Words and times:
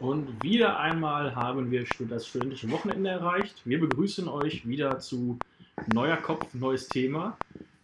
Und 0.00 0.42
wieder 0.42 0.80
einmal 0.80 1.34
haben 1.34 1.70
wir 1.70 1.84
das 2.08 2.26
studentische 2.26 2.70
Wochenende 2.70 3.10
erreicht. 3.10 3.60
Wir 3.66 3.78
begrüßen 3.78 4.28
euch 4.28 4.66
wieder 4.66 4.98
zu 4.98 5.38
Neuer 5.92 6.16
Kopf, 6.16 6.54
neues 6.54 6.88
Thema. 6.88 7.36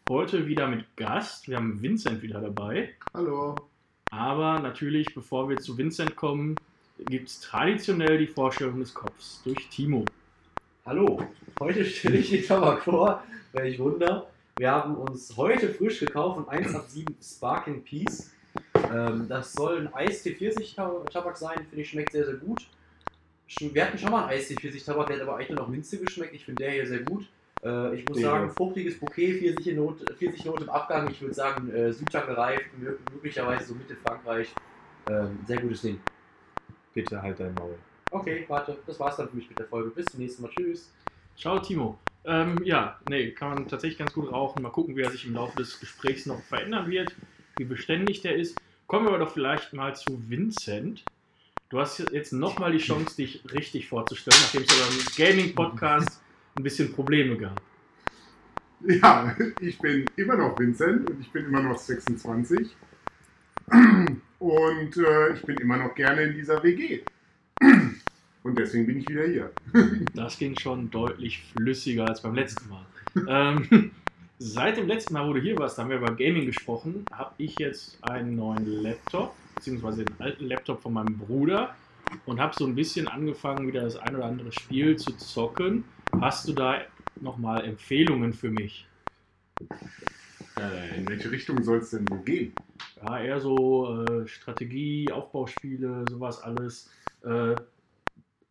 Heute 0.09 0.47
wieder 0.47 0.67
mit 0.67 0.97
Gast. 0.97 1.47
Wir 1.47 1.59
haben 1.59 1.83
Vincent 1.83 2.23
wieder 2.23 2.41
dabei. 2.41 2.95
Hallo. 3.13 3.55
Aber 4.11 4.59
natürlich, 4.61 5.15
bevor 5.15 5.51
wir 5.51 5.59
zu 5.59 5.77
Vincent 5.77 6.17
kommen, 6.17 6.57
gibt 7.05 7.29
es 7.29 7.41
traditionell 7.41 8.17
die 8.17 8.29
Vorstellung 8.29 8.79
des 8.81 8.95
Kopfs 8.95 9.43
durch 9.45 9.69
Timo. 9.69 10.07
Hallo, 10.87 11.23
heute 11.61 11.85
stelle 11.85 12.17
ich 12.17 12.31
die 12.31 12.41
Tabak 12.41 12.83
vor, 12.83 13.23
welch 13.53 13.79
Wunder. 13.79 14.27
Wir 14.57 14.71
haben 14.71 14.97
uns 14.97 15.37
heute 15.37 15.69
frisch 15.69 16.01
gekauft 16.01 16.39
ein 16.49 16.65
187 16.65 17.05
Sparking 17.21 17.85
Peace. 17.85 18.33
Ähm, 18.93 19.27
das 19.29 19.53
soll 19.53 19.81
ein 19.81 19.95
Eistee 19.95 20.35
40 20.35 20.75
Tabak 20.75 21.37
sein, 21.37 21.59
finde 21.59 21.81
ich 21.81 21.91
schmeckt 21.91 22.13
sehr, 22.13 22.25
sehr 22.25 22.35
gut. 22.35 22.67
Wir 23.61 23.87
hatten 23.87 23.99
schon 23.99 24.11
mal 24.11 24.23
einen 24.23 24.31
Eistee 24.31 24.57
40 24.61 24.85
Tabak, 24.85 25.07
der 25.07 25.17
hat 25.17 25.23
aber 25.23 25.37
eigentlich 25.37 25.51
nur 25.51 25.61
noch 25.61 25.69
Minze 25.69 25.99
geschmeckt. 25.99 26.35
Ich 26.35 26.45
finde 26.45 26.65
der 26.65 26.73
hier 26.73 26.87
sehr 26.87 27.01
gut. 27.01 27.27
Äh, 27.65 27.97
ich 27.97 28.09
muss 28.09 28.21
ja. 28.21 28.31
sagen, 28.31 28.51
fruchtiges 28.51 28.99
Bouquet, 28.99 29.39
40 29.39 29.77
Note, 29.77 30.15
40 30.15 30.45
Note 30.45 30.65
im 30.65 30.71
Abgang. 30.71 31.11
Ich 31.11 31.21
würde 31.21 31.35
sagen, 31.35 31.71
äh, 31.71 31.93
Südtag 31.93 32.27
gereift, 32.27 32.67
möglicherweise 33.13 33.67
so 33.67 33.75
Mitte 33.75 33.97
Frankreich. 33.97 34.53
Ähm, 35.09 35.39
sehr 35.47 35.61
gutes 35.61 35.83
Ding. 35.83 36.01
Bitte 36.95 37.21
halt 37.21 37.39
dein 37.39 37.55
Maul. 37.55 37.77
Okay, 38.11 38.45
warte, 38.49 38.77
das 38.87 38.99
war's 38.99 39.17
dann 39.17 39.29
für 39.29 39.37
mich 39.37 39.49
mit 39.49 39.59
der 39.59 39.67
Folge. 39.67 39.91
Bis 39.91 40.07
zum 40.07 40.21
nächsten 40.21 40.43
Mal. 40.43 40.51
Tschüss. 40.51 40.91
Ciao, 41.37 41.59
Timo. 41.59 41.99
Ähm, 42.25 42.61
ja, 42.65 42.99
nee, 43.09 43.31
kann 43.31 43.51
man 43.51 43.69
tatsächlich 43.69 43.99
ganz 43.99 44.13
gut 44.13 44.33
rauchen. 44.33 44.63
Mal 44.63 44.71
gucken, 44.71 44.97
wie 44.97 45.03
er 45.03 45.11
sich 45.11 45.27
im 45.27 45.35
Laufe 45.35 45.57
des 45.57 45.79
Gesprächs 45.79 46.27
noch 46.27 46.41
verändern 46.43 46.91
wird, 46.91 47.15
wie 47.57 47.65
beständig 47.65 48.23
der 48.23 48.37
ist. 48.37 48.59
Kommen 48.87 49.07
wir 49.07 49.19
doch 49.19 49.33
vielleicht 49.33 49.73
mal 49.73 49.97
zu 49.97 50.23
Vincent. 50.29 51.05
Du 51.71 51.81
hast 51.81 51.99
jetzt 52.13 52.33
nochmal 52.33 52.71
die 52.71 52.79
Chance, 52.79 53.17
dich 53.17 53.43
richtig 53.53 53.89
vorzustellen, 53.89 54.39
nachdem 54.41 54.63
es 54.63 54.69
ja 54.69 54.85
beim 54.87 55.37
Gaming-Podcast 55.37 56.23
ein 56.57 56.63
bisschen 56.63 56.93
Probleme 56.93 57.37
gab. 57.37 57.61
Ja, 58.87 59.37
ich 59.61 59.79
bin 59.79 60.05
immer 60.15 60.37
noch 60.37 60.57
Vincent 60.59 61.11
und 61.11 61.21
ich 61.21 61.33
bin 61.33 61.47
immer 61.47 61.63
noch 61.63 61.77
26. 61.77 62.69
Und 64.39 64.97
äh, 64.97 65.33
ich 65.33 65.43
bin 65.43 65.57
immer 65.57 65.79
noch 65.79 65.95
gerne 65.95 66.23
in 66.23 66.35
dieser 66.35 66.63
WG. 66.63 67.01
Und 68.45 68.57
deswegen 68.57 68.87
bin 68.87 68.99
ich 68.99 69.09
wieder 69.09 69.27
hier. 69.27 69.51
Das 70.15 70.39
ging 70.39 70.57
schon 70.57 70.89
deutlich 70.93 71.43
flüssiger 71.53 72.07
als 72.07 72.23
beim 72.23 72.37
letzten 72.37 72.69
Mal. 72.69 72.87
ähm, 73.29 73.91
seit 74.39 74.77
dem 74.77 74.87
letzten 74.87 75.15
Mal, 75.15 75.27
wo 75.29 75.33
du 75.33 75.41
hier 75.41 75.59
warst, 75.59 75.79
haben 75.79 75.91
wir 75.91 75.97
über 75.97 76.15
Gaming 76.15 76.47
gesprochen, 76.47 77.05
habe 77.13 77.35
ich 77.39 77.59
jetzt 77.59 78.03
einen 78.03 78.37
neuen 78.37 78.83
Laptop, 78.83 79.35
beziehungsweise 79.55 80.05
den 80.05 80.21
alten 80.21 80.47
Laptop 80.47 80.83
von 80.83 80.93
meinem 80.93 81.17
Bruder 81.19 81.75
und 82.27 82.41
habe 82.41 82.55
so 82.55 82.67
ein 82.67 82.75
bisschen 82.75 83.09
angefangen, 83.09 83.67
wieder 83.67 83.83
das 83.83 83.97
ein 83.97 84.15
oder 84.15 84.27
andere 84.27 84.53
Spiel 84.53 84.97
zu 84.97 85.17
zocken. 85.17 85.85
Hast 86.21 86.49
du 86.49 86.53
da 86.53 86.83
nochmal 87.21 87.65
Empfehlungen 87.65 88.33
für 88.33 88.51
mich? 88.51 88.87
Äh, 90.59 90.99
in 90.99 91.09
welche 91.09 91.31
Richtung 91.31 91.63
soll 91.63 91.79
es 91.79 91.91
denn 91.91 92.07
so 92.09 92.17
gehen? 92.17 92.53
Ja, 93.03 93.21
eher 93.21 93.41
so 93.41 94.05
äh, 94.05 94.27
Strategie, 94.29 95.11
Aufbauspiele, 95.11 96.05
sowas 96.09 96.41
alles. 96.43 96.91
Äh, 97.25 97.57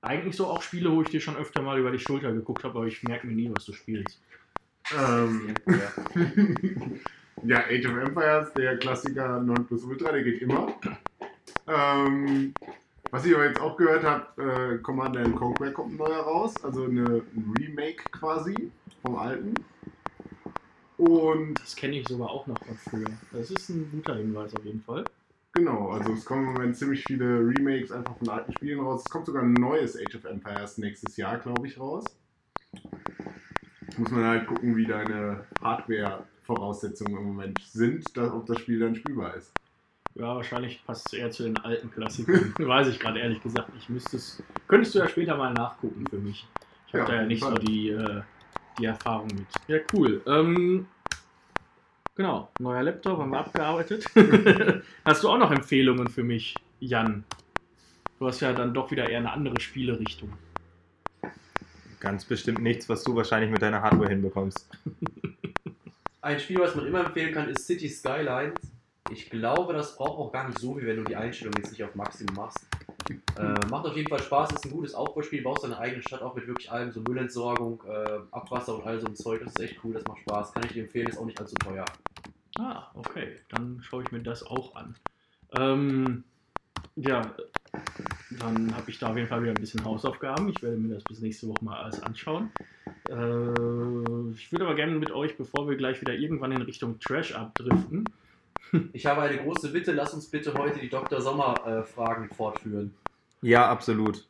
eigentlich 0.01 0.35
so 0.35 0.47
auch 0.47 0.61
Spiele, 0.61 0.91
wo 0.91 1.01
ich 1.01 1.09
dir 1.09 1.19
schon 1.19 1.35
öfter 1.35 1.61
mal 1.61 1.79
über 1.79 1.91
die 1.91 1.99
Schulter 1.99 2.31
geguckt 2.31 2.63
habe, 2.63 2.77
aber 2.77 2.87
ich 2.87 3.01
merke 3.03 3.25
mir 3.25 3.33
nie, 3.33 3.49
was 3.51 3.65
du 3.65 3.73
spielst. 3.73 4.19
Ähm, 4.93 5.55
ja, 7.43 7.59
Age 7.65 7.85
of 7.87 7.97
Empires, 7.97 8.53
der 8.53 8.77
Klassiker 8.77 9.41
9 9.41 9.65
plus 9.65 9.83
Ultra, 9.83 10.11
der 10.11 10.23
geht 10.23 10.41
immer. 10.41 10.75
Ähm, 11.67 12.53
was 13.11 13.25
ich 13.25 13.33
aber 13.33 13.45
jetzt 13.45 13.59
auch 13.59 13.77
gehört 13.77 14.03
habe, 14.03 14.41
äh, 14.41 14.77
Commander 14.79 15.27
Conquer 15.31 15.71
kommt 15.71 15.93
ein 15.93 15.97
neuer 15.97 16.21
raus, 16.21 16.63
also 16.63 16.83
eine, 16.83 17.23
ein 17.35 17.53
Remake 17.57 18.03
quasi 18.11 18.71
vom 19.01 19.15
alten. 19.15 19.53
Und 20.97 21.55
das 21.55 21.75
kenne 21.75 21.99
ich 21.99 22.07
sogar 22.07 22.29
auch 22.29 22.47
noch 22.47 22.63
von 22.63 22.75
früher. 22.77 23.11
Das 23.31 23.51
ist 23.51 23.69
ein 23.69 23.89
guter 23.91 24.15
Hinweis 24.15 24.55
auf 24.55 24.63
jeden 24.63 24.81
Fall. 24.81 25.05
Genau, 25.53 25.89
also 25.89 26.13
es 26.13 26.25
kommen 26.25 26.47
im 26.47 26.53
Moment 26.53 26.77
ziemlich 26.77 27.03
viele 27.05 27.39
Remakes 27.39 27.91
einfach 27.91 28.17
von 28.17 28.29
alten 28.29 28.53
Spielen 28.53 28.81
raus. 28.81 29.03
Es 29.05 29.11
kommt 29.11 29.25
sogar 29.25 29.43
ein 29.43 29.53
neues 29.53 29.97
Age 29.97 30.15
of 30.15 30.25
Empires 30.25 30.77
nächstes 30.77 31.15
Jahr, 31.17 31.37
glaube 31.37 31.67
ich, 31.67 31.79
raus. 31.79 32.05
Muss 33.97 34.11
man 34.11 34.25
halt 34.25 34.47
gucken, 34.47 34.75
wie 34.75 34.85
deine 34.85 35.45
Hardware-Voraussetzungen 35.61 37.17
im 37.17 37.23
Moment 37.23 37.59
sind, 37.61 38.05
dass, 38.17 38.31
ob 38.31 38.45
das 38.45 38.59
Spiel 38.59 38.79
dann 38.79 38.95
spielbar 38.95 39.35
ist. 39.35 39.53
Ja, 40.15 40.35
wahrscheinlich 40.35 40.83
passt 40.85 41.07
es 41.07 41.13
eher 41.13 41.31
zu 41.31 41.43
den 41.43 41.57
alten 41.57 41.91
Klassikern. 41.91 42.53
Weiß 42.59 42.87
ich 42.87 42.99
gerade 42.99 43.19
ehrlich 43.19 43.41
gesagt. 43.41 43.69
Ich 43.77 43.89
müsste 43.89 44.17
es. 44.17 44.41
Könntest 44.67 44.95
du 44.95 44.99
ja 44.99 45.07
später 45.07 45.35
mal 45.35 45.53
nachgucken 45.53 46.05
für 46.09 46.17
mich. 46.17 46.47
Ich 46.87 46.93
habe 46.93 47.03
ja, 47.03 47.09
da 47.09 47.15
ja 47.15 47.27
nicht 47.27 47.43
so 47.43 47.53
die, 47.55 47.89
äh, 47.89 48.21
die 48.79 48.85
Erfahrung 48.85 49.27
mit. 49.27 49.47
Ja, 49.67 49.79
cool. 49.93 50.21
Ähm, 50.25 50.87
Genau, 52.15 52.49
neuer 52.59 52.83
Laptop 52.83 53.19
haben 53.19 53.31
wir 53.31 53.39
abgearbeitet. 53.39 54.05
hast 55.05 55.23
du 55.23 55.29
auch 55.29 55.37
noch 55.37 55.51
Empfehlungen 55.51 56.07
für 56.07 56.23
mich, 56.23 56.55
Jan? 56.79 57.25
Du 58.19 58.27
hast 58.27 58.39
ja 58.39 58.53
dann 58.53 58.73
doch 58.73 58.89
wieder 58.89 59.09
eher 59.09 59.17
eine 59.17 59.33
andere 59.33 59.59
Spielerichtung. 59.59 60.31
Ganz 61.99 62.25
bestimmt 62.25 62.61
nichts, 62.61 62.89
was 62.89 63.03
du 63.03 63.15
wahrscheinlich 63.15 63.51
mit 63.51 63.61
deiner 63.61 63.81
Hardware 63.81 64.09
hinbekommst. 64.09 64.67
Ein 66.21 66.39
Spiel, 66.39 66.59
was 66.59 66.75
man 66.75 66.87
immer 66.87 67.05
empfehlen 67.05 67.33
kann, 67.33 67.49
ist 67.49 67.67
City 67.67 67.87
Skylines. 67.87 68.59
Ich 69.11 69.29
glaube, 69.29 69.73
das 69.73 69.95
braucht 69.95 70.17
auch 70.17 70.31
gar 70.31 70.47
nicht 70.47 70.59
so 70.59 70.73
viel, 70.73 70.87
wenn 70.87 70.97
du 70.97 71.03
die 71.03 71.15
Einstellung 71.15 71.53
jetzt 71.57 71.69
nicht 71.69 71.83
auf 71.83 71.93
Maximum 71.93 72.35
machst. 72.35 72.65
Äh, 73.37 73.65
macht 73.69 73.85
auf 73.85 73.95
jeden 73.95 74.09
Fall 74.09 74.21
Spaß, 74.21 74.53
ist 74.53 74.65
ein 74.65 74.71
gutes 74.71 74.95
Aufbauspiel, 74.95 75.43
baust 75.43 75.63
deine 75.63 75.77
eigene 75.77 76.01
Stadt 76.01 76.23
auch 76.23 76.33
mit 76.33 76.47
wirklich 76.47 76.71
allem, 76.71 76.91
so 76.91 77.01
Müllentsorgung, 77.01 77.83
äh, 77.87 78.19
Abwasser 78.31 78.75
und 78.75 78.87
all 78.87 78.99
so 78.99 79.05
ein 79.05 79.15
Zeug. 79.15 79.41
Das 79.43 79.53
ist 79.53 79.59
echt 79.59 79.83
cool, 79.83 79.93
das 79.93 80.03
macht 80.05 80.21
Spaß. 80.21 80.53
Kann 80.53 80.63
ich 80.65 80.73
dir 80.73 80.83
empfehlen, 80.83 81.07
ist 81.07 81.19
auch 81.19 81.25
nicht 81.25 81.39
allzu 81.39 81.55
teuer. 81.55 81.85
Ah, 82.57 82.87
okay. 82.95 83.35
Dann 83.49 83.79
schaue 83.83 84.01
ich 84.03 84.11
mir 84.11 84.21
das 84.21 84.41
auch 84.43 84.75
an. 84.75 84.95
Ähm, 85.57 86.23
ja, 86.95 87.35
dann 88.39 88.75
habe 88.75 88.89
ich 88.89 88.99
da 88.99 89.09
auf 89.09 89.17
jeden 89.17 89.27
Fall 89.27 89.41
wieder 89.41 89.51
ein 89.51 89.59
bisschen 89.59 89.83
Hausaufgaben. 89.83 90.49
Ich 90.49 90.61
werde 90.61 90.77
mir 90.77 90.95
das 90.95 91.03
bis 91.03 91.19
nächste 91.19 91.47
Woche 91.47 91.63
mal 91.63 91.81
alles 91.81 92.01
anschauen. 92.01 92.51
Äh, 93.09 94.31
ich 94.31 94.51
würde 94.51 94.65
aber 94.65 94.75
gerne 94.75 94.93
mit 94.93 95.11
euch, 95.11 95.37
bevor 95.37 95.67
wir 95.67 95.75
gleich 95.75 96.01
wieder 96.01 96.13
irgendwann 96.13 96.51
in 96.51 96.61
Richtung 96.61 96.99
Trash 96.99 97.33
abdriften, 97.35 98.05
ich 98.93 99.05
habe 99.05 99.21
eine 99.21 99.37
große 99.37 99.71
Bitte, 99.71 99.91
lass 99.91 100.13
uns 100.13 100.27
bitte 100.27 100.53
heute 100.53 100.79
die 100.79 100.89
Dr. 100.89 101.21
Sommer-Fragen 101.21 102.29
äh, 102.29 102.33
fortführen. 102.33 102.93
Ja, 103.41 103.69
absolut. 103.69 104.25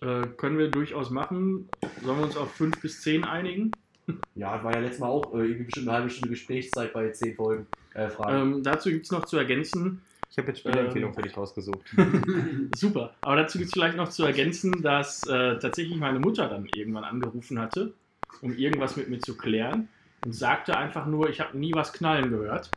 Äh, 0.00 0.26
können 0.36 0.58
wir 0.58 0.68
durchaus 0.68 1.10
machen. 1.10 1.68
Sollen 2.02 2.18
wir 2.18 2.24
uns 2.24 2.36
auf 2.36 2.52
5 2.52 2.80
bis 2.80 3.00
10 3.02 3.24
einigen? 3.24 3.72
Ja, 4.34 4.64
war 4.64 4.72
ja 4.74 4.80
letztes 4.80 4.98
Mal 4.98 5.06
auch 5.06 5.32
äh, 5.32 5.38
irgendwie 5.38 5.62
bestimmt 5.62 5.88
eine 5.88 5.98
halbe 5.98 6.10
Stunde 6.10 6.30
Gesprächszeit 6.30 6.92
bei 6.92 7.08
10 7.10 7.36
Folgen. 7.36 7.66
Äh, 7.94 8.08
Fragen. 8.08 8.54
Ähm, 8.54 8.62
dazu 8.64 8.90
gibt 8.90 9.04
es 9.04 9.12
noch 9.12 9.26
zu 9.26 9.36
ergänzen. 9.36 10.02
Ich 10.32 10.38
habe 10.38 10.48
jetzt 10.48 10.60
Spielempfehlung 10.60 11.10
ähm, 11.10 11.14
für 11.14 11.20
dich 11.20 11.36
rausgesucht. 11.36 11.94
Super. 12.74 13.12
Aber 13.20 13.36
dazu 13.36 13.58
gibt 13.58 13.68
es 13.68 13.74
vielleicht 13.74 13.98
noch 13.98 14.08
zu 14.08 14.24
ergänzen, 14.24 14.80
dass 14.80 15.26
äh, 15.26 15.58
tatsächlich 15.58 15.98
meine 15.98 16.20
Mutter 16.20 16.48
dann 16.48 16.66
irgendwann 16.74 17.04
angerufen 17.04 17.58
hatte, 17.58 17.92
um 18.40 18.56
irgendwas 18.56 18.96
mit 18.96 19.10
mir 19.10 19.18
zu 19.18 19.36
klären 19.36 19.90
und 20.24 20.34
sagte 20.34 20.78
einfach 20.78 21.04
nur, 21.04 21.28
ich 21.28 21.40
habe 21.40 21.58
nie 21.58 21.74
was 21.74 21.92
knallen 21.92 22.30
gehört. 22.30 22.70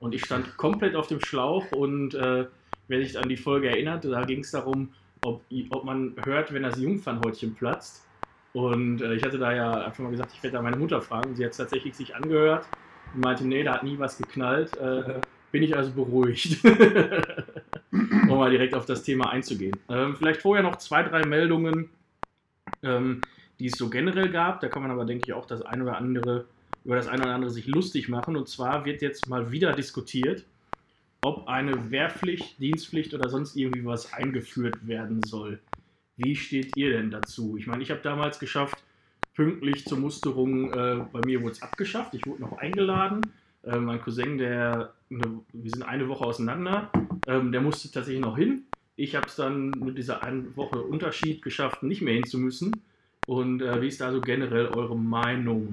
Und 0.00 0.12
ich 0.12 0.24
stand 0.24 0.56
komplett 0.56 0.96
auf 0.96 1.06
dem 1.06 1.20
Schlauch 1.20 1.70
und 1.70 2.14
äh, 2.14 2.46
wer 2.88 3.00
sich 3.00 3.16
an 3.16 3.28
die 3.28 3.36
Folge 3.36 3.68
erinnert, 3.68 4.04
da 4.04 4.24
ging 4.24 4.40
es 4.40 4.50
darum, 4.50 4.92
ob, 5.24 5.44
ob 5.70 5.84
man 5.84 6.16
hört, 6.24 6.52
wenn 6.52 6.64
das 6.64 6.80
Jungfernhäutchen 6.80 7.54
platzt. 7.54 8.08
Und 8.54 9.02
äh, 9.02 9.14
ich 9.14 9.22
hatte 9.22 9.38
da 9.38 9.52
ja 9.52 9.84
einfach 9.84 10.02
mal 10.02 10.10
gesagt, 10.10 10.32
ich 10.34 10.42
werde 10.42 10.56
da 10.56 10.62
meine 10.62 10.76
Mutter 10.76 11.00
fragen. 11.00 11.36
Sie 11.36 11.44
hat 11.44 11.52
es 11.52 11.58
tatsächlich 11.58 11.94
sich 11.94 12.16
angehört 12.16 12.66
und 13.14 13.20
meinte, 13.20 13.46
nee, 13.46 13.62
da 13.62 13.74
hat 13.74 13.84
nie 13.84 14.00
was 14.00 14.18
geknallt. 14.18 14.76
Äh, 14.78 15.20
bin 15.52 15.62
ich 15.62 15.76
also 15.76 15.92
beruhigt. 15.92 16.58
um 17.92 18.38
mal 18.38 18.50
direkt 18.50 18.74
auf 18.74 18.86
das 18.86 19.02
Thema 19.02 19.30
einzugehen. 19.30 19.76
Ähm, 19.88 20.16
vielleicht 20.16 20.42
vorher 20.42 20.62
noch 20.62 20.76
zwei, 20.76 21.02
drei 21.02 21.24
Meldungen, 21.26 21.90
ähm, 22.82 23.20
die 23.58 23.66
es 23.66 23.78
so 23.78 23.90
generell 23.90 24.30
gab. 24.30 24.60
Da 24.60 24.68
kann 24.68 24.82
man 24.82 24.90
aber, 24.90 25.04
denke 25.04 25.24
ich, 25.26 25.32
auch 25.32 25.46
das 25.46 25.62
eine 25.62 25.84
oder 25.84 25.98
andere 25.98 26.46
über 26.84 26.96
das 26.96 27.06
eine 27.06 27.22
oder 27.22 27.34
andere 27.34 27.50
sich 27.50 27.66
lustig 27.66 28.08
machen. 28.08 28.36
Und 28.36 28.48
zwar 28.48 28.84
wird 28.84 29.02
jetzt 29.02 29.28
mal 29.28 29.52
wieder 29.52 29.72
diskutiert, 29.72 30.44
ob 31.22 31.46
eine 31.46 31.90
Wehrpflicht, 31.90 32.58
Dienstpflicht 32.60 33.14
oder 33.14 33.28
sonst 33.28 33.56
irgendwie 33.56 33.84
was 33.84 34.12
eingeführt 34.12 34.86
werden 34.86 35.22
soll. 35.22 35.60
Wie 36.16 36.34
steht 36.34 36.76
ihr 36.76 36.90
denn 36.90 37.10
dazu? 37.10 37.56
Ich 37.56 37.66
meine, 37.66 37.82
ich 37.82 37.90
habe 37.90 38.00
damals 38.02 38.38
geschafft, 38.38 38.82
pünktlich 39.34 39.84
zur 39.84 39.98
Musterung, 39.98 40.72
äh, 40.72 41.04
bei 41.12 41.20
mir 41.24 41.40
wurde 41.40 41.52
es 41.52 41.62
abgeschafft, 41.62 42.14
ich 42.14 42.26
wurde 42.26 42.42
noch 42.42 42.58
eingeladen. 42.58 43.22
Äh, 43.62 43.76
mein 43.76 44.00
Cousin, 44.00 44.36
der, 44.36 44.92
eine, 45.14 45.40
wir 45.52 45.70
sind 45.70 45.82
eine 45.82 46.08
Woche 46.08 46.24
auseinander, 46.24 46.90
ähm, 47.26 47.52
der 47.52 47.60
musste 47.60 47.90
tatsächlich 47.90 48.22
noch 48.22 48.36
hin. 48.36 48.64
Ich 48.96 49.16
habe 49.16 49.26
es 49.26 49.36
dann 49.36 49.70
mit 49.70 49.98
dieser 49.98 50.22
einen 50.22 50.56
Woche 50.56 50.80
Unterschied 50.82 51.42
geschafft, 51.42 51.82
nicht 51.82 52.02
mehr 52.02 52.14
hinzumüssen. 52.14 52.82
Und 53.26 53.62
äh, 53.62 53.80
wie 53.80 53.88
ist 53.88 54.00
da 54.00 54.12
so 54.12 54.20
generell 54.20 54.66
eure 54.66 54.96
Meinung? 54.96 55.70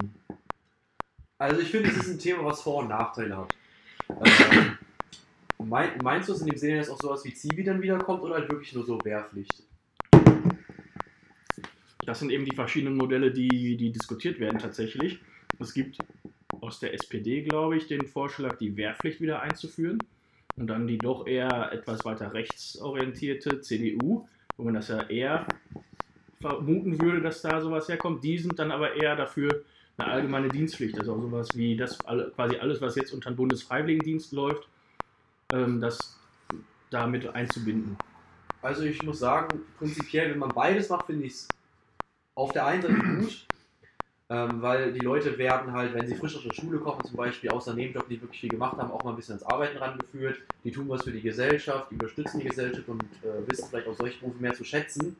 Also 1.37 1.61
ich 1.61 1.69
finde, 1.69 1.89
es 1.89 1.97
ist 1.97 2.09
ein 2.09 2.19
Thema, 2.19 2.45
was 2.45 2.61
Vor- 2.61 2.83
und 2.83 2.89
Nachteile 2.89 3.37
hat. 3.37 3.55
Äh, 4.09 4.69
Mein, 5.61 5.97
meinst 6.01 6.29
du, 6.29 6.33
dass 6.33 6.41
in 6.41 6.47
dem 6.47 6.57
Sinne 6.57 6.77
jetzt 6.77 6.89
auch 6.89 6.99
sowas 7.01 7.23
wie 7.25 7.33
Zivi 7.33 7.63
dann 7.63 7.81
wiederkommt 7.81 8.21
oder 8.21 8.35
halt 8.35 8.49
wirklich 8.49 8.73
nur 8.73 8.85
so 8.85 8.97
Wehrpflicht? 9.03 9.63
Das 12.05 12.19
sind 12.19 12.31
eben 12.31 12.45
die 12.45 12.55
verschiedenen 12.55 12.95
Modelle, 12.95 13.31
die, 13.31 13.75
die 13.75 13.91
diskutiert 13.91 14.39
werden 14.39 14.57
tatsächlich. 14.57 15.19
Es 15.59 15.73
gibt 15.73 15.97
aus 16.61 16.79
der 16.79 16.93
SPD, 16.93 17.43
glaube 17.43 17.77
ich, 17.77 17.87
den 17.87 18.05
Vorschlag, 18.05 18.57
die 18.57 18.75
Wehrpflicht 18.75 19.21
wieder 19.21 19.41
einzuführen. 19.41 19.99
Und 20.55 20.67
dann 20.67 20.87
die 20.87 20.97
doch 20.97 21.25
eher 21.25 21.71
etwas 21.71 22.03
weiter 22.03 22.33
rechtsorientierte 22.33 23.61
CDU, 23.61 24.27
wo 24.57 24.63
man 24.63 24.73
das 24.73 24.89
ja 24.89 25.03
eher 25.03 25.47
vermuten 26.41 26.99
würde, 26.99 27.21
dass 27.21 27.41
da 27.41 27.61
sowas 27.61 27.87
herkommt. 27.87 28.23
Die 28.23 28.37
sind 28.37 28.59
dann 28.59 28.71
aber 28.71 28.93
eher 28.95 29.15
dafür 29.15 29.63
eine 29.97 30.11
allgemeine 30.11 30.49
Dienstpflicht, 30.49 30.97
also 30.97 31.19
sowas 31.19 31.49
wie 31.55 31.75
das 31.75 31.97
quasi 31.99 32.57
alles, 32.57 32.81
was 32.81 32.95
jetzt 32.95 33.13
unter 33.13 33.31
den 33.31 33.35
Bundesfreiwilligendienst 33.37 34.31
läuft, 34.31 34.67
ähm, 35.51 35.79
das 35.79 36.19
damit 36.89 37.27
einzubinden. 37.27 37.97
Also 38.61 38.83
ich 38.83 39.01
muss 39.03 39.19
sagen, 39.19 39.61
prinzipiell, 39.77 40.31
wenn 40.31 40.39
man 40.39 40.49
beides 40.49 40.89
macht, 40.89 41.05
finde 41.05 41.25
ich 41.25 41.33
es 41.33 41.47
auf 42.35 42.51
der 42.51 42.65
einen 42.65 42.81
Seite 42.81 42.93
gut, 42.93 43.47
ähm, 44.31 44.61
weil 44.61 44.93
die 44.93 44.99
Leute 44.99 45.37
werden 45.39 45.73
halt, 45.73 45.93
wenn 45.95 46.07
sie 46.07 46.15
frisch 46.15 46.35
aus 46.35 46.43
der 46.43 46.53
Schule 46.53 46.77
kommen, 46.77 47.03
zum 47.03 47.15
Beispiel 47.15 47.49
außer 47.49 47.73
Nebenjob, 47.73 48.07
die 48.07 48.21
wirklich 48.21 48.41
viel 48.41 48.49
gemacht 48.49 48.77
haben, 48.77 48.91
auch 48.91 49.03
mal 49.03 49.11
ein 49.11 49.15
bisschen 49.15 49.35
ans 49.35 49.45
Arbeiten 49.45 49.77
rangeführt. 49.77 50.37
Die 50.63 50.71
tun 50.71 50.87
was 50.87 51.03
für 51.03 51.11
die 51.11 51.21
Gesellschaft, 51.21 51.89
die 51.89 51.95
unterstützen 51.95 52.39
die 52.39 52.47
Gesellschaft 52.47 52.87
und 52.87 53.01
äh, 53.23 53.49
wissen 53.49 53.67
vielleicht 53.69 53.87
auch 53.87 53.95
solche 53.95 54.19
Berufe 54.19 54.39
mehr 54.39 54.53
zu 54.53 54.63
schätzen. 54.63 55.15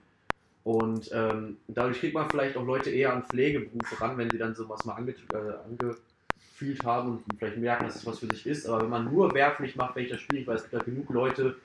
Und 0.63 1.09
ähm, 1.11 1.57
dadurch 1.67 1.99
kriegt 1.99 2.13
man 2.13 2.29
vielleicht 2.29 2.55
auch 2.55 2.65
Leute 2.65 2.91
eher 2.91 3.13
an 3.13 3.23
Pflegeberufe 3.23 3.99
ran, 3.99 4.17
wenn 4.17 4.29
sie 4.29 4.37
dann 4.37 4.53
sowas 4.53 4.85
mal 4.85 4.93
ange 4.93 5.11
äh, 5.11 5.89
angefühlt 6.59 6.83
haben 6.83 7.09
und 7.11 7.23
vielleicht 7.37 7.57
merken, 7.57 7.85
dass 7.85 7.95
es 7.95 8.05
was 8.05 8.19
für 8.19 8.27
sich 8.27 8.45
ist. 8.45 8.67
Aber 8.67 8.83
wenn 8.83 8.89
man 8.89 9.05
nur 9.05 9.33
Wehrpflicht 9.33 9.75
macht, 9.75 9.95
wenn 9.95 10.03
ich 10.03 10.11
das 10.11 10.19
spiele, 10.19 10.45
weil 10.47 10.55
es 10.55 10.63
gibt 10.63 10.73
halt 10.73 10.85
genug 10.85 11.09
Leute, 11.09 11.55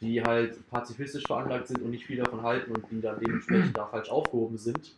die 0.00 0.22
halt 0.22 0.68
pazifistisch 0.70 1.24
veranlagt 1.26 1.68
sind 1.68 1.82
und 1.82 1.90
nicht 1.90 2.06
viel 2.06 2.18
davon 2.18 2.42
halten 2.42 2.72
und 2.72 2.84
die 2.90 3.00
dann 3.00 3.18
dementsprechend 3.20 3.76
da 3.76 3.86
falsch 3.86 4.10
aufgehoben 4.10 4.58
sind. 4.58 4.92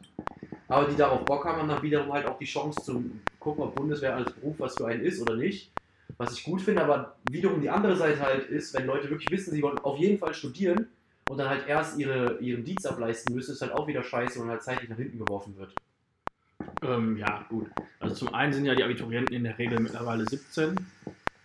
Aber 0.68 0.88
die 0.88 0.96
darauf 0.96 1.24
Bock 1.24 1.44
haben 1.44 1.62
und 1.62 1.68
dann 1.68 1.82
wiederum 1.82 2.12
halt 2.12 2.26
auch 2.26 2.38
die 2.38 2.44
Chance 2.44 2.82
zu 2.82 3.04
gucken, 3.38 3.64
ob 3.64 3.74
Bundeswehr 3.74 4.16
als 4.16 4.32
Beruf 4.32 4.56
was 4.58 4.76
für 4.76 4.86
einen 4.86 5.02
ist 5.02 5.20
oder 5.20 5.36
nicht. 5.36 5.70
Was 6.18 6.32
ich 6.32 6.44
gut 6.44 6.62
finde, 6.62 6.82
aber 6.82 7.16
wiederum 7.30 7.60
die 7.60 7.70
andere 7.70 7.96
Seite 7.96 8.20
halt 8.20 8.48
ist, 8.48 8.74
wenn 8.74 8.86
Leute 8.86 9.10
wirklich 9.10 9.30
wissen, 9.30 9.52
sie 9.52 9.62
wollen 9.62 9.78
auf 9.78 9.98
jeden 9.98 10.18
Fall 10.18 10.34
studieren 10.34 10.88
und 11.28 11.38
dann 11.38 11.48
halt 11.48 11.68
erst 11.68 11.98
ihre, 11.98 12.38
ihren 12.38 12.64
Dienst 12.64 12.86
ableisten 12.86 13.34
müssen, 13.34 13.52
ist 13.52 13.60
halt 13.60 13.72
auch 13.72 13.86
wieder 13.86 14.02
scheiße 14.02 14.40
und 14.40 14.48
halt 14.48 14.62
zeitlich 14.62 14.88
nach 14.88 14.96
hinten 14.96 15.18
geworfen 15.18 15.56
wird. 15.56 15.74
Ähm, 16.86 17.16
ja, 17.16 17.44
gut. 17.48 17.68
Also 17.98 18.14
zum 18.14 18.34
einen 18.34 18.52
sind 18.52 18.66
ja 18.66 18.74
die 18.74 18.84
Abiturienten 18.84 19.34
in 19.34 19.44
der 19.44 19.58
Regel 19.58 19.80
mittlerweile 19.80 20.24
17. 20.24 20.76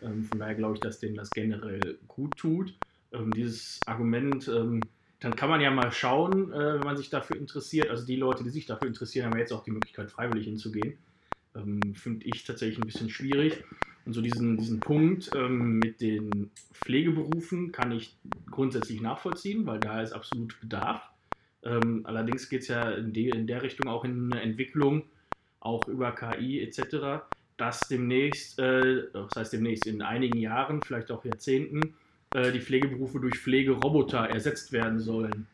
Ähm, 0.01 0.25
von 0.25 0.39
daher 0.39 0.55
glaube 0.55 0.75
ich, 0.75 0.81
dass 0.81 0.99
denen 0.99 1.15
das 1.15 1.31
generell 1.31 1.97
gut 2.07 2.35
tut. 2.37 2.73
Ähm, 3.11 3.31
dieses 3.33 3.79
Argument, 3.85 4.47
ähm, 4.47 4.81
dann 5.19 5.35
kann 5.35 5.49
man 5.49 5.61
ja 5.61 5.71
mal 5.71 5.91
schauen, 5.91 6.51
äh, 6.51 6.75
wenn 6.75 6.83
man 6.83 6.97
sich 6.97 7.09
dafür 7.09 7.37
interessiert. 7.37 7.89
Also 7.89 8.05
die 8.05 8.15
Leute, 8.15 8.43
die 8.43 8.49
sich 8.49 8.65
dafür 8.65 8.87
interessieren, 8.87 9.27
haben 9.27 9.33
ja 9.33 9.39
jetzt 9.39 9.53
auch 9.53 9.63
die 9.63 9.71
Möglichkeit, 9.71 10.11
freiwillig 10.11 10.45
hinzugehen. 10.45 10.97
Ähm, 11.55 11.93
Finde 11.95 12.25
ich 12.25 12.43
tatsächlich 12.43 12.77
ein 12.77 12.87
bisschen 12.87 13.09
schwierig. 13.09 13.63
Und 14.05 14.13
so 14.13 14.21
diesen, 14.21 14.57
diesen 14.57 14.79
Punkt 14.79 15.31
ähm, 15.35 15.79
mit 15.79 16.01
den 16.01 16.49
Pflegeberufen 16.73 17.71
kann 17.71 17.91
ich 17.91 18.17
grundsätzlich 18.49 18.99
nachvollziehen, 19.01 19.65
weil 19.65 19.79
da 19.79 20.01
ist 20.01 20.11
absolut 20.11 20.59
Bedarf. 20.59 21.03
Allerdings 21.63 22.49
geht 22.49 22.61
es 22.61 22.69
ja 22.69 22.89
in, 22.89 23.13
de, 23.13 23.29
in 23.29 23.45
der 23.45 23.61
Richtung 23.61 23.87
auch 23.87 24.03
in 24.03 24.33
eine 24.33 24.41
Entwicklung, 24.41 25.03
auch 25.61 25.87
über 25.87 26.11
KI 26.11 26.61
etc., 26.61 27.23
dass 27.57 27.79
demnächst, 27.87 28.59
äh, 28.59 29.03
das 29.13 29.35
heißt 29.35 29.53
demnächst 29.53 29.85
in 29.85 30.01
einigen 30.01 30.37
Jahren, 30.37 30.81
vielleicht 30.81 31.11
auch 31.11 31.23
Jahrzehnten, 31.23 31.95
äh, 32.33 32.51
die 32.51 32.59
Pflegeberufe 32.59 33.19
durch 33.19 33.37
Pflegeroboter 33.37 34.29
ersetzt 34.29 34.71
werden 34.71 34.99
sollen. 34.99 35.47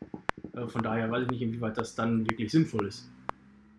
Äh, 0.54 0.66
von 0.66 0.82
daher 0.82 1.10
weiß 1.10 1.24
ich 1.24 1.30
nicht, 1.30 1.42
inwieweit 1.42 1.76
das 1.76 1.94
dann 1.94 2.28
wirklich 2.28 2.50
sinnvoll 2.50 2.86
ist. 2.86 3.10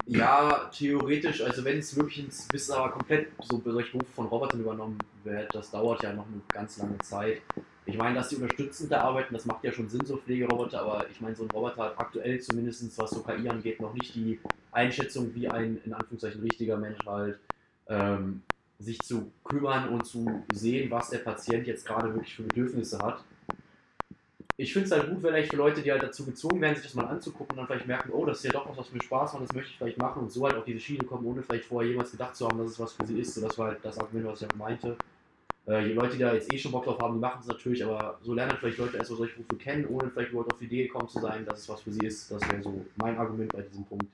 Ja, 0.06 0.70
theoretisch, 0.74 1.42
also 1.42 1.64
wenn 1.64 1.78
es 1.78 1.96
wirklich 1.96 2.20
ins 2.20 2.48
bis 2.48 2.70
aber 2.72 2.92
komplett 2.92 3.28
so 3.42 3.62
solche 3.64 3.92
Berufe 3.92 4.12
von 4.12 4.26
Robotern 4.26 4.60
übernommen 4.60 4.98
wird, 5.24 5.54
das 5.54 5.70
dauert 5.70 6.02
ja 6.02 6.14
noch 6.14 6.26
eine 6.26 6.42
ganz 6.50 6.80
lange 6.80 6.98
Zeit. 7.00 7.42
Ich 7.86 7.96
meine, 7.96 8.16
dass 8.16 8.30
die 8.30 8.36
unterstützend 8.36 8.92
da 8.92 9.02
arbeiten, 9.02 9.34
das 9.34 9.46
macht 9.46 9.64
ja 9.64 9.72
schon 9.72 9.88
Sinn, 9.88 10.06
so 10.06 10.18
Pflegeroboter, 10.18 10.82
aber 10.82 11.06
ich 11.12 11.22
meine, 11.22 11.36
so 11.36 11.44
ein 11.44 11.52
Roboter 11.52 11.84
hat 11.84 12.00
aktuell 12.00 12.40
zumindest, 12.40 12.98
was 12.98 13.12
so 13.12 13.22
KI 13.22 13.48
angeht, 13.50 13.80
noch 13.80 13.94
nicht 13.94 14.16
die 14.16 14.40
Einschätzung, 14.72 15.34
wie 15.34 15.48
ein 15.48 15.80
in 15.86 15.94
Anführungszeichen 15.94 16.42
richtiger 16.42 16.78
Mensch 16.78 17.00
halt 17.06 17.40
ähm, 17.88 18.42
sich 18.80 19.00
zu 19.00 19.32
kümmern 19.44 19.90
und 19.90 20.06
zu 20.06 20.44
sehen, 20.54 20.90
was 20.90 21.10
der 21.10 21.20
Patient 21.20 21.68
jetzt 21.68 21.86
gerade 21.86 22.14
wirklich 22.14 22.36
für 22.36 22.44
Bedürfnisse 22.44 23.00
hat. 23.00 23.24
Ich 24.56 24.74
finde 24.74 24.88
es 24.88 24.92
halt 24.92 25.10
gut, 25.10 25.22
vielleicht 25.22 25.52
für 25.52 25.58
Leute, 25.58 25.82
die 25.82 25.92
halt 25.92 26.04
dazu 26.04 26.26
gezwungen 26.26 26.62
werden, 26.62 26.76
sich 26.76 26.84
das 26.84 26.94
mal 26.94 27.06
anzugucken 27.06 27.52
und 27.52 27.58
dann 27.58 27.68
vielleicht 27.68 27.88
merken, 27.88 28.12
oh, 28.12 28.26
das 28.26 28.40
ist 28.40 28.44
ja 28.46 28.52
doch 28.52 28.70
was, 28.70 28.78
was 28.78 28.92
mir 28.92 29.02
Spaß 29.02 29.34
macht, 29.34 29.44
das 29.44 29.56
möchte 29.56 29.72
ich 29.72 29.78
vielleicht 29.78 29.98
machen 29.98 30.24
und 30.24 30.32
so 30.32 30.46
halt 30.46 30.56
auf 30.56 30.66
diese 30.66 30.80
Schiene 30.82 31.06
kommen, 31.06 31.26
ohne 31.26 31.42
vielleicht 31.42 31.66
vorher 31.66 31.90
jemals 31.90 32.12
gedacht 32.12 32.36
zu 32.36 32.46
haben, 32.46 32.58
dass 32.58 32.72
es 32.72 32.80
was 32.80 32.94
für 32.94 33.06
sie 33.06 33.20
ist. 33.20 33.36
So, 33.36 33.42
das 33.42 33.58
war 33.58 33.68
halt 33.68 33.80
das 33.84 33.98
Argument, 33.98 34.28
was 34.28 34.42
ich 34.42 34.50
auch 34.50 34.56
meinte. 34.56 34.98
Äh, 35.66 35.86
die 35.86 35.94
Leute, 35.94 36.14
die 36.14 36.24
da 36.24 36.34
jetzt 36.34 36.52
eh 36.54 36.58
schon 36.58 36.72
Bock 36.72 36.84
drauf 36.84 37.00
haben, 37.00 37.16
die 37.16 37.20
machen 37.20 37.40
es 37.42 37.48
natürlich, 37.48 37.86
aber 37.86 38.20
so 38.22 38.34
lernen 38.34 38.58
vielleicht 38.60 38.80
Leute 38.80 38.98
erstmal 38.98 39.20
solche 39.20 39.36
Berufe 39.36 39.56
kennen, 39.56 39.86
ohne 39.88 40.10
vielleicht 40.10 40.32
überhaupt 40.32 40.52
auf 40.52 40.60
die 40.60 40.66
Idee 40.66 40.88
gekommen 40.88 41.08
zu 41.08 41.20
sein, 41.20 41.46
dass 41.46 41.60
es 41.60 41.70
was 41.70 41.82
für 41.82 41.92
sie 41.92 42.06
ist. 42.06 42.32
Das 42.32 42.42
wäre 42.50 42.62
so 42.62 42.86
mein 42.98 43.18
Argument 43.18 43.54
bei 43.54 43.62
diesem 43.62 43.86
Punkt. 43.86 44.08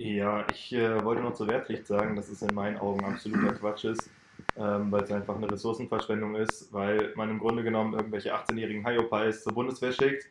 Ja, 0.00 0.46
ich 0.48 0.72
äh, 0.72 1.02
wollte 1.04 1.22
noch 1.22 1.34
zur 1.34 1.48
Wehrpflicht 1.48 1.86
sagen, 1.86 2.14
dass 2.14 2.28
es 2.28 2.40
in 2.42 2.54
meinen 2.54 2.78
Augen 2.78 3.04
absoluter 3.04 3.52
Quatsch 3.54 3.84
ist, 3.84 4.10
ähm, 4.56 4.92
weil 4.92 5.02
es 5.02 5.10
einfach 5.10 5.34
eine 5.34 5.50
Ressourcenverschwendung 5.50 6.36
ist, 6.36 6.72
weil 6.72 7.12
man 7.16 7.30
im 7.30 7.40
Grunde 7.40 7.64
genommen 7.64 7.94
irgendwelche 7.94 8.32
18-jährigen 8.32 8.86
Hyopies 8.86 9.42
zur 9.42 9.54
Bundeswehr 9.54 9.92
schickt. 9.92 10.26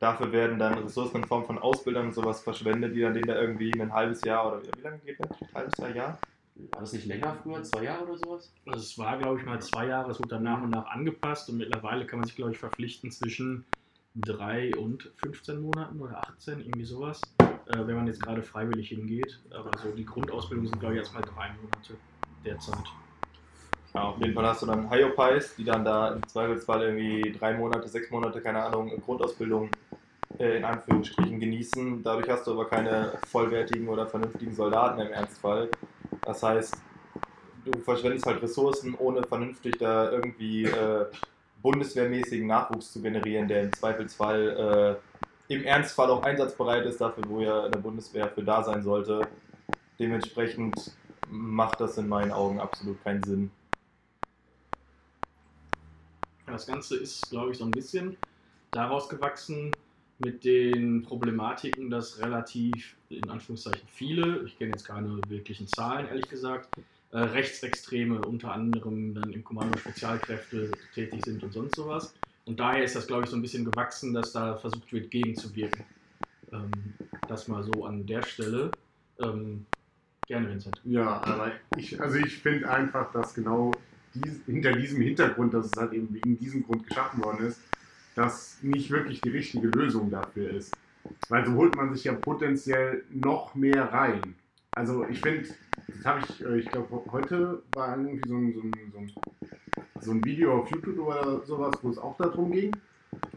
Dafür 0.00 0.32
werden 0.32 0.58
dann 0.58 0.76
Ressourcen 0.78 1.18
in 1.18 1.24
Form 1.24 1.44
von 1.44 1.58
Ausbildern 1.58 2.06
und 2.06 2.14
sowas 2.14 2.40
verschwendet, 2.42 2.96
die 2.96 3.00
dann 3.00 3.14
denen 3.14 3.28
da 3.28 3.40
irgendwie 3.40 3.80
ein 3.80 3.92
halbes 3.92 4.24
Jahr 4.24 4.48
oder 4.48 4.62
wie 4.76 4.80
lange 4.80 4.98
geht 4.98 5.20
das? 5.20 5.30
Ein 5.40 5.54
halbes 5.54 5.78
Jahr, 5.78 5.94
Jahr? 5.94 6.18
War 6.56 6.80
das 6.80 6.92
nicht 6.92 7.06
länger 7.06 7.36
früher, 7.40 7.62
zwei 7.62 7.84
Jahre 7.84 8.04
oder 8.04 8.18
sowas? 8.18 8.52
Also 8.66 8.80
es 8.80 8.98
war, 8.98 9.16
glaube 9.18 9.38
ich, 9.38 9.46
mal 9.46 9.62
zwei 9.62 9.86
Jahre, 9.86 10.10
es 10.10 10.18
wurde 10.18 10.30
dann 10.30 10.42
nach 10.42 10.60
und 10.60 10.70
nach 10.70 10.86
angepasst 10.86 11.48
und 11.48 11.58
mittlerweile 11.58 12.06
kann 12.06 12.18
man 12.18 12.26
sich, 12.26 12.34
glaube 12.34 12.50
ich, 12.50 12.58
verpflichten 12.58 13.12
zwischen 13.12 13.64
drei 14.14 14.76
und 14.76 15.10
15 15.16 15.60
Monaten 15.60 16.00
oder 16.00 16.18
18, 16.28 16.60
irgendwie 16.60 16.84
sowas, 16.84 17.20
äh, 17.40 17.46
wenn 17.86 17.96
man 17.96 18.06
jetzt 18.06 18.22
gerade 18.22 18.42
freiwillig 18.42 18.88
hingeht. 18.88 19.40
Aber 19.50 19.76
so 19.78 19.90
die 19.90 20.04
Grundausbildung 20.04 20.66
sind, 20.66 20.80
glaube 20.80 20.94
ich, 20.94 21.00
erstmal 21.00 21.22
drei 21.22 21.48
Monate 21.62 21.96
derzeit. 22.44 22.84
Ja, 23.94 24.04
auf 24.04 24.18
jeden 24.20 24.34
Fall 24.34 24.46
hast 24.46 24.62
du 24.62 24.66
dann 24.66 24.90
Hyopies, 24.90 25.54
die 25.56 25.64
dann 25.64 25.84
da 25.84 26.14
im 26.14 26.26
Zweifelsfall 26.26 26.82
irgendwie 26.82 27.32
drei 27.32 27.54
Monate, 27.54 27.88
sechs 27.88 28.10
Monate, 28.10 28.40
keine 28.40 28.62
Ahnung, 28.62 28.90
Grundausbildung 29.04 29.68
äh, 30.38 30.56
in 30.56 30.64
Anführungsstrichen 30.64 31.38
genießen. 31.38 32.02
Dadurch 32.02 32.28
hast 32.28 32.46
du 32.46 32.52
aber 32.52 32.68
keine 32.68 33.12
vollwertigen 33.26 33.88
oder 33.88 34.06
vernünftigen 34.06 34.54
Soldaten 34.54 35.00
im 35.00 35.12
Ernstfall. 35.12 35.68
Das 36.24 36.42
heißt, 36.42 36.76
du 37.64 37.78
verschwendest 37.80 38.26
halt 38.26 38.42
Ressourcen, 38.42 38.94
ohne 38.94 39.22
vernünftig 39.24 39.76
da 39.78 40.10
irgendwie 40.10 40.64
äh, 40.64 41.06
bundeswehrmäßigen 41.62 42.46
Nachwuchs 42.46 42.92
zu 42.92 43.00
generieren, 43.00 43.48
der 43.48 43.62
im 43.62 43.72
Zweifelsfall 43.72 45.00
äh, 45.48 45.54
im 45.54 45.64
Ernstfall 45.64 46.10
auch 46.10 46.22
einsatzbereit 46.22 46.86
ist, 46.86 47.00
dafür, 47.00 47.24
wo 47.28 47.40
ja 47.40 47.68
der 47.68 47.78
Bundeswehr 47.78 48.28
für 48.28 48.42
da 48.42 48.62
sein 48.62 48.82
sollte. 48.82 49.28
Dementsprechend 49.98 50.92
macht 51.30 51.80
das 51.80 51.98
in 51.98 52.08
meinen 52.08 52.32
Augen 52.32 52.60
absolut 52.60 53.02
keinen 53.02 53.22
Sinn. 53.22 53.50
Das 56.46 56.66
Ganze 56.66 56.96
ist, 56.96 57.30
glaube 57.30 57.52
ich, 57.52 57.58
so 57.58 57.64
ein 57.64 57.70
bisschen 57.70 58.16
daraus 58.72 59.08
gewachsen 59.08 59.70
mit 60.18 60.44
den 60.44 61.02
Problematiken, 61.02 61.90
dass 61.90 62.20
relativ, 62.20 62.96
in 63.08 63.28
Anführungszeichen, 63.28 63.86
viele, 63.88 64.42
ich 64.44 64.58
kenne 64.58 64.72
jetzt 64.72 64.86
keine 64.86 65.20
wirklichen 65.28 65.66
Zahlen, 65.66 66.06
ehrlich 66.08 66.28
gesagt, 66.28 66.68
äh, 67.12 67.18
Rechtsextreme 67.18 68.20
unter 68.22 68.52
anderem 68.52 69.14
dann 69.14 69.32
im 69.32 69.44
Kommando 69.44 69.78
Spezialkräfte 69.78 70.72
tätig 70.94 71.24
sind 71.24 71.42
und 71.42 71.52
sonst 71.52 71.76
sowas. 71.76 72.14
Und 72.44 72.58
daher 72.58 72.82
ist 72.82 72.96
das, 72.96 73.06
glaube 73.06 73.24
ich, 73.24 73.30
so 73.30 73.36
ein 73.36 73.42
bisschen 73.42 73.64
gewachsen, 73.64 74.12
dass 74.14 74.32
da 74.32 74.56
versucht 74.56 74.92
wird, 74.92 75.10
gegenzuwirken. 75.10 75.84
Ähm, 76.52 76.70
das 77.28 77.48
mal 77.48 77.62
so 77.62 77.84
an 77.84 78.04
der 78.06 78.22
Stelle. 78.22 78.70
Ähm, 79.20 79.66
gerne, 80.26 80.50
Vincent. 80.50 80.80
Ja, 80.84 81.22
aber 81.22 81.52
ich, 81.76 82.00
also 82.00 82.16
ich 82.16 82.38
finde 82.38 82.68
einfach, 82.70 83.12
dass 83.12 83.34
genau 83.34 83.72
dies, 84.14 84.40
hinter 84.46 84.72
diesem 84.74 85.00
Hintergrund, 85.00 85.54
dass 85.54 85.66
es 85.66 85.76
halt 85.76 85.92
eben 85.92 86.12
wegen 86.12 86.38
diesem 86.38 86.64
Grund 86.64 86.86
geschaffen 86.86 87.22
worden 87.22 87.46
ist, 87.46 87.60
das 88.14 88.58
nicht 88.62 88.90
wirklich 88.90 89.20
die 89.20 89.30
richtige 89.30 89.68
Lösung 89.68 90.10
dafür 90.10 90.50
ist. 90.50 90.74
Weil 91.28 91.44
so 91.46 91.52
holt 91.52 91.74
man 91.74 91.92
sich 91.94 92.04
ja 92.04 92.12
potenziell 92.12 93.04
noch 93.10 93.54
mehr 93.54 93.92
rein. 93.92 94.34
Also 94.74 95.06
ich 95.08 95.20
finde, 95.20 95.48
das 95.96 96.04
habe 96.04 96.20
ich, 96.28 96.44
äh, 96.44 96.58
ich 96.58 96.66
glaube, 96.66 97.02
heute 97.10 97.62
war 97.74 97.96
irgendwie 97.96 98.28
so 98.28 98.36
ein, 98.36 98.52
so, 98.52 98.60
ein, 98.60 98.72
so, 98.92 98.98
ein, 98.98 99.12
so 100.00 100.10
ein 100.12 100.24
Video 100.24 100.60
auf 100.60 100.70
YouTube 100.70 100.98
oder 100.98 101.44
sowas, 101.44 101.74
wo 101.82 101.90
es 101.90 101.98
auch 101.98 102.16
darum 102.16 102.52
ging. 102.52 102.74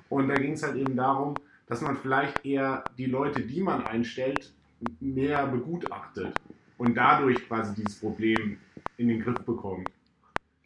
Und 0.10 0.28
da 0.28 0.36
ging 0.36 0.54
es 0.54 0.64
halt 0.64 0.76
eben 0.76 0.96
darum, 0.96 1.36
dass 1.68 1.82
man 1.82 1.98
vielleicht 1.98 2.46
eher 2.46 2.84
die 2.98 3.08
Leute, 3.08 3.42
die 3.42 3.62
man 3.62 3.86
einstellt, 3.86 4.54
mehr 5.00 5.48
begutachtet 5.48 6.34
und 6.78 6.96
dadurch 6.96 7.48
quasi 7.48 7.74
dieses 7.76 8.00
Problem 8.00 8.58
in 8.98 9.08
den 9.08 9.22
Griff 9.22 9.40
bekommt. 9.40 9.90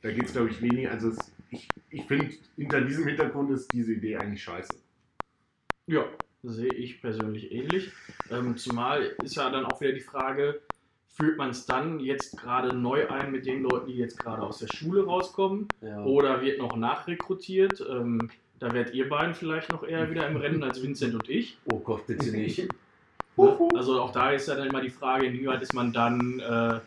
Da 0.02 0.12
geht 0.12 0.26
es, 0.26 0.34
glaube 0.34 0.50
ich, 0.50 0.62
weniger, 0.62 0.92
also 0.92 1.10
es 1.10 1.32
ich, 1.52 1.68
ich 1.90 2.04
finde, 2.06 2.30
hinter 2.56 2.82
diesem 2.82 3.08
Hintergrund 3.08 3.52
ist 3.52 3.72
diese 3.74 3.94
Idee 3.94 4.18
eigentlich 4.18 4.44
scheiße. 4.44 4.74
Ja, 5.88 6.06
sehe 6.44 6.74
ich 6.74 7.02
persönlich 7.02 7.52
ähnlich. 7.52 7.92
Ähm, 8.30 8.56
zumal 8.58 9.16
ist 9.24 9.36
ja 9.36 9.50
dann 9.50 9.66
auch 9.66 9.82
wieder 9.82 9.94
die 9.94 10.00
Frage, 10.00 10.62
führt 11.14 11.38
man 11.38 11.50
es 11.50 11.66
dann 11.66 12.00
jetzt 12.00 12.38
gerade 12.38 12.76
neu 12.76 13.08
ein 13.10 13.32
mit 13.32 13.46
den 13.46 13.64
Leuten, 13.64 13.88
die 13.88 13.98
jetzt 13.98 14.18
gerade 14.18 14.42
aus 14.42 14.60
der 14.60 14.68
Schule 14.68 15.06
rauskommen? 15.06 15.68
Ja. 15.82 16.04
Oder 16.04 16.42
wird 16.42 16.60
noch 16.60 16.76
nachrekrutiert? 16.76 17.84
Ähm, 17.90 18.30
da 18.60 18.74
werdet 18.74 18.94
ihr 18.94 19.08
beiden 19.10 19.34
vielleicht 19.34 19.72
noch 19.72 19.84
eher 19.84 20.10
wieder 20.10 20.28
im 20.28 20.38
Rennen 20.38 20.64
als 20.64 20.82
Vincent 20.82 21.14
und 21.14 21.30
ich. 21.30 21.58
Oh 21.72 21.80
Gott, 21.80 22.08
bitte 22.08 22.32
nicht. 22.38 22.60
Ne? 22.60 23.58
Also 23.74 24.02
auch 24.02 24.12
da 24.12 24.32
ist 24.32 24.48
ja 24.48 24.56
dann 24.56 24.68
immer 24.68 24.82
die 24.82 24.90
Frage, 24.90 25.28
inwieweit 25.28 25.62
ist 25.62 25.74
man 25.74 25.94
dann 25.94 26.40
äh, 26.40 26.80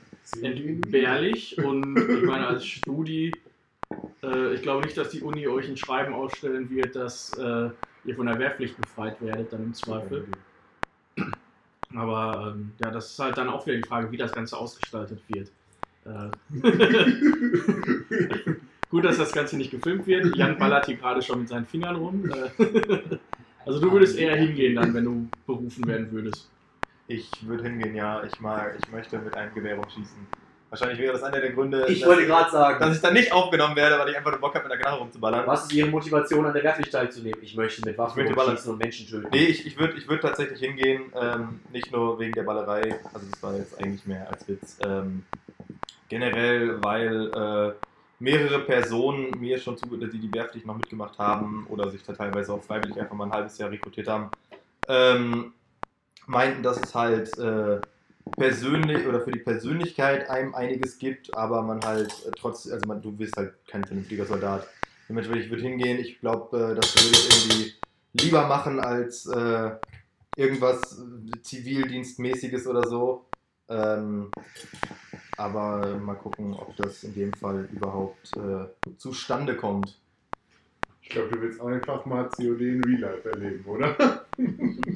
entbehrlich 0.44 1.56
und 1.58 1.98
ich 1.98 2.22
meine 2.22 2.46
als 2.46 2.66
Studi, 2.66 3.32
äh, 4.22 4.54
ich 4.54 4.62
glaube 4.62 4.84
nicht, 4.84 4.96
dass 4.96 5.10
die 5.10 5.22
Uni 5.22 5.48
euch 5.48 5.68
ein 5.68 5.78
Schreiben 5.78 6.12
ausstellen 6.12 6.68
wird, 6.68 6.94
dass 6.94 7.36
äh, 7.38 7.70
ihr 8.04 8.16
von 8.16 8.26
der 8.26 8.38
Wehrpflicht 8.38 8.76
befreit 8.78 9.20
werdet, 9.22 9.52
dann 9.52 9.64
im 9.64 9.74
Zweifel. 9.74 10.26
Aber 11.94 12.54
ähm, 12.54 12.72
ja, 12.78 12.90
das 12.90 13.10
ist 13.10 13.18
halt 13.18 13.36
dann 13.36 13.48
auch 13.48 13.66
wieder 13.66 13.76
die 13.76 13.86
Frage, 13.86 14.10
wie 14.10 14.16
das 14.16 14.32
Ganze 14.32 14.56
ausgestaltet 14.56 15.22
wird. 15.28 15.50
Äh, 16.04 16.30
Gut, 18.90 19.04
dass 19.04 19.18
das 19.18 19.32
Ganze 19.32 19.56
nicht 19.56 19.70
gefilmt 19.70 20.06
wird. 20.06 20.36
Jan 20.36 20.58
ballert 20.58 20.86
hier 20.86 20.96
gerade 20.96 21.22
schon 21.22 21.40
mit 21.40 21.48
seinen 21.48 21.64
Fingern 21.64 21.96
rum. 21.96 22.30
Äh, 22.30 22.50
also 23.64 23.80
du 23.80 23.90
würdest 23.90 24.18
eher 24.18 24.36
hingehen 24.36 24.76
dann, 24.76 24.92
wenn 24.92 25.04
du 25.04 25.28
berufen 25.46 25.86
werden 25.86 26.12
würdest. 26.12 26.50
Ich 27.06 27.30
würde 27.46 27.64
hingehen, 27.64 27.94
ja. 27.94 28.22
Ich 28.24 28.38
mag, 28.40 28.76
ich 28.82 28.92
möchte 28.92 29.18
mit 29.18 29.34
einem 29.34 29.54
Gewehr 29.54 29.76
rumschießen. 29.76 30.26
Wahrscheinlich 30.72 30.98
wäre 31.00 31.12
das 31.12 31.22
einer 31.22 31.38
der 31.38 31.52
Gründe, 31.52 31.84
Ich 31.86 32.00
dass, 32.00 32.08
wollte 32.08 32.24
gerade 32.24 32.50
sagen, 32.50 32.80
dass 32.80 32.96
ich 32.96 33.02
dann 33.02 33.12
nicht 33.12 33.30
aufgenommen 33.30 33.76
werde, 33.76 33.98
weil 33.98 34.08
ich 34.08 34.16
einfach 34.16 34.30
nur 34.30 34.40
Bock 34.40 34.54
habe, 34.54 34.64
mit 34.64 34.72
der 34.72 34.78
Knarre 34.78 35.00
rumzuballern. 35.00 35.46
was 35.46 35.64
ist 35.64 35.72
Ihre 35.74 35.90
Motivation, 35.90 36.46
an 36.46 36.54
der 36.54 36.64
Wehrpflicht 36.64 36.90
teilzunehmen? 36.90 37.38
Ich 37.42 37.54
möchte 37.54 37.84
mit 37.84 37.98
Waffen 37.98 38.12
Ich 38.20 38.24
möchte 38.24 38.34
ballern. 38.34 38.56
schießen 38.56 38.72
und 38.72 38.78
Menschen 38.78 39.06
töten. 39.06 39.28
Nee, 39.30 39.44
ich, 39.44 39.66
ich 39.66 39.78
würde 39.78 39.98
ich 39.98 40.08
würd 40.08 40.22
tatsächlich 40.22 40.60
hingehen, 40.60 41.12
ähm, 41.14 41.60
nicht 41.70 41.92
nur 41.92 42.18
wegen 42.18 42.32
der 42.32 42.44
Ballerei, 42.44 42.98
also 43.12 43.26
das 43.30 43.42
war 43.42 43.54
jetzt 43.54 43.78
eigentlich 43.78 44.06
mehr 44.06 44.26
als 44.30 44.48
Witz, 44.48 44.78
ähm, 44.82 45.24
generell, 46.08 46.82
weil 46.82 47.30
äh, 47.34 47.72
mehrere 48.18 48.60
Personen 48.60 49.30
mir 49.38 49.58
schon 49.58 49.76
zu, 49.76 49.84
die 49.94 50.18
die 50.18 50.32
Wehrpflicht 50.32 50.64
noch 50.64 50.76
mitgemacht 50.78 51.18
haben 51.18 51.66
oder 51.68 51.90
sich 51.90 52.02
da 52.02 52.14
teilweise 52.14 52.50
auch 52.50 52.62
freiwillig 52.62 52.98
einfach 52.98 53.14
mal 53.14 53.26
ein 53.26 53.32
halbes 53.32 53.58
Jahr 53.58 53.70
rekrutiert 53.70 54.08
haben, 54.08 54.30
ähm, 54.88 55.52
meinten, 56.26 56.62
dass 56.62 56.80
es 56.80 56.94
halt 56.94 57.38
äh, 57.38 57.78
persönlich 58.36 59.06
oder 59.06 59.20
für 59.20 59.32
die 59.32 59.38
Persönlichkeit 59.38 60.28
einem 60.30 60.54
einiges 60.54 60.98
gibt, 60.98 61.34
aber 61.34 61.62
man 61.62 61.84
halt 61.84 62.12
äh, 62.26 62.30
trotz, 62.38 62.70
also 62.70 62.86
man, 62.86 63.02
du 63.02 63.12
bist 63.12 63.36
halt 63.36 63.54
kein 63.66 63.84
vernünftiger 63.84 64.26
Soldat. 64.26 64.66
Dementsprechend, 65.08 65.44
ich 65.44 65.50
würde 65.50 65.62
hingehen, 65.62 65.98
ich 65.98 66.20
glaube, 66.20 66.56
äh, 66.56 66.74
das 66.74 66.94
würde 66.96 67.10
ich 67.10 67.28
irgendwie 67.30 67.72
lieber 68.14 68.46
machen 68.46 68.80
als 68.80 69.26
äh, 69.26 69.70
irgendwas 70.36 71.02
Zivildienstmäßiges 71.42 72.66
oder 72.66 72.86
so. 72.88 73.26
Ähm, 73.68 74.30
aber 75.36 75.98
mal 75.98 76.14
gucken, 76.14 76.54
ob 76.54 76.76
das 76.76 77.04
in 77.04 77.14
dem 77.14 77.32
Fall 77.32 77.68
überhaupt 77.72 78.36
äh, 78.36 78.96
zustande 78.98 79.56
kommt. 79.56 79.98
Ich 81.00 81.08
glaube, 81.08 81.30
du 81.30 81.40
willst 81.40 81.60
einfach 81.60 82.06
mal 82.06 82.28
COD 82.28 82.60
in 82.60 82.84
Real 82.84 83.00
Life 83.00 83.30
erleben, 83.30 83.64
oder? 83.66 84.24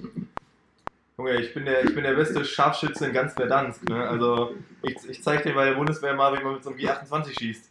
Junge, 1.19 1.41
ich 1.41 1.55
bin 1.55 1.65
der, 1.65 1.83
ich 1.85 1.95
bin 1.95 2.05
der 2.05 2.13
beste 2.15 2.45
Scharfschütze 2.45 3.07
in 3.07 3.13
ganz 3.15 3.33
Verdansk. 3.33 3.89
Ne? 3.89 4.07
Also 4.07 4.55
ich, 4.83 4.97
ich 5.09 5.23
zeig 5.23 5.43
dir 5.45 5.55
bei 5.55 5.65
der 5.65 5.73
Bundeswehr 5.75 6.15
mal, 6.15 6.39
wie 6.39 6.45
man 6.45 6.55
mit 6.55 6.65
so 6.65 6.71
einem 6.71 6.79
G28 6.79 7.39
schießt. 7.39 7.71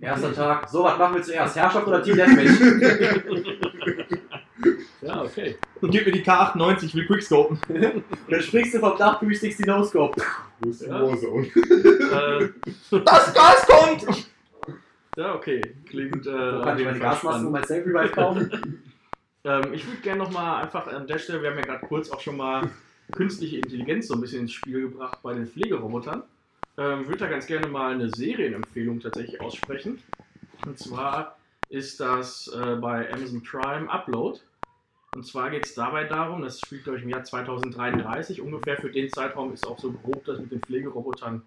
Erster 0.00 0.34
Tag. 0.34 0.68
So, 0.68 0.84
was 0.84 0.98
machen 0.98 1.14
wir 1.14 1.22
zuerst? 1.22 1.56
Herrschaft 1.56 1.86
oder 1.86 2.02
Team 2.02 2.16
Deathmatch? 2.16 2.50
Ja, 5.00 5.20
okay. 5.22 5.56
Gib 5.82 6.06
mir 6.06 6.12
die 6.12 6.22
K98, 6.24 6.84
ich 6.84 6.94
will 6.94 7.06
Quickscopen. 7.06 7.58
Dann 8.30 8.40
springst 8.40 8.74
du 8.74 8.78
vom 8.78 8.96
Dach, 8.96 9.18
360 9.18 9.66
No-Scope. 9.66 10.22
Wo 10.60 10.70
ist 10.70 10.82
die 10.82 10.86
Ja. 10.86 11.02
Warzone? 11.02 11.46
äh, 11.48 12.48
Das 13.04 13.34
Gas 13.34 13.66
kommt! 13.66 14.28
ja, 15.16 15.34
okay. 15.34 15.60
Klingt. 15.88 16.24
Äh, 16.24 16.30
kann 16.62 16.78
ich 16.78 16.84
meine 16.84 17.16
spannend. 17.16 17.46
und 17.46 17.52
mein 17.52 17.64
Self-Revive 17.64 18.12
kaufen? 18.12 18.82
Ähm, 19.44 19.72
ich 19.72 19.86
würde 19.86 20.00
gerne 20.00 20.22
nochmal 20.22 20.62
einfach 20.62 20.86
an 20.86 21.06
der 21.06 21.18
Stelle, 21.18 21.42
wir 21.42 21.50
haben 21.50 21.58
ja 21.58 21.64
gerade 21.64 21.86
kurz 21.86 22.10
auch 22.10 22.20
schon 22.20 22.36
mal 22.36 22.70
künstliche 23.12 23.56
Intelligenz 23.56 24.08
so 24.08 24.14
ein 24.14 24.20
bisschen 24.20 24.42
ins 24.42 24.52
Spiel 24.52 24.82
gebracht 24.82 25.18
bei 25.22 25.34
den 25.34 25.46
Pflegerobotern. 25.46 26.22
Ähm, 26.78 27.06
würde 27.06 27.18
da 27.18 27.26
ganz 27.26 27.46
gerne 27.46 27.66
mal 27.66 27.92
eine 27.92 28.08
Serienempfehlung 28.08 29.00
tatsächlich 29.00 29.40
aussprechen. 29.40 30.02
Und 30.64 30.78
zwar 30.78 31.36
ist 31.68 32.00
das 32.00 32.48
äh, 32.48 32.76
bei 32.76 33.12
Amazon 33.12 33.42
Prime 33.42 33.90
Upload. 33.90 34.40
Und 35.14 35.26
zwar 35.26 35.50
geht 35.50 35.66
es 35.66 35.74
dabei 35.74 36.04
darum, 36.04 36.40
das 36.40 36.60
spielt, 36.60 36.84
glaube 36.84 36.98
ich, 36.98 37.04
im 37.04 37.10
Jahr 37.10 37.24
2033 37.24 38.40
ungefähr. 38.40 38.78
Für 38.78 38.90
den 38.90 39.10
Zeitraum 39.10 39.52
ist 39.52 39.66
auch 39.66 39.78
so 39.78 39.92
grob 39.92 40.24
das 40.24 40.38
mit 40.38 40.52
den 40.52 40.62
Pflegerobotern 40.62 41.42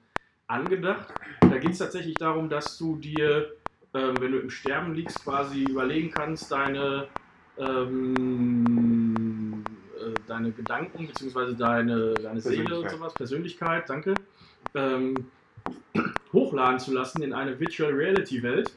angedacht. 0.45 1.07
Da 1.41 1.57
geht 1.57 1.71
es 1.71 1.79
tatsächlich 1.79 2.15
darum, 2.15 2.49
dass 2.49 2.77
du 2.77 2.97
dir, 2.97 3.53
ähm, 3.95 4.13
wenn 4.19 4.33
du 4.33 4.39
im 4.39 4.51
Sterben 4.51 4.93
liegst, 4.93 5.23
quasi 5.23 5.63
überlegen 5.63 6.11
kannst, 6.11 6.51
deine 6.51 7.07
ähm, 7.57 9.65
äh, 9.97 10.17
deine 10.27 10.51
Gedanken 10.51 11.07
bzw. 11.07 11.55
deine, 11.55 12.15
deine 12.15 12.41
Seele 12.41 12.79
und 12.79 12.89
sowas, 12.89 13.15
Persönlichkeit, 13.15 13.89
danke, 13.89 14.15
ähm, 14.73 15.27
hochladen 16.33 16.79
zu 16.79 16.93
lassen 16.93 17.23
in 17.23 17.33
eine 17.33 17.59
Virtual 17.59 17.91
Reality 17.91 18.43
Welt. 18.43 18.73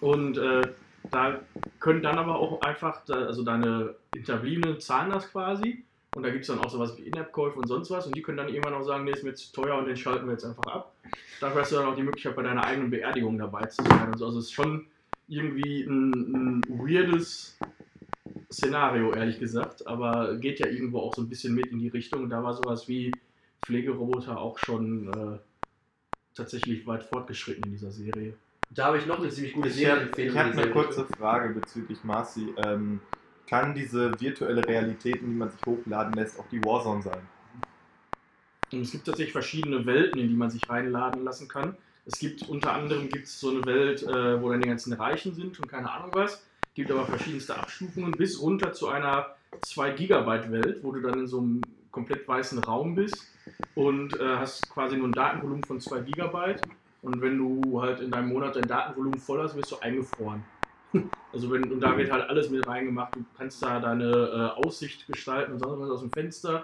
Und 0.00 0.38
äh, 0.38 0.68
da 1.10 1.40
können 1.80 2.02
dann 2.02 2.18
aber 2.18 2.36
auch 2.36 2.60
einfach, 2.62 3.08
also 3.08 3.42
deine 3.42 3.94
Hinterbliebenen 4.14 4.80
zahlen 4.80 5.10
das 5.10 5.30
quasi. 5.30 5.84
Und 6.14 6.24
da 6.24 6.30
gibt 6.30 6.42
es 6.42 6.48
dann 6.48 6.58
auch 6.58 6.68
sowas 6.68 6.96
wie 6.98 7.02
In-App-Käufe 7.02 7.58
und 7.58 7.66
sonst 7.66 7.90
was. 7.90 8.06
Und 8.06 8.14
die 8.14 8.22
können 8.22 8.36
dann 8.36 8.48
irgendwann 8.48 8.74
auch 8.74 8.82
sagen, 8.82 9.04
nee, 9.04 9.12
ist 9.12 9.24
mir 9.24 9.34
zu 9.34 9.52
teuer 9.52 9.78
und 9.78 9.86
den 9.86 9.96
schalten 9.96 10.26
wir 10.26 10.32
jetzt 10.32 10.44
einfach 10.44 10.66
ab. 10.66 10.94
Dafür 11.40 11.62
hast 11.62 11.72
du 11.72 11.76
dann 11.76 11.86
auch 11.86 11.96
die 11.96 12.02
Möglichkeit, 12.02 12.36
bei 12.36 12.42
deiner 12.42 12.64
eigenen 12.64 12.90
Beerdigung 12.90 13.38
dabei 13.38 13.64
zu 13.66 13.82
sein. 13.82 14.12
Und 14.12 14.18
so. 14.18 14.26
Also 14.26 14.38
es 14.38 14.46
ist 14.46 14.52
schon 14.52 14.86
irgendwie 15.28 15.84
ein, 15.84 16.12
ein 16.12 16.62
weirdes 16.68 17.58
Szenario, 18.52 19.12
ehrlich 19.14 19.38
gesagt. 19.38 19.86
Aber 19.86 20.36
geht 20.36 20.60
ja 20.60 20.66
irgendwo 20.66 21.00
auch 21.00 21.14
so 21.14 21.22
ein 21.22 21.28
bisschen 21.28 21.54
mit 21.54 21.66
in 21.66 21.78
die 21.78 21.88
Richtung. 21.88 22.24
Und 22.24 22.30
da 22.30 22.42
war 22.42 22.54
sowas 22.54 22.88
wie 22.88 23.12
Pflegeroboter 23.64 24.38
auch 24.38 24.58
schon 24.58 25.12
äh, 25.12 25.38
tatsächlich 26.34 26.86
weit 26.86 27.02
fortgeschritten 27.02 27.64
in 27.64 27.70
dieser 27.72 27.90
Serie. 27.90 28.34
Da 28.70 28.86
habe 28.86 28.98
ich 28.98 29.06
noch 29.06 29.18
eine 29.18 29.28
ziemlich 29.28 29.52
gute 29.52 29.68
Ich 29.68 29.74
habe 29.86 30.10
Serienempfehlung. 30.14 30.34
ich 30.34 30.40
hab 30.40 30.52
in 30.52 30.58
eine 30.58 30.70
kurze. 30.70 31.06
Frage 31.18 31.54
bezüglich 31.54 32.02
Marci. 32.04 32.54
Ähm, 32.64 33.00
kann 33.46 33.74
diese 33.74 34.18
virtuelle 34.18 34.66
Realität, 34.66 35.16
in 35.16 35.30
die 35.30 35.36
man 35.36 35.50
sich 35.50 35.60
hochladen 35.66 36.14
lässt, 36.14 36.38
auch 36.38 36.46
die 36.48 36.64
Warzone 36.64 37.02
sein? 37.02 37.20
Und 38.72 38.80
es 38.80 38.90
gibt 38.92 39.04
tatsächlich 39.04 39.32
verschiedene 39.32 39.84
Welten, 39.84 40.18
in 40.20 40.28
die 40.28 40.34
man 40.34 40.48
sich 40.48 40.68
reinladen 40.70 41.22
lassen 41.24 41.48
kann. 41.48 41.76
Es 42.06 42.18
gibt 42.18 42.48
unter 42.48 42.72
anderem 42.72 43.08
gibt's 43.10 43.38
so 43.38 43.50
eine 43.50 43.64
Welt, 43.66 44.02
äh, 44.02 44.40
wo 44.40 44.50
dann 44.50 44.62
die 44.62 44.68
ganzen 44.68 44.94
Reichen 44.94 45.34
sind 45.34 45.60
und 45.60 45.68
keine 45.68 45.90
Ahnung 45.92 46.10
was. 46.14 46.42
Gibt 46.74 46.90
aber 46.90 47.04
verschiedenste 47.04 47.56
Abstufungen 47.56 48.12
bis 48.12 48.40
runter 48.40 48.72
zu 48.72 48.88
einer 48.88 49.26
2 49.60 49.90
Gigabyte 49.92 50.50
Welt, 50.50 50.78
wo 50.82 50.92
du 50.92 51.00
dann 51.00 51.20
in 51.20 51.26
so 51.26 51.38
einem 51.38 51.62
komplett 51.90 52.26
weißen 52.26 52.58
Raum 52.60 52.94
bist 52.94 53.28
und 53.74 54.18
äh, 54.18 54.36
hast 54.36 54.70
quasi 54.70 54.96
nur 54.96 55.08
ein 55.08 55.12
Datenvolumen 55.12 55.64
von 55.64 55.80
2 55.80 56.00
Gigabyte. 56.00 56.62
Und 57.02 57.20
wenn 57.20 57.36
du 57.36 57.82
halt 57.82 58.00
in 58.00 58.10
deinem 58.10 58.28
Monat 58.28 58.56
dein 58.56 58.66
Datenvolumen 58.66 59.18
voll 59.18 59.42
hast, 59.42 59.56
wirst 59.56 59.72
du 59.72 59.78
eingefroren. 59.78 60.44
Also 61.32 61.50
wenn, 61.50 61.64
und 61.72 61.80
da 61.80 61.96
wird 61.96 62.12
halt 62.12 62.28
alles 62.28 62.50
mit 62.50 62.66
reingemacht. 62.66 63.16
Du 63.16 63.24
kannst 63.38 63.62
da 63.62 63.80
deine 63.80 64.04
äh, 64.04 64.62
Aussicht 64.62 65.06
gestalten 65.06 65.54
und 65.54 65.60
sonst 65.60 65.80
was 65.80 65.88
aus 65.88 66.00
dem 66.00 66.12
Fenster. 66.12 66.56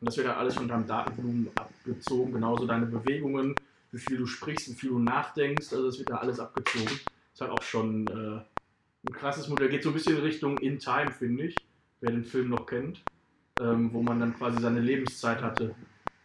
Und 0.00 0.08
das 0.08 0.16
wird 0.16 0.26
halt 0.26 0.38
alles 0.38 0.56
von 0.56 0.66
deinem 0.66 0.84
Datenvolumen 0.84 1.48
abgezogen. 1.54 2.32
Genauso 2.32 2.66
deine 2.66 2.86
Bewegungen, 2.86 3.54
wie 3.92 3.98
viel 3.98 4.16
du 4.16 4.26
sprichst, 4.26 4.68
wie 4.68 4.74
viel 4.74 4.90
du 4.90 4.98
nachdenkst. 4.98 5.72
Also 5.72 5.86
das 5.86 6.00
wird 6.00 6.10
da 6.10 6.16
alles 6.16 6.40
abgezogen. 6.40 6.98
Ist 7.32 7.40
halt 7.40 7.52
auch 7.52 7.62
schon 7.62 8.08
äh, 8.08 8.40
ein 9.06 9.12
krasses 9.12 9.48
Modell. 9.48 9.68
Geht 9.68 9.82
so 9.82 9.90
ein 9.90 9.94
bisschen 9.94 10.18
Richtung 10.18 10.58
In 10.58 10.78
Time, 10.78 11.10
finde 11.10 11.44
ich. 11.44 11.56
Wer 12.00 12.10
den 12.10 12.24
Film 12.24 12.50
noch 12.50 12.66
kennt. 12.66 13.02
Ähm, 13.60 13.90
wo 13.92 14.02
man 14.02 14.20
dann 14.20 14.36
quasi 14.36 14.60
seine 14.60 14.80
Lebenszeit 14.80 15.42
hatte, 15.42 15.74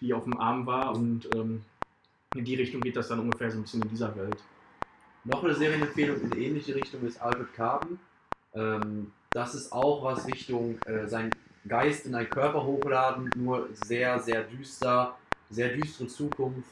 die 0.01 0.13
auf 0.13 0.25
dem 0.25 0.37
Arm 0.37 0.65
war. 0.65 0.95
Und 0.95 1.29
ähm, 1.33 1.63
in 2.35 2.45
die 2.45 2.55
Richtung 2.55 2.81
geht 2.81 2.95
das 2.95 3.07
dann 3.07 3.19
ungefähr 3.19 3.51
so 3.51 3.57
ein 3.57 3.63
bisschen 3.63 3.81
in 3.81 3.89
dieser 3.89 4.15
Welt. 4.15 4.37
Noch 5.23 5.43
eine 5.43 5.53
Serienempfehlung 5.53 6.19
in 6.19 6.37
ähnliche 6.37 6.75
Richtung 6.75 7.05
ist 7.05 7.21
Albert 7.21 7.53
Carbon. 7.53 7.99
Ähm, 8.53 9.11
das 9.31 9.55
ist 9.55 9.71
auch 9.71 10.03
was 10.03 10.27
Richtung 10.27 10.77
äh, 10.85 11.07
sein 11.07 11.29
Geist 11.67 12.05
in 12.05 12.15
einen 12.15 12.29
Körper 12.29 12.65
hochladen, 12.65 13.29
nur 13.35 13.69
sehr, 13.71 14.19
sehr 14.19 14.43
düster, 14.43 15.15
sehr 15.49 15.69
düstere 15.69 16.07
Zukunft. 16.07 16.69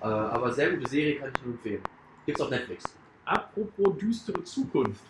Äh, 0.00 0.06
aber 0.06 0.52
sehr 0.52 0.70
gute 0.72 0.88
Serie 0.88 1.16
kann 1.16 1.30
ich 1.34 1.44
nur 1.44 1.54
empfehlen. 1.54 1.82
Gibt's 2.26 2.40
auf 2.40 2.50
Netflix. 2.50 2.84
Apropos 3.24 3.96
düstere 3.98 4.42
Zukunft. 4.44 5.02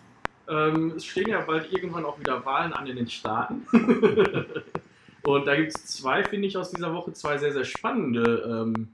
Ähm, 0.48 0.92
es 0.96 1.04
stehen 1.04 1.28
ja 1.28 1.40
bald 1.40 1.72
irgendwann 1.72 2.04
auch 2.04 2.18
wieder 2.18 2.44
Wahlen 2.44 2.72
an 2.72 2.86
in 2.86 2.96
den 2.96 3.08
Staaten. 3.08 3.66
Und 5.24 5.46
da 5.46 5.56
gibt 5.56 5.74
es 5.74 5.86
zwei, 5.86 6.22
finde 6.22 6.46
ich, 6.48 6.56
aus 6.56 6.70
dieser 6.70 6.92
Woche 6.92 7.12
zwei 7.14 7.38
sehr, 7.38 7.52
sehr 7.52 7.64
spannende 7.64 8.66
ähm, 8.66 8.88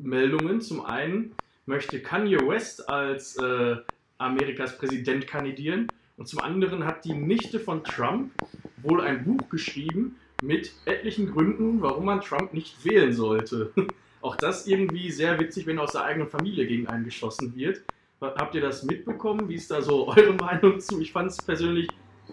Meldungen. 0.00 0.60
Zum 0.60 0.84
einen 0.84 1.34
möchte 1.64 2.00
Kanye 2.00 2.38
West 2.38 2.88
als 2.88 3.36
äh, 3.36 3.76
Amerikas 4.18 4.76
Präsident 4.78 5.28
kandidieren. 5.28 5.86
Und 6.16 6.26
zum 6.26 6.40
anderen 6.40 6.84
hat 6.84 7.04
die 7.04 7.14
Nichte 7.14 7.60
von 7.60 7.84
Trump 7.84 8.32
wohl 8.78 9.00
ein 9.00 9.24
Buch 9.24 9.48
geschrieben 9.48 10.16
mit 10.42 10.72
etlichen 10.84 11.30
Gründen, 11.30 11.80
warum 11.82 12.06
man 12.06 12.20
Trump 12.20 12.52
nicht 12.52 12.84
wählen 12.84 13.12
sollte. 13.12 13.72
Auch 14.20 14.34
das 14.34 14.66
irgendwie 14.66 15.12
sehr 15.12 15.38
witzig, 15.38 15.66
wenn 15.66 15.78
aus 15.78 15.92
der 15.92 16.02
eigenen 16.02 16.28
Familie 16.28 16.66
gegen 16.66 16.88
einen 16.88 17.04
geschossen 17.04 17.54
wird. 17.54 17.82
Habt 18.20 18.54
ihr 18.54 18.60
das 18.60 18.82
mitbekommen? 18.82 19.48
Wie 19.48 19.54
ist 19.54 19.70
da 19.70 19.80
so 19.80 20.08
eure 20.16 20.32
Meinung 20.32 20.80
zu? 20.80 21.00
Ich 21.00 21.12
fand 21.12 21.30
es 21.30 21.36
persönlich 21.38 21.88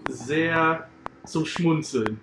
sehr 0.09 0.87
zum 1.25 1.45
Schmunzeln. 1.45 2.19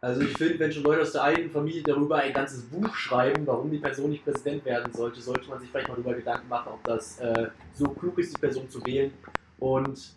Also 0.00 0.20
ich 0.20 0.36
finde, 0.36 0.58
wenn 0.58 0.70
schon 0.70 0.82
Leute 0.82 1.00
aus 1.02 1.12
der 1.12 1.22
eigenen 1.22 1.50
Familie 1.50 1.82
darüber 1.82 2.16
ein 2.16 2.32
ganzes 2.32 2.62
Buch 2.62 2.94
schreiben, 2.94 3.46
warum 3.46 3.70
die 3.70 3.78
Person 3.78 4.10
nicht 4.10 4.22
Präsident 4.22 4.62
werden 4.66 4.92
sollte, 4.92 5.20
sollte 5.20 5.48
man 5.48 5.58
sich 5.58 5.70
vielleicht 5.70 5.88
mal 5.88 5.94
darüber 5.94 6.14
Gedanken 6.14 6.48
machen, 6.48 6.72
ob 6.74 6.84
das 6.84 7.18
äh, 7.20 7.48
so 7.72 7.88
klug 7.88 8.18
ist, 8.18 8.36
die 8.36 8.40
Person 8.40 8.68
zu 8.68 8.84
wählen. 8.84 9.12
Und 9.58 10.12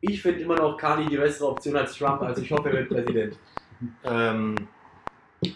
ich 0.00 0.22
finde 0.22 0.42
immer 0.42 0.54
noch 0.54 0.76
Kani 0.76 1.08
die 1.08 1.16
bessere 1.16 1.48
Option 1.48 1.76
als 1.76 1.96
Trump, 1.96 2.22
also 2.22 2.40
ich 2.40 2.50
hoffe, 2.52 2.68
er 2.68 2.74
wird 2.74 2.88
Präsident. 2.88 3.38
Ähm, 4.04 4.56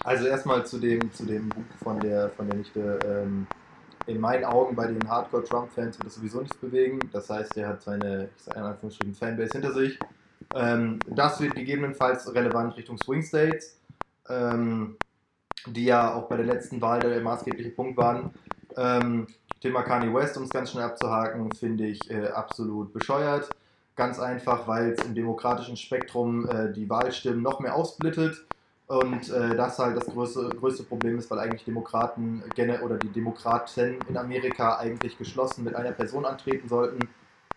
also 0.05 0.27
erstmal 0.27 0.67
zu 0.67 0.79
dem, 0.79 1.11
zu 1.11 1.25
dem 1.25 1.49
Buch 1.49 1.65
von 1.83 1.99
der, 2.01 2.29
von 2.29 2.47
der 2.47 2.59
Nichte. 2.59 2.99
Ähm, 3.03 3.47
in 4.11 4.21
meinen 4.21 4.45
Augen 4.45 4.75
bei 4.75 4.87
den 4.87 5.09
Hardcore-Trump-Fans 5.09 5.99
wird 5.99 6.07
das 6.07 6.17
sowieso 6.17 6.41
nichts 6.41 6.57
bewegen. 6.57 6.99
Das 7.13 7.31
heißt, 7.31 7.57
er 7.57 7.69
hat 7.69 7.83
seine, 7.83 8.29
ich 8.37 8.43
sage 8.43 8.59
in 8.59 8.65
Anführungsstrichen, 8.65 9.15
Fanbase 9.15 9.53
hinter 9.53 9.73
sich. 9.73 9.99
Ähm, 10.55 10.99
das 11.07 11.41
wird 11.41 11.55
gegebenenfalls 11.55 12.33
relevant 12.35 12.77
Richtung 12.77 12.99
Swing 12.99 13.23
States, 13.23 13.79
ähm, 14.29 14.97
die 15.67 15.85
ja 15.85 16.15
auch 16.15 16.29
bei 16.29 16.37
der 16.37 16.47
letzten 16.47 16.81
Wahl 16.81 17.01
der 17.01 17.21
maßgebliche 17.21 17.71
Punkt 17.71 17.97
waren. 17.97 18.31
Ähm, 18.77 19.29
Thema 19.61 19.83
Kanye 19.83 20.13
West, 20.13 20.37
um 20.37 20.45
es 20.45 20.51
ganz 20.51 20.71
schnell 20.73 20.85
abzuhaken, 20.85 21.53
finde 21.53 21.87
ich 21.87 22.11
äh, 22.11 22.29
absolut 22.29 22.93
bescheuert. 22.93 23.49
Ganz 23.95 24.19
einfach, 24.19 24.67
weil 24.67 24.93
es 24.93 25.05
im 25.05 25.15
demokratischen 25.15 25.77
Spektrum 25.77 26.49
äh, 26.49 26.73
die 26.73 26.89
Wahlstimmen 26.89 27.43
noch 27.43 27.61
mehr 27.61 27.75
aufsplittet 27.75 28.45
und 28.91 29.31
äh, 29.31 29.57
das 29.57 29.79
halt 29.79 29.97
das 29.97 30.07
größte, 30.07 30.51
größte 30.59 30.83
Problem 30.83 31.19
ist, 31.19 31.31
weil 31.31 31.39
eigentlich 31.39 31.65
Demokraten 31.65 32.43
oder 32.83 32.99
die 32.99 33.09
Demokraten 33.09 33.99
in 34.09 34.17
Amerika 34.17 34.79
eigentlich 34.79 35.17
geschlossen 35.17 35.65
mit 35.65 35.75
einer 35.75 35.93
Person 35.93 36.25
antreten 36.27 36.69
sollten 36.69 37.09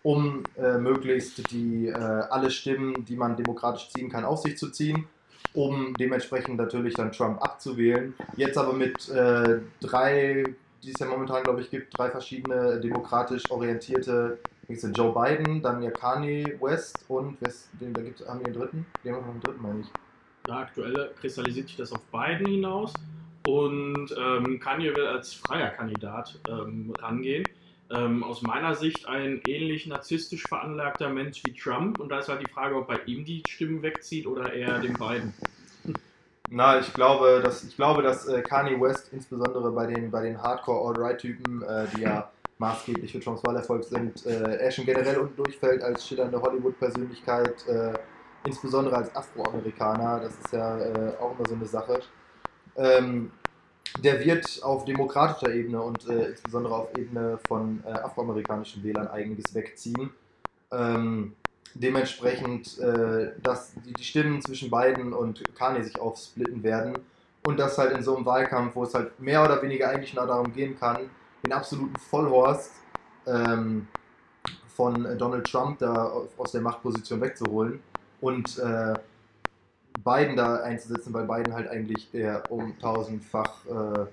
um 0.04 0.44
äh, 0.56 0.76
möglichst 0.76 1.50
die, 1.50 1.88
äh, 1.88 1.94
alle 1.94 2.50
Stimmen, 2.50 3.04
die 3.06 3.16
man 3.16 3.36
demokratisch 3.36 3.88
ziehen 3.88 4.10
kann, 4.10 4.24
auf 4.24 4.40
sich 4.40 4.58
zu 4.58 4.70
ziehen, 4.70 5.06
um 5.54 5.94
dementsprechend 5.94 6.58
natürlich 6.58 6.94
dann 6.94 7.10
Trump 7.10 7.42
abzuwählen. 7.42 8.14
Jetzt 8.36 8.58
aber 8.58 8.74
mit 8.74 9.08
äh, 9.08 9.60
drei, 9.80 10.44
die 10.82 10.90
es 10.90 11.00
ja 11.00 11.06
momentan, 11.06 11.42
glaube 11.42 11.62
ich, 11.62 11.70
gibt, 11.70 11.98
drei 11.98 12.10
verschiedene 12.10 12.78
demokratisch 12.80 13.50
orientierte, 13.50 14.38
Joe 14.68 15.12
Biden, 15.12 15.62
dann 15.62 15.82
ja 15.82 15.90
Kanye 15.90 16.58
West 16.60 17.04
und 17.08 17.40
West, 17.40 17.68
den, 17.80 17.92
da 17.92 18.02
gibt's, 18.02 18.26
haben 18.26 18.40
wir 18.40 18.46
den 18.46 18.60
dritten? 18.60 18.86
Den 19.02 19.14
haben 19.14 19.20
wir 19.20 19.26
noch 19.26 19.32
einen 19.32 19.40
dritten, 19.40 19.62
meine 19.62 19.80
ich. 19.80 20.03
Aktuell 20.48 21.10
kristallisiert 21.20 21.68
sich 21.68 21.76
das 21.76 21.92
auf 21.92 22.02
Biden 22.12 22.46
hinaus 22.46 22.92
und 23.46 24.14
ähm, 24.18 24.60
Kanye 24.60 24.94
will 24.94 25.06
als 25.06 25.34
freier 25.34 25.70
Kandidat 25.70 26.38
ähm, 26.48 26.92
rangehen 26.98 27.44
ähm, 27.90 28.24
aus 28.24 28.42
meiner 28.42 28.74
Sicht 28.74 29.06
ein 29.06 29.40
ähnlich 29.46 29.86
narzisstisch 29.86 30.44
veranlagter 30.46 31.08
Mensch 31.10 31.42
wie 31.44 31.52
Trump. 31.52 32.00
Und 32.00 32.08
da 32.08 32.18
ist 32.18 32.28
halt 32.28 32.40
die 32.40 32.50
Frage, 32.50 32.76
ob 32.76 32.88
bei 32.88 32.98
ihm 33.06 33.24
die 33.24 33.42
Stimmen 33.48 33.82
wegzieht 33.82 34.26
oder 34.26 34.52
eher 34.52 34.78
den 34.78 34.94
beiden. 34.94 35.34
Na, 36.50 36.78
ich 36.78 36.92
glaube, 36.92 37.40
dass, 37.42 37.64
ich 37.64 37.76
glaube, 37.76 38.02
dass 38.02 38.28
äh, 38.28 38.42
Kanye 38.42 38.80
West 38.80 39.12
insbesondere 39.12 39.72
bei 39.72 39.86
den, 39.86 40.10
bei 40.10 40.22
den 40.22 40.40
Hardcore-All-Right-Typen, 40.40 41.62
äh, 41.62 41.86
die 41.96 42.02
ja 42.02 42.30
maßgeblich 42.58 43.12
für 43.12 43.20
Trumps 43.20 43.42
Wahlerfolg 43.44 43.84
sind, 43.84 44.24
äh, 44.26 44.56
er 44.58 44.70
schon 44.70 44.86
generell 44.86 45.18
unten 45.18 45.36
durchfällt 45.36 45.82
als 45.82 46.06
schillernde 46.06 46.40
Hollywood-Persönlichkeit, 46.40 47.66
äh, 47.66 47.94
insbesondere 48.44 48.96
als 48.96 49.14
Afroamerikaner. 49.14 50.20
Das 50.20 50.32
ist 50.32 50.52
ja 50.52 50.78
äh, 50.78 51.16
auch 51.18 51.36
immer 51.36 51.48
so 51.48 51.54
eine 51.54 51.66
Sache. 51.66 52.00
Ähm, 52.76 53.30
der 54.02 54.24
wird 54.24 54.60
auf 54.62 54.84
demokratischer 54.84 55.52
Ebene 55.54 55.80
und 55.80 56.08
äh, 56.08 56.30
insbesondere 56.30 56.74
auf 56.74 56.96
Ebene 56.96 57.38
von 57.46 57.82
äh, 57.86 57.90
afroamerikanischen 57.90 58.82
Wählern 58.82 59.08
einiges 59.08 59.54
wegziehen. 59.54 60.10
Ähm, 60.72 61.34
dementsprechend, 61.74 62.78
äh, 62.78 63.32
dass 63.42 63.74
die, 63.74 63.92
die, 63.92 64.04
Stimmen 64.04 64.42
zwischen 64.42 64.70
Biden 64.70 65.12
und 65.12 65.42
Kanye 65.54 65.82
sich 65.82 66.00
aufsplitten 66.00 66.62
werden 66.62 66.98
und 67.46 67.58
das 67.58 67.78
halt 67.78 67.92
in 67.92 68.02
so 68.02 68.16
einem 68.16 68.26
Wahlkampf, 68.26 68.74
wo 68.74 68.82
es 68.82 68.94
halt 68.94 69.18
mehr 69.20 69.44
oder 69.44 69.62
weniger 69.62 69.88
eigentlich 69.90 70.14
nur 70.14 70.26
darum 70.26 70.52
gehen 70.52 70.78
kann, 70.78 71.10
den 71.44 71.52
absoluten 71.52 71.96
Vollhorst 71.96 72.72
ähm, 73.26 73.86
von 74.74 75.16
Donald 75.18 75.46
Trump 75.46 75.78
da 75.78 76.12
aus 76.36 76.52
der 76.52 76.62
Machtposition 76.62 77.20
wegzuholen 77.20 77.80
und 78.24 78.58
äh, 78.58 78.94
Biden 80.02 80.36
da 80.36 80.56
einzusetzen, 80.56 81.12
weil 81.12 81.26
Biden 81.26 81.52
halt 81.52 81.68
eigentlich 81.68 82.10
der 82.10 82.50
um 82.50 82.78
tausendfach 82.78 83.66
äh, 83.66 84.06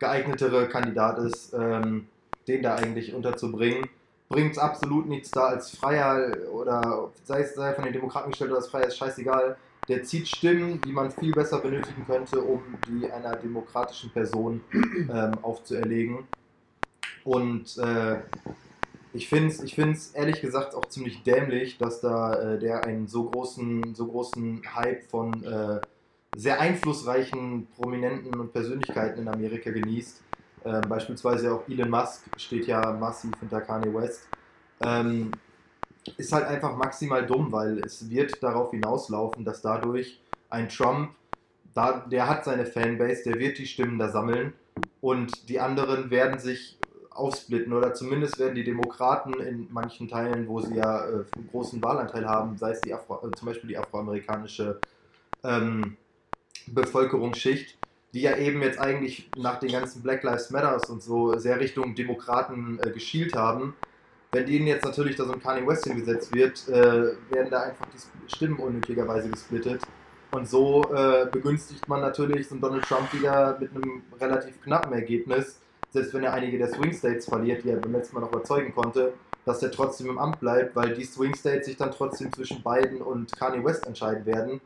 geeignetere 0.00 0.68
Kandidat 0.68 1.18
ist, 1.18 1.54
ähm, 1.54 2.08
den 2.48 2.62
da 2.62 2.74
eigentlich 2.74 3.14
unterzubringen. 3.14 3.88
Bringt 4.28 4.58
absolut 4.58 5.06
nichts 5.06 5.30
da 5.30 5.46
als 5.46 5.70
Freier 5.70 6.36
oder 6.52 7.10
sei 7.22 7.42
es 7.42 7.54
sei 7.54 7.72
von 7.72 7.84
den 7.84 7.92
Demokraten 7.92 8.30
gestellt 8.30 8.50
oder 8.50 8.58
als 8.58 8.68
Freier, 8.68 8.88
ist 8.88 8.96
scheißegal. 8.96 9.56
Der 9.88 10.02
zieht 10.02 10.26
Stimmen, 10.26 10.80
die 10.80 10.92
man 10.92 11.12
viel 11.12 11.32
besser 11.32 11.58
benötigen 11.58 12.04
könnte, 12.04 12.40
um 12.40 12.62
die 12.88 13.08
einer 13.10 13.36
demokratischen 13.36 14.10
Person 14.10 14.60
ähm, 14.74 15.38
aufzuerlegen. 15.42 16.26
Und 17.24 17.78
äh, 17.78 18.18
ich 19.14 19.28
finde 19.28 19.48
es 19.48 19.62
ich 19.62 19.74
find's 19.74 20.12
ehrlich 20.12 20.40
gesagt 20.40 20.74
auch 20.74 20.86
ziemlich 20.86 21.22
dämlich, 21.22 21.78
dass 21.78 22.00
da 22.00 22.54
äh, 22.54 22.58
der 22.58 22.84
einen 22.84 23.06
so 23.06 23.24
großen, 23.24 23.94
so 23.94 24.06
großen 24.06 24.62
Hype 24.74 25.04
von 25.10 25.44
äh, 25.44 25.80
sehr 26.34 26.60
einflussreichen 26.60 27.66
Prominenten 27.76 28.34
und 28.40 28.52
Persönlichkeiten 28.52 29.20
in 29.20 29.28
Amerika 29.28 29.70
genießt. 29.70 30.22
Ähm, 30.64 30.80
beispielsweise 30.88 31.52
auch 31.52 31.68
Elon 31.68 31.90
Musk 31.90 32.22
steht 32.36 32.66
ja 32.66 32.92
massiv 32.92 33.32
hinter 33.40 33.60
Kanye 33.60 33.92
West. 33.92 34.28
Ähm, 34.82 35.32
ist 36.16 36.32
halt 36.32 36.46
einfach 36.46 36.76
maximal 36.76 37.24
dumm, 37.26 37.52
weil 37.52 37.80
es 37.80 38.08
wird 38.08 38.42
darauf 38.42 38.70
hinauslaufen, 38.70 39.44
dass 39.44 39.60
dadurch 39.62 40.20
ein 40.50 40.68
Trump, 40.68 41.10
da, 41.74 42.04
der 42.10 42.28
hat 42.28 42.44
seine 42.44 42.66
Fanbase, 42.66 43.22
der 43.24 43.38
wird 43.38 43.58
die 43.58 43.66
Stimmen 43.66 43.98
da 43.98 44.08
sammeln 44.08 44.52
und 45.00 45.48
die 45.48 45.60
anderen 45.60 46.10
werden 46.10 46.38
sich 46.38 46.78
aufsplitten 47.14 47.72
oder 47.72 47.94
zumindest 47.94 48.38
werden 48.38 48.54
die 48.54 48.64
Demokraten 48.64 49.34
in 49.34 49.68
manchen 49.70 50.08
Teilen, 50.08 50.48
wo 50.48 50.60
sie 50.60 50.74
ja 50.76 51.04
äh, 51.06 51.24
einen 51.36 51.48
großen 51.50 51.82
Wahlanteil 51.82 52.26
haben, 52.26 52.56
sei 52.56 52.72
es 52.72 52.80
die 52.80 52.94
Afro, 52.94 53.26
äh, 53.26 53.30
zum 53.36 53.48
Beispiel 53.48 53.68
die 53.68 53.78
afroamerikanische 53.78 54.80
ähm, 55.44 55.96
Bevölkerungsschicht, 56.66 57.78
die 58.14 58.22
ja 58.22 58.36
eben 58.36 58.62
jetzt 58.62 58.78
eigentlich 58.78 59.30
nach 59.36 59.58
den 59.58 59.72
ganzen 59.72 60.02
Black 60.02 60.22
Lives 60.22 60.50
Matters 60.50 60.90
und 60.90 61.02
so 61.02 61.38
sehr 61.38 61.58
Richtung 61.60 61.94
Demokraten 61.94 62.78
äh, 62.82 62.90
geschielt 62.90 63.34
haben, 63.34 63.74
wenn 64.32 64.46
denen 64.46 64.66
jetzt 64.66 64.84
natürlich 64.84 65.16
da 65.16 65.24
so 65.24 65.32
ein 65.32 65.42
Kanye 65.42 65.66
West 65.66 65.84
hingesetzt 65.84 66.34
wird, 66.34 66.66
äh, 66.68 67.14
werden 67.30 67.50
da 67.50 67.62
einfach 67.62 67.86
die 67.92 68.32
Stimmen 68.34 68.56
unnötigerweise 68.56 69.28
gesplittet. 69.28 69.82
Und 70.30 70.48
so 70.48 70.82
äh, 70.94 71.26
begünstigt 71.30 71.86
man 71.88 72.00
natürlich 72.00 72.48
so 72.48 72.54
einen 72.54 72.62
Donald 72.62 72.84
Trump 72.84 73.12
wieder 73.12 73.58
mit 73.60 73.70
einem 73.74 74.02
relativ 74.18 74.60
knappen 74.62 74.94
Ergebnis, 74.94 75.60
selbst 75.92 76.14
wenn 76.14 76.24
er 76.24 76.32
einige 76.32 76.58
der 76.58 76.68
Swing 76.68 76.92
States 76.92 77.26
verliert, 77.26 77.64
die 77.64 77.70
er 77.70 77.76
beim 77.76 77.92
letzten 77.92 78.14
Mal 78.14 78.22
noch 78.22 78.32
überzeugen 78.32 78.74
konnte, 78.74 79.12
dass 79.44 79.62
er 79.62 79.70
trotzdem 79.70 80.08
im 80.08 80.18
Amt 80.18 80.40
bleibt, 80.40 80.74
weil 80.74 80.94
die 80.94 81.04
Swing 81.04 81.34
States 81.34 81.66
sich 81.66 81.76
dann 81.76 81.90
trotzdem 81.90 82.32
zwischen 82.32 82.62
Biden 82.62 83.02
und 83.02 83.30
Kanye 83.36 83.64
West 83.64 83.86
entscheiden 83.86 84.24
werden. 84.24 84.60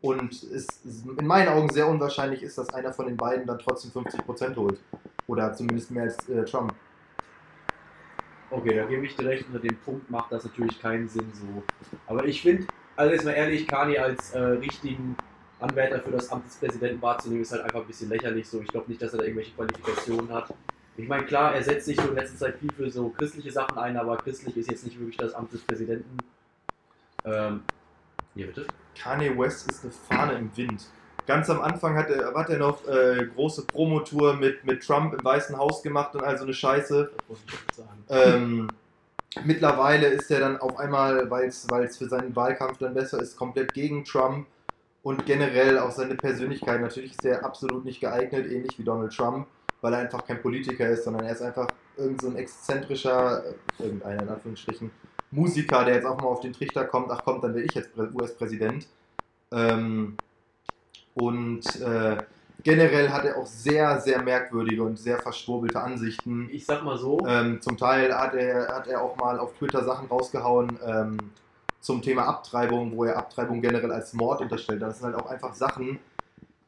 Und 0.00 0.32
es 0.32 0.80
in 1.18 1.26
meinen 1.26 1.48
Augen 1.48 1.68
sehr 1.70 1.88
unwahrscheinlich 1.88 2.42
ist, 2.42 2.56
dass 2.56 2.72
einer 2.72 2.92
von 2.92 3.06
den 3.06 3.16
beiden 3.16 3.46
dann 3.46 3.58
trotzdem 3.58 3.90
50% 3.90 4.54
holt. 4.54 4.78
Oder 5.26 5.52
zumindest 5.52 5.90
mehr 5.90 6.04
als 6.04 6.28
äh, 6.28 6.44
Trump. 6.44 6.72
Okay, 8.50 8.76
da 8.76 8.84
gebe 8.84 9.04
ich 9.04 9.16
dir 9.16 9.26
recht, 9.26 9.46
unter 9.46 9.58
dem 9.58 9.76
Punkt 9.84 10.08
macht 10.08 10.30
das 10.32 10.44
natürlich 10.44 10.80
keinen 10.80 11.08
Sinn 11.08 11.30
so. 11.34 11.62
Aber 12.06 12.24
ich 12.24 12.40
finde, 12.40 12.66
also 12.96 13.12
jetzt 13.12 13.24
mal 13.24 13.32
ehrlich, 13.32 13.66
Kanye 13.66 13.98
als 13.98 14.30
äh, 14.32 14.38
richtigen 14.38 15.16
Anwärter 15.60 16.00
für 16.00 16.10
das 16.10 16.30
Amt 16.30 16.46
des 16.46 16.56
Präsidenten 16.56 17.02
wahrzunehmen, 17.02 17.42
ist 17.42 17.52
halt 17.52 17.62
einfach 17.62 17.80
ein 17.80 17.86
bisschen 17.86 18.08
lächerlich 18.08 18.48
so. 18.48 18.60
Ich 18.60 18.68
glaube 18.68 18.88
nicht, 18.88 19.02
dass 19.02 19.12
er 19.12 19.18
da 19.18 19.24
irgendwelche 19.24 19.52
Qualifikationen 19.54 20.32
hat. 20.32 20.52
Ich 20.96 21.08
meine, 21.08 21.24
klar, 21.24 21.54
er 21.54 21.62
setzt 21.62 21.86
sich 21.86 21.96
so 21.96 22.08
in 22.08 22.14
letzter 22.14 22.36
Zeit 22.36 22.58
viel 22.58 22.72
für 22.72 22.90
so 22.90 23.08
christliche 23.10 23.52
Sachen 23.52 23.78
ein, 23.78 23.96
aber 23.96 24.16
christlich 24.16 24.56
ist 24.56 24.70
jetzt 24.70 24.84
nicht 24.84 24.98
wirklich 24.98 25.16
das 25.16 25.34
Amt 25.34 25.52
des 25.52 25.62
Präsidenten. 25.62 26.18
Ähm, 27.24 27.62
hier 28.34 28.46
bitte. 28.46 28.66
Kanye 29.00 29.36
West 29.38 29.70
ist 29.70 29.84
eine 29.84 29.92
Fahne 29.92 30.38
im 30.38 30.56
Wind. 30.56 30.86
Ganz 31.26 31.50
am 31.50 31.60
Anfang 31.60 31.96
hat 31.96 32.08
er, 32.08 32.34
hat 32.34 32.48
er 32.48 32.58
noch 32.58 32.86
äh, 32.88 33.26
große 33.34 33.66
Promotour 33.66 34.34
mit, 34.34 34.64
mit 34.64 34.84
Trump 34.84 35.14
im 35.14 35.24
Weißen 35.24 35.56
Haus 35.56 35.82
gemacht 35.82 36.14
und 36.14 36.24
all 36.24 36.38
so 36.38 36.44
eine 36.44 36.54
Scheiße. 36.54 37.10
Ähm, 38.08 38.68
mittlerweile 39.44 40.08
ist 40.08 40.30
er 40.30 40.40
dann 40.40 40.56
auf 40.56 40.78
einmal, 40.78 41.30
weil 41.30 41.48
es 41.48 41.98
für 41.98 42.08
seinen 42.08 42.34
Wahlkampf 42.34 42.78
dann 42.78 42.94
besser 42.94 43.20
ist, 43.20 43.36
komplett 43.36 43.74
gegen 43.74 44.04
Trump 44.04 44.46
und 45.02 45.26
generell 45.26 45.78
auch 45.78 45.90
seine 45.90 46.14
Persönlichkeit. 46.16 46.80
Natürlich 46.80 47.12
ist 47.12 47.24
er 47.24 47.44
absolut 47.44 47.84
nicht 47.84 48.00
geeignet, 48.00 48.50
ähnlich 48.50 48.78
wie 48.78 48.84
Donald 48.84 49.12
Trump, 49.12 49.46
weil 49.80 49.92
er 49.92 50.00
einfach 50.00 50.26
kein 50.26 50.42
Politiker 50.42 50.88
ist, 50.88 51.04
sondern 51.04 51.24
er 51.24 51.32
ist 51.32 51.42
einfach 51.42 51.68
irgend 51.96 52.20
so 52.20 52.28
ein 52.28 52.36
exzentrischer, 52.36 53.44
äh, 53.44 53.82
irgendeiner 53.82 54.22
in 54.22 54.28
Anführungsstrichen, 54.28 54.90
Musiker, 55.30 55.84
der 55.84 55.96
jetzt 55.96 56.06
auch 56.06 56.16
mal 56.16 56.26
auf 56.26 56.40
den 56.40 56.52
Trichter 56.52 56.84
kommt, 56.86 57.10
ach 57.10 57.22
kommt, 57.24 57.44
dann 57.44 57.54
werde 57.54 57.66
ich 57.66 57.74
jetzt 57.74 57.94
Prä- 57.94 58.12
US-Präsident. 58.14 58.86
Ähm, 59.52 60.16
und 61.14 61.80
äh, 61.80 62.16
generell 62.62 63.10
hat 63.10 63.24
er 63.24 63.36
auch 63.36 63.46
sehr, 63.46 64.00
sehr 64.00 64.20
merkwürdige 64.22 64.82
und 64.82 64.98
sehr 64.98 65.18
verschwurbelte 65.18 65.80
Ansichten. 65.80 66.48
Ich 66.50 66.64
sag 66.66 66.82
mal 66.84 66.98
so, 66.98 67.18
Ähm, 67.26 67.60
zum 67.60 67.76
Teil 67.76 68.14
hat 68.16 68.34
er, 68.34 68.74
hat 68.74 68.86
er 68.86 69.02
auch 69.02 69.16
mal 69.16 69.38
auf 69.38 69.54
Twitter 69.54 69.84
Sachen 69.84 70.08
rausgehauen 70.08 70.78
ähm, 70.84 71.18
zum 71.80 72.02
Thema 72.02 72.24
Abtreibung, 72.26 72.96
wo 72.96 73.04
er 73.04 73.16
Abtreibung 73.16 73.60
generell 73.60 73.92
als 73.92 74.12
Mord 74.12 74.40
unterstellt. 74.40 74.82
Das 74.82 74.98
sind 74.98 75.06
halt 75.06 75.16
auch 75.16 75.30
einfach 75.30 75.54
Sachen, 75.54 75.98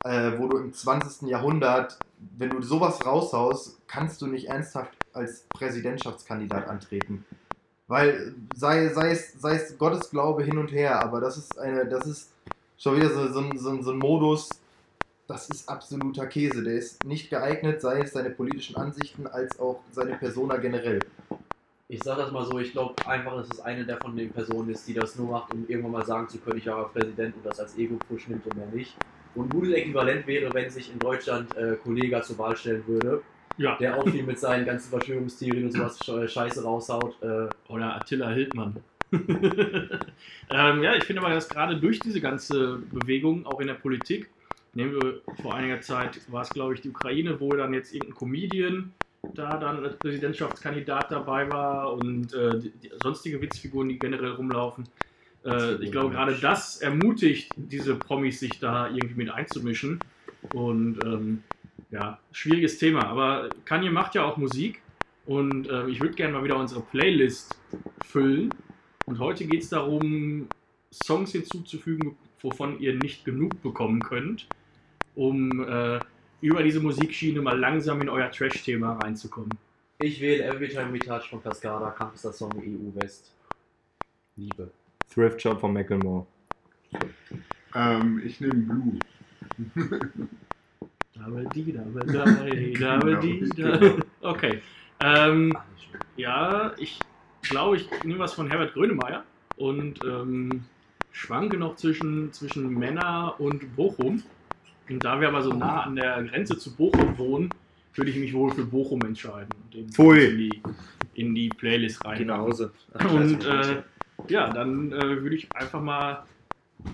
äh, 0.04 0.32
wo 0.38 0.46
du 0.48 0.58
im 0.58 0.72
20. 0.72 1.28
Jahrhundert, 1.28 1.98
wenn 2.38 2.50
du 2.50 2.62
sowas 2.62 3.04
raushaust, 3.04 3.78
kannst 3.86 4.22
du 4.22 4.26
nicht 4.26 4.48
ernsthaft 4.48 4.92
als 5.12 5.42
Präsidentschaftskandidat 5.48 6.68
antreten. 6.68 7.24
Weil 7.88 8.34
sei, 8.54 8.88
sei, 8.88 9.10
es, 9.10 9.32
sei 9.32 9.56
es 9.56 9.76
Gottesglaube 9.76 10.44
hin 10.44 10.58
und 10.58 10.70
her, 10.70 11.02
aber 11.02 11.20
das 11.20 11.36
ist 11.36 11.58
eine, 11.58 11.86
das 11.86 12.06
ist 12.06 12.30
schon 12.78 12.96
wieder 12.96 13.10
so, 13.10 13.28
so, 13.28 13.44
so, 13.56 13.82
so 13.82 13.90
ein 13.90 13.98
Modus, 13.98 14.48
das 15.26 15.48
ist 15.48 15.68
absoluter 15.68 16.26
Käse. 16.26 16.62
Der 16.62 16.74
ist 16.74 17.04
nicht 17.04 17.30
geeignet, 17.30 17.80
sei 17.80 18.00
es 18.00 18.12
seine 18.12 18.30
politischen 18.30 18.76
Ansichten 18.76 19.26
als 19.26 19.58
auch 19.60 19.80
seine 19.92 20.16
Persona 20.16 20.56
generell. 20.56 21.00
Ich 21.90 22.00
sag 22.02 22.16
das 22.18 22.30
mal 22.30 22.44
so, 22.46 22.58
ich 22.60 22.70
glaube 22.72 22.94
einfach, 23.06 23.36
dass 23.36 23.50
es 23.50 23.60
eine 23.60 23.84
der 23.84 23.96
von 23.96 24.16
den 24.16 24.30
Personen 24.30 24.70
ist, 24.70 24.86
die 24.86 24.94
das 24.94 25.16
nur 25.16 25.30
macht, 25.32 25.52
um 25.52 25.64
irgendwann 25.68 25.92
mal 25.92 26.04
sagen 26.06 26.28
zu 26.28 26.38
können, 26.38 26.58
ich 26.58 26.66
war 26.66 26.88
Präsident 26.88 27.34
und 27.36 27.44
das 27.44 27.58
als 27.58 27.76
Ego-Push 27.76 28.28
nimmt 28.28 28.46
und 28.46 28.56
mehr 28.56 28.66
nicht. 28.72 28.94
Und 29.34 29.46
ein 29.46 29.50
gutes 29.50 29.72
Äquivalent 29.74 30.26
wäre, 30.26 30.54
wenn 30.54 30.70
sich 30.70 30.92
in 30.92 30.98
Deutschland 31.00 31.56
äh, 31.56 31.76
Kollega 31.82 32.22
zur 32.22 32.38
Wahl 32.38 32.56
stellen 32.56 32.84
würde, 32.86 33.22
Ja. 33.56 33.76
der 33.76 33.98
auch 33.98 34.08
viel 34.08 34.22
mit 34.22 34.38
seinen 34.38 34.64
ganzen 34.66 34.90
Verschwörungstheorien 34.90 35.64
und 35.64 35.72
sowas 35.72 36.00
Sche- 36.00 36.28
Scheiße 36.28 36.62
raushaut. 36.62 37.20
Äh, 37.22 37.48
Oder 37.68 37.96
Attila 37.96 38.30
Hildmann. 38.30 38.76
ähm, 39.12 40.82
ja, 40.82 40.94
ich 40.94 41.04
finde 41.04 41.22
aber, 41.22 41.34
dass 41.34 41.48
gerade 41.48 41.76
durch 41.78 41.98
diese 41.98 42.20
ganze 42.20 42.78
Bewegung, 42.92 43.46
auch 43.46 43.60
in 43.60 43.66
der 43.66 43.74
Politik, 43.74 44.30
nehmen 44.74 44.94
wir 44.94 45.20
vor 45.42 45.54
einiger 45.54 45.80
Zeit, 45.80 46.20
war 46.30 46.42
es 46.42 46.50
glaube 46.50 46.74
ich 46.74 46.80
die 46.80 46.90
Ukraine, 46.90 47.40
wo 47.40 47.52
dann 47.54 47.74
jetzt 47.74 47.92
irgendein 47.92 48.16
Comedian 48.16 48.92
da 49.34 49.58
dann 49.58 49.84
als 49.84 49.96
Präsidentschaftskandidat 49.98 51.10
dabei 51.10 51.50
war 51.50 51.92
und 51.94 52.32
äh, 52.32 52.58
die, 52.58 52.70
die 52.70 52.90
sonstige 53.02 53.40
Witzfiguren, 53.40 53.88
die 53.88 53.98
generell 53.98 54.32
rumlaufen. 54.32 54.88
Äh, 55.44 55.76
ich 55.76 55.92
glaube, 55.92 56.10
gerade 56.10 56.34
das 56.34 56.78
ermutigt 56.78 57.52
diese 57.56 57.96
Promis, 57.96 58.40
sich 58.40 58.58
da 58.58 58.88
irgendwie 58.88 59.14
mit 59.14 59.30
einzumischen. 59.30 60.00
Und 60.54 60.98
ähm, 61.04 61.42
ja, 61.90 62.18
schwieriges 62.32 62.78
Thema. 62.78 63.06
Aber 63.06 63.50
Kanye 63.64 63.90
macht 63.90 64.14
ja 64.14 64.24
auch 64.24 64.36
Musik 64.36 64.80
und 65.26 65.68
äh, 65.68 65.86
ich 65.88 66.00
würde 66.00 66.14
gerne 66.14 66.34
mal 66.34 66.44
wieder 66.44 66.56
unsere 66.56 66.80
Playlist 66.80 67.58
füllen. 68.04 68.54
Und 69.06 69.18
heute 69.18 69.44
geht 69.44 69.62
es 69.62 69.68
darum, 69.68 70.48
Songs 70.92 71.32
hinzuzufügen, 71.32 72.16
wovon 72.40 72.78
ihr 72.80 72.94
nicht 72.94 73.24
genug 73.24 73.60
bekommen 73.62 74.00
könnt, 74.00 74.46
um 75.14 75.64
äh, 75.68 76.00
über 76.40 76.62
diese 76.62 76.80
Musikschiene 76.80 77.40
mal 77.40 77.58
langsam 77.58 78.00
in 78.00 78.08
euer 78.08 78.30
Trash-Thema 78.30 78.94
reinzukommen. 78.94 79.50
ich 79.98 80.20
wähle 80.20 80.44
Everytime 80.44 80.92
We 80.92 80.98
Touch 80.98 81.28
von 81.28 81.42
Cascada, 81.42 81.90
Kampfster 81.90 82.32
Song 82.32 82.52
EU 82.56 82.94
West. 83.00 83.32
Liebe. 84.36 84.70
Thrift 85.12 85.42
Shop 85.42 85.60
von 85.60 85.72
Macklemore. 85.72 86.26
Ähm, 87.74 88.22
ich 88.24 88.40
nehme 88.40 88.54
Blue. 88.54 88.98
Double 91.14 91.44
D, 91.54 91.72
Double 91.72 92.06
D, 92.06 92.72
Double 92.72 93.20
D, 93.20 93.40
Genau, 93.54 93.76
Double 93.76 94.04
Okay. 94.22 94.62
Ähm, 95.00 95.56
ja, 96.16 96.72
ich 96.78 96.98
glaube, 97.42 97.76
ich 97.76 97.88
nehme 98.04 98.18
was 98.18 98.34
von 98.34 98.48
Herbert 98.48 98.74
Grönemeyer 98.74 99.24
und 99.56 100.00
ähm, 100.04 100.64
schwanke 101.12 101.56
noch 101.56 101.76
zwischen, 101.76 102.32
zwischen 102.32 102.74
Männer 102.78 103.34
und 103.38 103.76
Bochum. 103.76 104.22
Und 104.90 105.04
da 105.04 105.20
wir 105.20 105.28
aber 105.28 105.42
so 105.42 105.52
nah 105.52 105.84
an 105.84 105.96
der 105.96 106.22
Grenze 106.24 106.58
zu 106.58 106.74
Bochum 106.74 107.16
wohnen, 107.16 107.50
würde 107.94 108.10
ich 108.10 108.16
mich 108.16 108.32
wohl 108.32 108.52
für 108.52 108.64
Bochum 108.64 109.02
entscheiden 109.02 109.48
und 109.62 109.74
den 109.74 109.88
Pfui. 109.88 110.24
in 110.24 110.38
die, 110.38 110.62
in 111.14 111.34
die 111.34 111.48
Playlist 111.48 112.04
rein. 112.04 112.30
Hause. 112.30 112.72
Und 113.12 113.44
äh, 113.44 113.82
ja, 114.28 114.50
dann 114.50 114.92
äh, 114.92 115.22
würde 115.22 115.36
ich 115.36 115.48
einfach 115.54 115.80
mal 115.80 116.24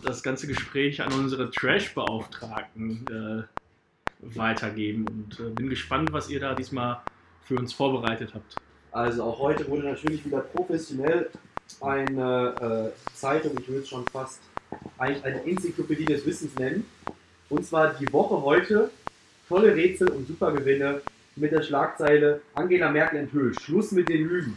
das 0.02 0.22
ganze 0.22 0.46
Gespräch 0.46 1.00
an 1.02 1.12
unsere 1.12 1.50
Trash-Beauftragten 1.50 3.06
äh, 3.08 4.36
weitergeben 4.36 5.06
und 5.08 5.40
äh, 5.40 5.50
bin 5.50 5.68
gespannt, 5.68 6.12
was 6.12 6.28
ihr 6.28 6.40
da 6.40 6.54
diesmal 6.54 7.00
für 7.42 7.56
uns 7.56 7.72
vorbereitet 7.72 8.32
habt. 8.34 8.56
Also 8.90 9.22
auch 9.24 9.38
heute 9.38 9.68
wurde 9.68 9.84
natürlich 9.84 10.24
wieder 10.24 10.40
professionell 10.40 11.30
eine 11.80 12.92
äh, 12.94 13.14
Zeitung, 13.14 13.52
ich 13.60 13.68
würde 13.68 13.82
es 13.82 13.88
schon 13.88 14.06
fast 14.08 14.40
eigentlich 14.98 15.24
eine 15.24 15.44
Enzyklopädie 15.44 16.06
des 16.06 16.24
Wissens 16.26 16.54
nennen. 16.56 16.84
Und 17.48 17.64
zwar 17.64 17.94
die 17.94 18.12
Woche 18.12 18.42
heute, 18.42 18.90
tolle 19.48 19.74
Rätsel 19.74 20.08
und 20.10 20.26
super 20.26 20.52
Gewinne 20.52 21.00
mit 21.36 21.52
der 21.52 21.62
Schlagzeile 21.62 22.40
Angela 22.54 22.90
Merkel 22.90 23.20
enthüllt, 23.20 23.60
Schluss 23.60 23.92
mit 23.92 24.08
den 24.08 24.26
Lügen. 24.26 24.54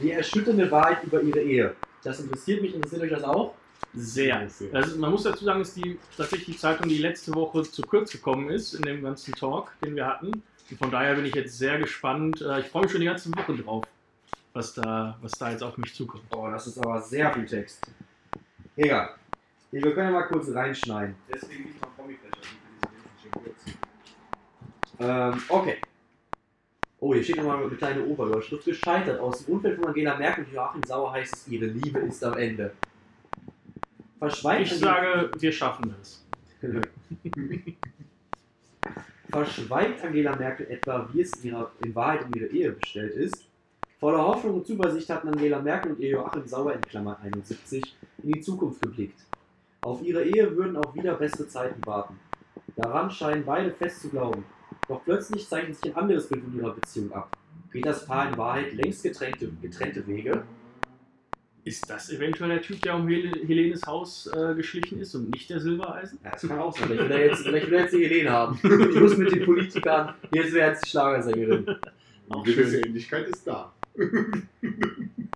Die 0.00 0.12
erschütternde 0.12 0.70
Wahrheit 0.70 1.02
über 1.04 1.20
ihre 1.20 1.40
Ehe. 1.40 1.74
Das 2.02 2.20
interessiert 2.20 2.62
mich, 2.62 2.74
interessiert 2.74 3.02
euch 3.02 3.10
das 3.10 3.24
auch? 3.24 3.54
Sehr. 3.94 4.48
Also 4.72 4.98
man 4.98 5.10
muss 5.10 5.24
dazu 5.24 5.44
sagen, 5.44 5.58
dass 5.58 5.74
die 5.74 5.98
tatsächlich 6.16 6.46
die 6.46 6.56
Zeitung, 6.56 6.88
die 6.88 6.98
letzte 6.98 7.34
Woche 7.34 7.62
zu 7.62 7.82
kurz 7.82 8.10
gekommen 8.10 8.50
ist 8.50 8.74
in 8.74 8.82
dem 8.82 9.02
ganzen 9.02 9.34
Talk, 9.34 9.72
den 9.84 9.96
wir 9.96 10.06
hatten. 10.06 10.42
Und 10.70 10.78
von 10.78 10.90
daher 10.90 11.14
bin 11.14 11.26
ich 11.26 11.34
jetzt 11.34 11.58
sehr 11.58 11.78
gespannt. 11.78 12.40
Äh, 12.40 12.60
Ich 12.60 12.66
freue 12.66 12.84
mich 12.84 12.92
schon 12.92 13.00
die 13.00 13.06
ganze 13.06 13.30
Woche 13.36 13.54
drauf, 13.56 13.84
was 14.54 14.72
da, 14.72 15.18
was 15.20 15.32
da 15.32 15.50
jetzt 15.50 15.62
auf 15.62 15.76
mich 15.76 15.94
zukommt. 15.94 16.24
Oh, 16.30 16.48
das 16.50 16.66
ist 16.66 16.78
aber 16.78 17.02
sehr 17.02 17.32
viel 17.34 17.44
Text. 17.44 17.84
Egal. 18.76 19.10
Wir 19.70 19.82
können 19.94 20.08
ja 20.08 20.10
mal 20.10 20.22
kurz 20.22 20.48
reinschneiden. 20.50 21.14
Deswegen 21.32 21.64
liegt 21.64 21.82
noch 21.82 21.91
Ähm, 24.98 25.42
okay. 25.48 25.76
Oh, 27.00 27.12
hier 27.14 27.24
steht 27.24 27.36
nochmal 27.36 27.64
eine 27.64 27.74
kleine 27.74 28.04
Oberüberschrift. 28.04 28.64
Gescheitert. 28.64 29.18
Aus 29.20 29.44
dem 29.44 29.54
Unfall 29.54 29.74
von 29.74 29.86
Angela 29.86 30.16
Merkel 30.16 30.44
und 30.44 30.52
Joachim 30.52 30.82
Sauer 30.84 31.12
heißt 31.12 31.34
es, 31.34 31.48
ihre 31.48 31.66
Liebe 31.66 31.98
ist 32.00 32.22
am 32.22 32.38
Ende. 32.38 32.72
Verschweigt 34.18 34.70
Ich 34.70 34.78
sage, 34.78 35.30
wir 35.36 35.52
schaffen 35.52 35.94
das. 35.98 36.24
Verschweigt 39.30 40.04
Angela 40.04 40.36
Merkel 40.36 40.70
etwa, 40.70 41.08
wie 41.12 41.22
es 41.22 41.32
in, 41.42 41.50
ihrer, 41.50 41.72
in 41.84 41.92
Wahrheit 41.94 42.24
um 42.24 42.30
ihre 42.36 42.46
Ehe 42.46 42.70
bestellt 42.70 43.14
ist? 43.14 43.48
Voller 43.98 44.22
Hoffnung 44.22 44.54
und 44.56 44.66
Zuversicht 44.66 45.08
hatten 45.10 45.28
Angela 45.28 45.60
Merkel 45.60 45.92
und 45.92 46.00
ihr 46.00 46.10
Joachim 46.10 46.46
Sauer 46.46 46.74
in 46.74 46.80
Klammer 46.82 47.18
71 47.20 47.96
in 48.22 48.32
die 48.32 48.40
Zukunft 48.40 48.80
geblickt. 48.80 49.18
Auf 49.80 50.02
ihre 50.02 50.22
Ehe 50.22 50.56
würden 50.56 50.76
auch 50.76 50.94
wieder 50.94 51.14
bessere 51.14 51.48
Zeiten 51.48 51.84
warten. 51.84 52.20
Daran 52.76 53.10
scheinen 53.10 53.44
beide 53.44 53.70
fest 53.70 54.02
zu 54.02 54.08
glauben. 54.08 54.44
Doch 54.88 55.04
plötzlich 55.04 55.48
zeichnet 55.48 55.76
sich 55.76 55.94
ein 55.94 55.96
anderes 56.02 56.28
Bild 56.28 56.42
von 56.44 56.56
ihrer 56.56 56.74
Beziehung 56.74 57.12
ab. 57.12 57.36
Geht 57.72 57.86
das 57.86 58.06
Paar 58.06 58.28
in 58.28 58.36
Wahrheit 58.36 58.72
längst 58.74 59.02
getrennte, 59.02 59.50
getrennte 59.60 60.06
Wege? 60.06 60.44
Ist 61.64 61.88
das 61.88 62.10
eventuell 62.10 62.50
der 62.50 62.62
Typ, 62.62 62.82
der 62.82 62.96
um 62.96 63.06
Hel 63.06 63.30
Helenes 63.46 63.86
Haus 63.86 64.26
äh, 64.26 64.54
geschlichen 64.54 65.00
ist 65.00 65.14
und 65.14 65.30
nicht 65.30 65.48
der 65.48 65.60
Silbereisen? 65.60 66.18
Ja, 66.24 66.30
das 66.30 66.42
kann 66.42 66.58
auch 66.58 66.76
sein. 66.76 66.88
Vielleicht 66.88 67.08
will 67.08 67.12
er 67.12 67.26
jetzt, 67.26 67.42
vielleicht 67.42 67.66
will 67.68 67.74
er 67.74 67.80
jetzt 67.82 67.94
die 67.94 68.04
Helene 68.04 68.30
haben. 68.30 68.58
Schluss 68.58 69.16
mit 69.16 69.30
den 69.30 69.44
Politikern. 69.44 70.14
Jetzt 70.32 70.52
wäre 70.52 70.70
jetzt 70.70 70.84
die 70.84 70.90
Schlagersängerin. 70.90 71.76
Auch 72.30 72.42
gewisse 72.42 72.70
schön. 72.70 72.84
Ähnlichkeit 72.86 73.28
ist 73.28 73.46
da. 73.46 73.72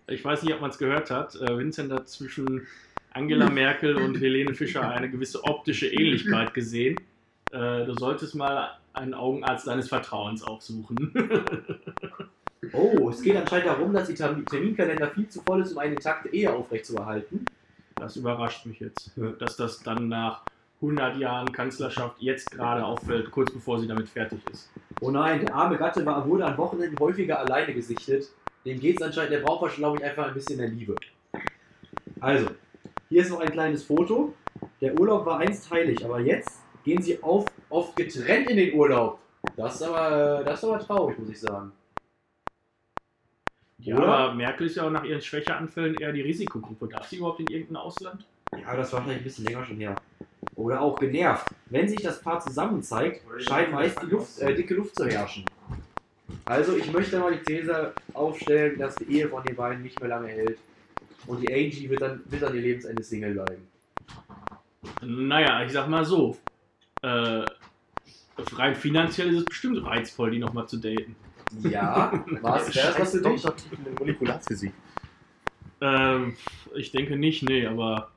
Ich 0.08 0.24
weiß 0.24 0.42
nicht, 0.42 0.54
ob 0.54 0.60
man 0.60 0.70
es 0.70 0.78
gehört 0.78 1.10
hat. 1.10 1.36
Äh, 1.36 1.56
Vincent 1.56 1.92
hat 1.92 2.08
zwischen 2.08 2.66
Angela 3.16 3.48
Merkel 3.48 3.96
und 3.96 4.20
Helene 4.20 4.52
Fischer 4.54 4.90
eine 4.90 5.08
gewisse 5.08 5.42
optische 5.44 5.86
Ähnlichkeit 5.88 6.52
gesehen. 6.52 7.00
Äh, 7.50 7.86
du 7.86 7.94
solltest 7.98 8.34
mal 8.34 8.76
einen 8.92 9.14
Augenarzt 9.14 9.66
deines 9.66 9.88
Vertrauens 9.88 10.42
aufsuchen. 10.42 11.12
Oh, 12.72 13.10
es 13.10 13.22
geht 13.22 13.36
anscheinend 13.36 13.66
darum, 13.68 13.92
dass 13.92 14.08
die 14.08 14.14
Termin- 14.14 14.44
Terminkalender 14.46 15.08
viel 15.10 15.28
zu 15.28 15.40
voll 15.42 15.60
ist, 15.60 15.72
um 15.72 15.78
eine 15.78 15.94
intakte 15.94 16.30
Ehe 16.30 16.52
aufrechtzuerhalten. 16.52 17.44
Das 17.94 18.16
überrascht 18.16 18.66
mich 18.66 18.80
jetzt, 18.80 19.12
dass 19.38 19.56
das 19.56 19.82
dann 19.84 20.08
nach 20.08 20.42
100 20.80 21.16
Jahren 21.18 21.52
Kanzlerschaft 21.52 22.16
jetzt 22.18 22.50
gerade 22.50 22.84
auffällt, 22.84 23.30
kurz 23.30 23.52
bevor 23.52 23.78
sie 23.78 23.86
damit 23.86 24.08
fertig 24.08 24.40
ist. 24.50 24.72
Oh 25.00 25.10
nein, 25.12 25.44
der 25.44 25.54
arme 25.54 25.76
Gatte 25.76 26.04
war, 26.06 26.26
wurde 26.26 26.44
an 26.46 26.56
Wochenenden 26.58 26.98
häufiger 26.98 27.38
alleine 27.38 27.72
gesichtet. 27.72 28.26
Dem 28.64 28.80
geht 28.80 28.96
es 28.96 29.02
anscheinend, 29.02 29.32
der 29.32 29.40
braucht 29.40 29.62
wahrscheinlich, 29.62 29.78
glaube 29.82 29.98
ich, 29.98 30.04
einfach 30.04 30.26
ein 30.28 30.34
bisschen 30.34 30.56
mehr 30.56 30.68
Liebe. 30.68 30.96
Also, 32.18 32.46
hier 33.08 33.22
ist 33.22 33.30
noch 33.30 33.40
ein 33.40 33.50
kleines 33.50 33.84
Foto. 33.84 34.34
Der 34.80 34.98
Urlaub 34.98 35.26
war 35.26 35.38
einst 35.38 35.70
heilig, 35.70 36.04
aber 36.04 36.20
jetzt 36.20 36.60
gehen 36.84 37.02
sie 37.02 37.22
auf, 37.22 37.46
oft 37.68 37.96
getrennt 37.96 38.50
in 38.50 38.56
den 38.56 38.74
Urlaub. 38.74 39.18
Das 39.56 39.76
ist 39.76 39.82
aber, 39.82 40.42
das 40.44 40.62
ist 40.62 40.68
aber 40.68 40.78
traurig, 40.80 41.18
muss 41.18 41.30
ich 41.30 41.40
sagen. 41.40 41.72
Ja, 43.78 43.96
Oder? 43.96 44.06
aber 44.06 44.34
Merkel 44.34 44.66
ist 44.66 44.76
ja 44.76 44.84
auch 44.84 44.90
nach 44.90 45.04
ihren 45.04 45.20
Schwächeanfällen 45.20 45.94
eher 45.96 46.12
die 46.12 46.22
Risikogruppe. 46.22 46.88
Darf 46.88 47.06
sie 47.06 47.16
überhaupt 47.16 47.40
in 47.40 47.46
irgendein 47.46 47.76
Ausland? 47.76 48.26
Ja, 48.52 48.74
das 48.76 48.92
war 48.92 49.02
vielleicht 49.02 49.20
ein 49.20 49.24
bisschen 49.24 49.44
länger 49.44 49.64
schon 49.64 49.76
her. 49.76 49.94
Oder 50.54 50.80
auch 50.80 50.98
genervt. 50.98 51.46
Wenn 51.66 51.88
sich 51.88 52.00
das 52.02 52.20
Paar 52.20 52.40
zusammen 52.40 52.82
zeigt, 52.82 53.22
scheint 53.42 53.72
meist 53.72 54.00
die 54.02 54.06
Luft, 54.06 54.38
äh, 54.40 54.54
dicke 54.54 54.74
Luft 54.74 54.96
zu 54.96 55.06
herrschen. 55.06 55.44
Also 56.44 56.76
ich 56.76 56.90
möchte 56.92 57.18
mal 57.18 57.36
die 57.36 57.42
These 57.42 57.92
aufstellen, 58.14 58.78
dass 58.78 58.96
die 58.96 59.04
Ehe 59.04 59.28
von 59.28 59.44
den 59.44 59.54
beiden 59.54 59.82
nicht 59.82 60.00
mehr 60.00 60.08
lange 60.08 60.28
hält 60.28 60.58
und 61.26 61.40
die 61.40 61.52
Angie 61.52 61.88
wird 61.88 62.00
dann, 62.00 62.20
wird 62.26 62.42
dann 62.42 62.54
ihr 62.54 62.62
Lebensende 62.62 63.02
Single 63.02 63.34
bleiben. 63.34 63.68
Naja, 65.02 65.64
ich 65.64 65.72
sag 65.72 65.88
mal 65.88 66.04
so. 66.04 66.36
Äh, 67.02 67.44
rein 68.52 68.74
finanziell 68.74 69.28
ist 69.30 69.40
es 69.40 69.44
bestimmt 69.44 69.84
reizvoll, 69.84 70.30
die 70.30 70.38
nochmal 70.38 70.66
zu 70.68 70.76
daten. 70.78 71.16
Ja, 71.62 72.24
was 72.42 72.74
wäre 72.74 72.94
das 72.96 73.12
für 73.12 73.22
dich? 73.22 73.44
In 73.44 73.94
Molekularphysik. 73.98 74.72
Ähm, 75.80 76.36
ich 76.74 76.90
denke 76.90 77.16
nicht, 77.16 77.42
nee, 77.42 77.66
aber. 77.66 78.10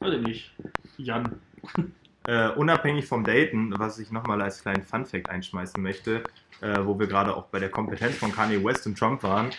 Weiß 0.00 0.14
ich 0.14 0.22
nicht. 0.22 0.54
Jan. 0.98 1.40
Äh, 2.26 2.48
unabhängig 2.52 3.04
vom 3.04 3.22
Daten, 3.22 3.78
was 3.78 3.98
ich 3.98 4.10
nochmal 4.10 4.40
als 4.40 4.62
kleinen 4.62 4.82
Funfact 4.82 5.28
einschmeißen 5.28 5.82
möchte, 5.82 6.24
äh, 6.62 6.78
wo 6.82 6.98
wir 6.98 7.06
gerade 7.06 7.36
auch 7.36 7.48
bei 7.48 7.58
der 7.58 7.68
Kompetenz 7.68 8.16
von 8.16 8.32
Kanye 8.32 8.64
West 8.64 8.86
und 8.86 8.98
Trump 8.98 9.22
waren. 9.22 9.50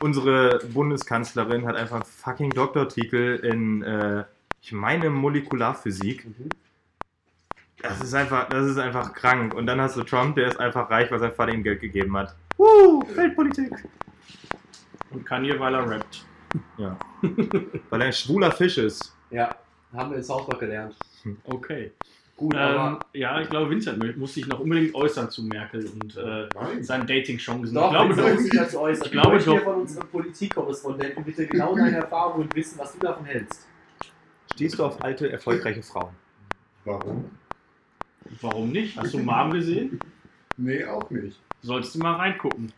Unsere 0.00 0.58
Bundeskanzlerin 0.72 1.66
hat 1.66 1.76
einfach 1.76 1.96
einen 1.96 2.04
fucking 2.04 2.50
Doktortitel 2.50 3.40
in, 3.42 3.82
äh, 3.82 4.24
ich 4.62 4.72
meine, 4.72 5.10
Molekularphysik. 5.10 6.26
Mhm. 6.26 6.48
Das 7.82 8.00
ist 8.00 8.14
einfach, 8.14 8.48
das 8.48 8.66
ist 8.66 8.78
einfach 8.78 9.12
krank. 9.12 9.54
Und 9.54 9.66
dann 9.66 9.80
hast 9.80 9.96
du 9.96 10.02
Trump, 10.02 10.36
der 10.36 10.48
ist 10.48 10.60
einfach 10.60 10.90
reich, 10.90 11.10
weil 11.10 11.18
sein 11.18 11.32
Vater 11.32 11.52
ihm 11.52 11.62
Geld 11.62 11.80
gegeben 11.80 12.16
hat. 12.16 12.34
Uh, 12.58 13.02
Feldpolitik. 13.06 13.72
Und 15.10 15.24
Kanye, 15.24 15.58
weil 15.58 15.74
er 15.74 15.90
rappt. 15.90 16.26
Ja. 16.76 16.98
weil 17.90 18.00
er 18.00 18.06
ein 18.08 18.12
schwuler 18.12 18.52
Fisch 18.52 18.78
ist. 18.78 19.16
Ja, 19.30 19.54
haben 19.92 20.10
wir 20.10 20.18
in 20.18 20.22
South 20.22 20.46
Park 20.46 20.60
gelernt. 20.60 20.94
Okay. 21.44 21.92
Gut, 22.40 22.54
Ähm, 22.54 22.58
aber 22.58 23.00
ja, 23.12 23.38
ich 23.42 23.50
glaube, 23.50 23.68
Vincent 23.68 24.16
muss 24.16 24.32
sich 24.32 24.46
noch 24.46 24.60
unbedingt 24.60 24.94
äußern 24.94 25.28
zu 25.28 25.42
Merkel 25.42 25.84
und 25.84 26.16
äh, 26.16 26.48
seinen 26.80 27.06
Dating-Chancen. 27.06 27.66
ich 27.66 27.90
glaube 27.90 28.08
wir 28.08 28.14
sollten 28.14 28.36
doch. 28.36 28.42
sich 28.42 28.50
dazu 28.52 28.80
äußern. 28.80 29.04
Ich 29.04 29.12
glaube 29.12 29.32
möchte 29.32 29.50
hier 29.50 29.60
doch. 29.60 29.66
von 29.66 29.80
unserem 29.82 30.08
Politikkorrespondenten 30.08 31.22
bitte 31.22 31.46
genau 31.46 31.76
deine 31.76 31.98
Erfahrungen 31.98 32.48
wissen, 32.54 32.78
was 32.78 32.94
du 32.94 32.98
davon 33.00 33.26
hältst. 33.26 33.68
Stehst 34.54 34.78
du 34.78 34.84
auf 34.86 35.04
alte, 35.04 35.30
erfolgreiche 35.30 35.82
Frauen? 35.82 36.14
Warum? 36.86 37.26
Warum 38.40 38.70
nicht? 38.72 38.96
Hast 38.96 39.12
du 39.12 39.18
Mom 39.18 39.50
gesehen? 39.50 40.00
Nee, 40.56 40.82
auch 40.86 41.10
nicht. 41.10 41.38
Sollst 41.60 41.94
du 41.94 41.98
mal 41.98 42.14
reingucken. 42.14 42.72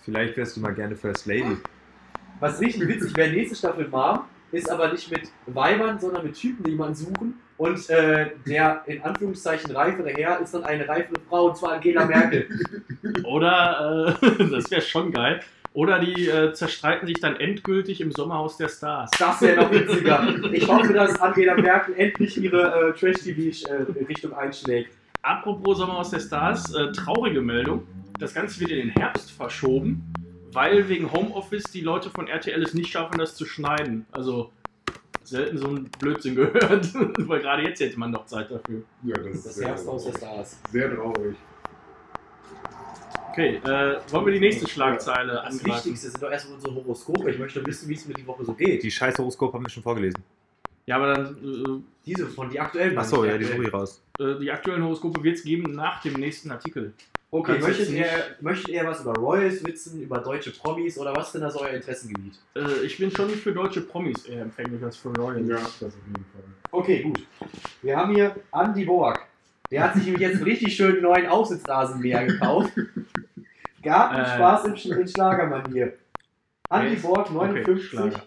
Vielleicht 0.00 0.34
wärst 0.38 0.56
du 0.56 0.60
mal 0.60 0.72
gerne 0.72 0.96
First 0.96 1.26
Lady. 1.26 1.58
Was 2.40 2.58
richtig 2.58 2.88
witzig 2.88 3.14
wäre, 3.14 3.30
nächste 3.30 3.54
Staffel 3.54 3.86
Mom 3.86 4.20
ist 4.50 4.70
aber 4.70 4.90
nicht 4.90 5.10
mit 5.10 5.30
Weibern, 5.44 6.00
sondern 6.00 6.24
mit 6.24 6.36
Typen, 6.36 6.64
die 6.64 6.70
jemanden 6.70 6.94
suchen. 6.94 7.43
Und 7.56 7.88
äh, 7.88 8.30
der 8.46 8.82
in 8.86 9.02
Anführungszeichen 9.02 9.70
reifere 9.70 10.10
Herr 10.10 10.40
ist 10.40 10.54
dann 10.54 10.64
eine 10.64 10.88
reifere 10.88 11.20
Frau, 11.28 11.46
und 11.46 11.56
zwar 11.56 11.74
Angela 11.74 12.04
Merkel. 12.04 12.48
Oder, 13.24 14.18
äh, 14.20 14.44
das 14.50 14.70
wäre 14.70 14.82
schon 14.82 15.12
geil. 15.12 15.40
Oder 15.72 15.98
die 15.98 16.28
äh, 16.28 16.52
zerstreiten 16.52 17.06
sich 17.06 17.20
dann 17.20 17.36
endgültig 17.36 18.00
im 18.00 18.12
Sommerhaus 18.12 18.56
der 18.56 18.68
Stars. 18.68 19.10
Das 19.18 19.40
wäre 19.42 19.62
noch 19.62 19.72
witziger. 19.72 20.22
Ich 20.52 20.68
hoffe, 20.68 20.92
dass 20.92 21.20
Angela 21.20 21.54
Merkel 21.54 21.94
endlich 21.96 22.40
ihre 22.40 22.90
äh, 22.90 22.92
Trash-TV-Richtung 22.92 24.32
einschlägt. 24.32 24.92
Apropos 25.22 25.78
Sommerhaus 25.78 26.10
der 26.10 26.20
Stars, 26.20 26.72
äh, 26.74 26.92
traurige 26.92 27.40
Meldung. 27.40 27.86
Das 28.20 28.34
Ganze 28.34 28.60
wird 28.60 28.70
in 28.70 28.78
den 28.78 28.90
Herbst 28.90 29.32
verschoben, 29.32 30.12
weil 30.52 30.88
wegen 30.88 31.10
Homeoffice 31.12 31.64
die 31.64 31.80
Leute 31.80 32.08
von 32.10 32.28
RTL 32.28 32.62
es 32.62 32.74
nicht 32.74 32.92
schaffen, 32.92 33.18
das 33.18 33.34
zu 33.34 33.44
schneiden. 33.44 34.06
Also 34.12 34.52
selten 35.28 35.58
so 35.58 35.68
ein 35.68 35.90
Blödsinn 35.98 36.34
gehört, 36.36 36.92
weil 37.28 37.40
gerade 37.40 37.62
jetzt 37.62 37.80
hätte 37.80 37.98
man 37.98 38.12
doch 38.12 38.26
Zeit 38.26 38.50
dafür. 38.50 38.82
Ja, 39.02 39.16
das 39.16 39.34
ist 39.34 39.46
Das 39.46 39.54
sehr, 39.56 39.68
Herbsthaus 39.68 40.04
der 40.04 40.18
Stars. 40.18 40.58
sehr 40.70 40.94
traurig. 40.94 41.36
Okay, 43.30 43.56
äh, 43.64 44.00
wollen 44.12 44.26
wir 44.26 44.32
die 44.32 44.40
nächste 44.40 44.68
Schlagzeile 44.68 45.32
Das 45.32 45.44
angreifen? 45.46 45.66
Wichtigste 45.66 46.08
sind 46.10 46.22
doch 46.22 46.30
erstmal 46.30 46.54
unsere 46.54 46.74
Horoskope. 46.74 47.30
Ich 47.30 47.38
möchte 47.38 47.66
wissen, 47.66 47.88
wie 47.88 47.94
es 47.94 48.06
mir 48.06 48.14
die 48.14 48.26
Woche 48.26 48.44
so 48.44 48.52
geht. 48.54 48.82
Die 48.82 48.90
scheiß 48.90 49.18
Horoskop 49.18 49.52
haben 49.52 49.64
wir 49.64 49.70
schon 49.70 49.82
vorgelesen. 49.82 50.22
Ja, 50.86 50.96
aber 50.96 51.14
dann 51.14 51.84
Diese 52.06 52.26
von 52.26 52.48
die 52.50 52.60
aktuellen. 52.60 52.96
Achso, 52.96 53.24
ja, 53.24 53.36
die 53.36 53.44
ich 53.44 53.72
raus. 53.72 54.02
äh, 54.20 54.22
äh, 54.22 54.38
die 54.38 54.50
aktuellen 54.52 54.84
Horoskope 54.84 55.22
wird 55.24 55.36
es 55.36 55.42
geben 55.42 55.72
nach 55.74 56.00
dem 56.02 56.12
nächsten 56.14 56.50
Artikel. 56.50 56.92
Okay, 57.36 57.58
möchtet 57.58 57.90
ihr, 57.90 58.06
möchtet 58.40 58.68
ihr 58.68 58.84
was 58.86 59.00
über 59.00 59.12
Royals 59.14 59.64
wissen, 59.64 60.00
über 60.00 60.18
deutsche 60.18 60.52
Promis 60.52 60.96
oder 60.98 61.12
was 61.16 61.26
ist 61.26 61.32
denn 61.32 61.40
das 61.42 61.56
euer 61.56 61.70
Interessengebiet? 61.70 62.38
Äh, 62.54 62.84
ich 62.86 62.96
bin 62.96 63.10
schon 63.10 63.28
für 63.30 63.50
deutsche 63.52 63.80
Promis 63.80 64.24
eher 64.26 64.42
empfänglich 64.42 64.80
als 64.84 64.96
für 64.96 65.08
Royals. 65.08 65.48
Ja, 65.48 65.56
das 65.56 65.82
auf 65.82 65.94
jeden 66.06 66.24
Fall. 66.32 66.44
Okay, 66.70 67.02
gut. 67.02 67.26
Wir 67.82 67.96
haben 67.96 68.14
hier 68.14 68.36
Andy 68.52 68.84
Borg. 68.84 69.20
Der 69.68 69.82
hat 69.82 69.94
sich 69.94 70.04
nämlich 70.04 70.22
jetzt 70.22 70.36
einen 70.36 70.44
richtig 70.44 70.76
schönen 70.76 71.02
neuen 71.02 71.26
Aufsitzrasenmäher 71.26 72.24
gekauft. 72.26 72.70
Gartenspaß 73.82 74.66
in, 74.66 74.74
Sch- 74.76 74.96
in 74.96 75.08
Schlagermanier. 75.08 75.92
Andy. 76.70 76.96
Borg, 76.96 77.30
Okay, 77.34 77.64
59, 77.64 77.84
Schlager. 77.88 78.22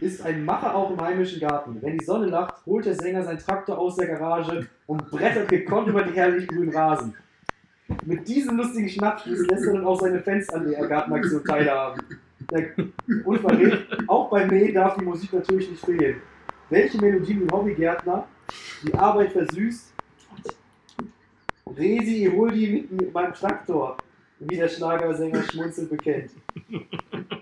ist 0.00 0.22
ein 0.24 0.42
Macher 0.44 0.74
auch 0.74 0.90
im 0.90 1.00
heimischen 1.02 1.38
Garten. 1.40 1.76
Wenn 1.82 1.98
die 1.98 2.04
Sonne 2.04 2.26
lacht, 2.26 2.64
holt 2.64 2.86
der 2.86 2.94
Sänger 2.94 3.22
seinen 3.24 3.38
Traktor 3.38 3.76
aus 3.76 3.96
der 3.96 4.06
Garage 4.06 4.66
und 4.86 5.10
brettert 5.10 5.48
gekonnt 5.50 5.88
über 5.88 6.02
die 6.02 6.12
herrlichen 6.14 6.48
grünen 6.48 6.74
Rasen. 6.74 7.14
Mit 8.04 8.28
diesem 8.28 8.56
lustigen 8.56 8.88
Schnappschuss 8.88 9.46
lässt 9.46 9.66
er 9.66 9.74
dann 9.74 9.84
auch 9.84 10.00
seine 10.00 10.20
Fans 10.20 10.48
an 10.50 10.70
der 10.70 10.86
Gartenaktion 10.86 11.44
teilhaben. 11.44 12.02
Der, 12.50 12.70
und 13.24 13.40
verrät, 13.40 13.86
auch 14.06 14.30
beim 14.30 14.48
Mähen 14.48 14.74
darf 14.74 14.96
die 14.96 15.04
Musik 15.04 15.32
natürlich 15.32 15.70
nicht 15.70 15.84
fehlen. 15.84 16.20
Welche 16.70 16.98
Melodie 16.98 17.34
mit 17.34 17.50
Hobbygärtner 17.50 18.26
die 18.82 18.94
Arbeit 18.94 19.32
versüßt? 19.32 19.92
Resi, 21.76 22.30
hol 22.34 22.50
die 22.50 22.66
mit, 22.66 22.92
mit 22.92 23.12
meinem 23.12 23.34
Traktor, 23.34 23.96
wie 24.40 24.56
der 24.56 24.68
Schlagersänger 24.68 25.42
schmunzelnd 25.44 25.90
bekennt. 25.90 26.30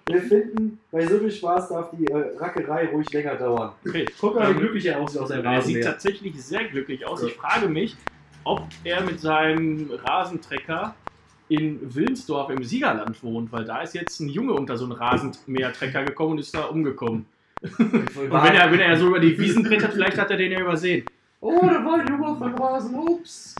Wir 0.06 0.22
finden, 0.22 0.78
bei 0.90 1.06
so 1.06 1.18
viel 1.18 1.30
Spaß 1.30 1.68
darf 1.68 1.90
die 1.90 2.06
äh, 2.06 2.36
Rackerei 2.38 2.88
ruhig 2.88 3.12
länger 3.12 3.34
dauern. 3.34 3.72
Okay. 3.86 4.06
Guck 4.20 4.34
mal, 4.36 4.54
wie 4.54 4.58
glücklich 4.58 4.86
er 4.86 5.00
aussieht 5.00 5.20
aus 5.20 5.28
seinem 5.28 5.44
Er 5.44 5.62
sieht 5.62 5.84
tatsächlich 5.84 6.42
sehr 6.42 6.64
glücklich 6.64 7.06
aus. 7.06 7.22
Ich 7.22 7.34
frage 7.34 7.68
mich, 7.68 7.96
ob 8.46 8.62
er 8.84 9.02
mit 9.02 9.20
seinem 9.20 9.90
Rasentrecker 9.90 10.94
in 11.48 11.94
Wilnsdorf 11.94 12.48
im 12.50 12.62
Siegerland 12.62 13.22
wohnt, 13.22 13.52
weil 13.52 13.64
da 13.64 13.82
ist 13.82 13.94
jetzt 13.94 14.20
ein 14.20 14.28
Junge 14.28 14.52
unter 14.52 14.76
so 14.76 14.84
einen 14.84 14.92
Rasenmähertrecker 14.92 16.04
gekommen 16.04 16.32
und 16.32 16.38
ist 16.38 16.54
da 16.54 16.64
umgekommen. 16.64 17.26
Und 17.78 18.16
wenn 18.16 18.54
er, 18.54 18.70
wenn 18.70 18.80
er 18.80 18.96
so 18.96 19.08
über 19.08 19.18
die 19.18 19.36
Wiesen 19.38 19.64
brettert, 19.64 19.94
vielleicht 19.94 20.18
hat 20.18 20.30
er 20.30 20.36
den 20.36 20.52
ja 20.52 20.60
übersehen. 20.60 21.04
Oh, 21.40 21.60
da 21.62 21.84
war 21.84 22.00
ein 22.00 22.06
Junge 22.06 22.26
auf 22.26 22.38
dem 22.38 22.54
Rasen, 22.54 22.94
ups. 22.94 23.56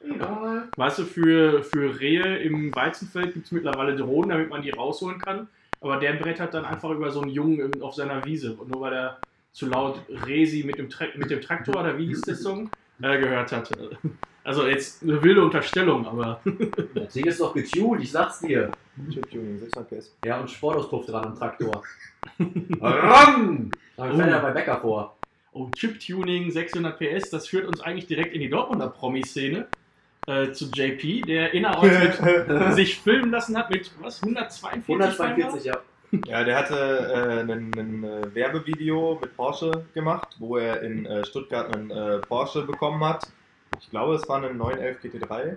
Egal. 0.00 0.68
Weißt 0.76 0.98
du, 0.98 1.04
für, 1.04 1.62
für 1.62 1.98
Rehe 1.98 2.38
im 2.38 2.74
Weizenfeld 2.74 3.32
gibt 3.32 3.46
es 3.46 3.52
mittlerweile 3.52 3.96
Drohnen, 3.96 4.30
damit 4.30 4.50
man 4.50 4.62
die 4.62 4.70
rausholen 4.70 5.18
kann. 5.18 5.48
Aber 5.80 5.96
der 5.96 6.14
brettert 6.14 6.52
dann 6.54 6.64
einfach 6.64 6.90
über 6.90 7.10
so 7.10 7.22
einen 7.22 7.30
Jungen 7.30 7.82
auf 7.82 7.94
seiner 7.94 8.24
Wiese. 8.24 8.54
Und 8.54 8.70
nur 8.70 8.82
weil 8.82 8.92
er 8.92 9.18
zu 9.52 9.66
laut 9.66 10.00
Resi 10.26 10.64
mit 10.64 10.78
dem, 10.78 10.90
Tra 10.90 11.06
mit 11.16 11.30
dem 11.30 11.40
Traktor, 11.40 11.80
oder 11.80 11.96
wie 11.98 12.06
hieß 12.06 12.22
der 12.22 12.34
Song, 12.34 12.70
äh, 13.02 13.18
gehört 13.18 13.52
hat. 13.52 13.70
Also 14.44 14.66
jetzt 14.66 15.02
eine 15.02 15.22
wilde 15.22 15.42
Unterstellung, 15.44 16.06
aber 16.06 16.40
Das 16.94 17.12
Ding 17.14 17.26
ist 17.26 17.40
doch 17.40 17.54
getuned, 17.54 18.02
ich 18.02 18.10
sag's 18.10 18.40
dir. 18.40 18.70
Chip-Tuning, 19.10 19.58
600 19.58 19.90
PS. 19.90 20.14
Ja, 20.24 20.40
und 20.40 20.50
Sportauspuff 20.50 21.06
dran 21.06 21.24
am 21.26 21.34
Traktor. 21.36 21.82
Ram! 22.80 23.70
Fällt 23.96 24.14
Oh. 24.14 24.20
er 24.20 24.40
bei 24.40 24.50
Becker 24.50 24.80
vor. 24.80 25.16
oh, 25.52 25.68
Chip-Tuning, 25.76 26.50
600 26.50 26.98
PS, 26.98 27.30
das 27.30 27.46
führt 27.46 27.66
uns 27.66 27.80
eigentlich 27.80 28.06
direkt 28.06 28.34
in 28.34 28.40
die 28.40 28.48
Dortmunder 28.50 28.88
Promi-Szene. 28.88 29.66
Äh, 30.26 30.52
zu 30.52 30.66
JP, 30.66 31.22
der 31.22 31.52
mit, 31.52 32.74
sich 32.74 32.98
filmen 33.00 33.30
lassen 33.32 33.58
hat 33.58 33.70
mit 33.70 33.90
was? 34.00 34.22
142? 34.22 34.88
142, 34.88 35.64
ja. 35.64 35.78
Ja, 36.12 36.44
der 36.44 36.56
hatte 36.58 36.74
äh, 36.76 37.40
ein, 37.40 37.78
ein 37.78 38.04
äh, 38.04 38.34
Werbevideo 38.34 39.18
mit 39.20 39.34
Porsche 39.34 39.86
gemacht, 39.94 40.36
wo 40.38 40.58
er 40.58 40.82
in 40.82 41.06
äh, 41.06 41.24
Stuttgart 41.24 41.70
einen 41.70 41.90
äh, 41.90 42.18
Porsche 42.18 42.62
bekommen 42.66 43.02
hat. 43.02 43.30
Ich 43.80 43.88
glaube, 43.90 44.14
es 44.16 44.28
war 44.28 44.42
ein 44.42 44.56
911 44.56 45.00
GT3. 45.00 45.56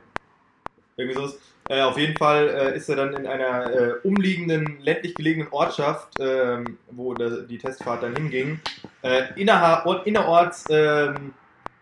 Irgendwie 0.97 1.15
sowas. 1.15 1.39
Äh, 1.67 1.81
auf 1.81 1.97
jeden 1.97 2.15
Fall 2.17 2.49
äh, 2.49 2.77
ist 2.77 2.89
er 2.89 2.95
dann 2.97 3.13
in 3.13 3.27
einer 3.27 3.73
äh, 3.73 3.91
umliegenden, 4.03 4.79
ländlich 4.81 5.17
gelegenen 5.17 5.49
Ortschaft, 5.51 6.17
ähm, 6.19 6.77
wo 6.91 7.15
der, 7.15 7.41
die 7.43 7.57
Testfahrt 7.57 8.03
dann 8.03 8.13
hinging, 8.15 8.59
äh, 9.01 9.23
Ort- 9.85 10.07
innerorts 10.07 10.67
ähm, 10.69 11.33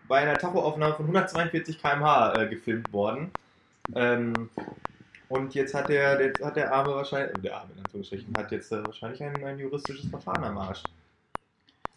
bei 0.08 0.18
einer 0.20 0.38
Tachoaufnahme 0.38 0.94
von 0.94 1.06
142 1.06 1.80
km/h 1.80 2.42
äh, 2.42 2.48
gefilmt 2.48 2.92
worden. 2.92 3.30
Ähm, 3.94 4.50
und 5.34 5.54
jetzt 5.54 5.74
hat 5.74 5.88
der, 5.88 6.16
der, 6.16 6.46
hat 6.46 6.56
der 6.56 6.72
Arme 6.72 6.94
wahrscheinlich, 6.94 7.36
der 7.42 7.56
Arme 7.56 7.72
in 7.74 7.80
Anführungsstrichen, 7.80 8.34
hat 8.36 8.52
jetzt 8.52 8.72
äh, 8.72 8.84
wahrscheinlich 8.84 9.22
ein, 9.22 9.44
ein 9.44 9.58
juristisches 9.58 10.08
Verfahren 10.08 10.44
am 10.44 10.58
Arsch. 10.58 10.82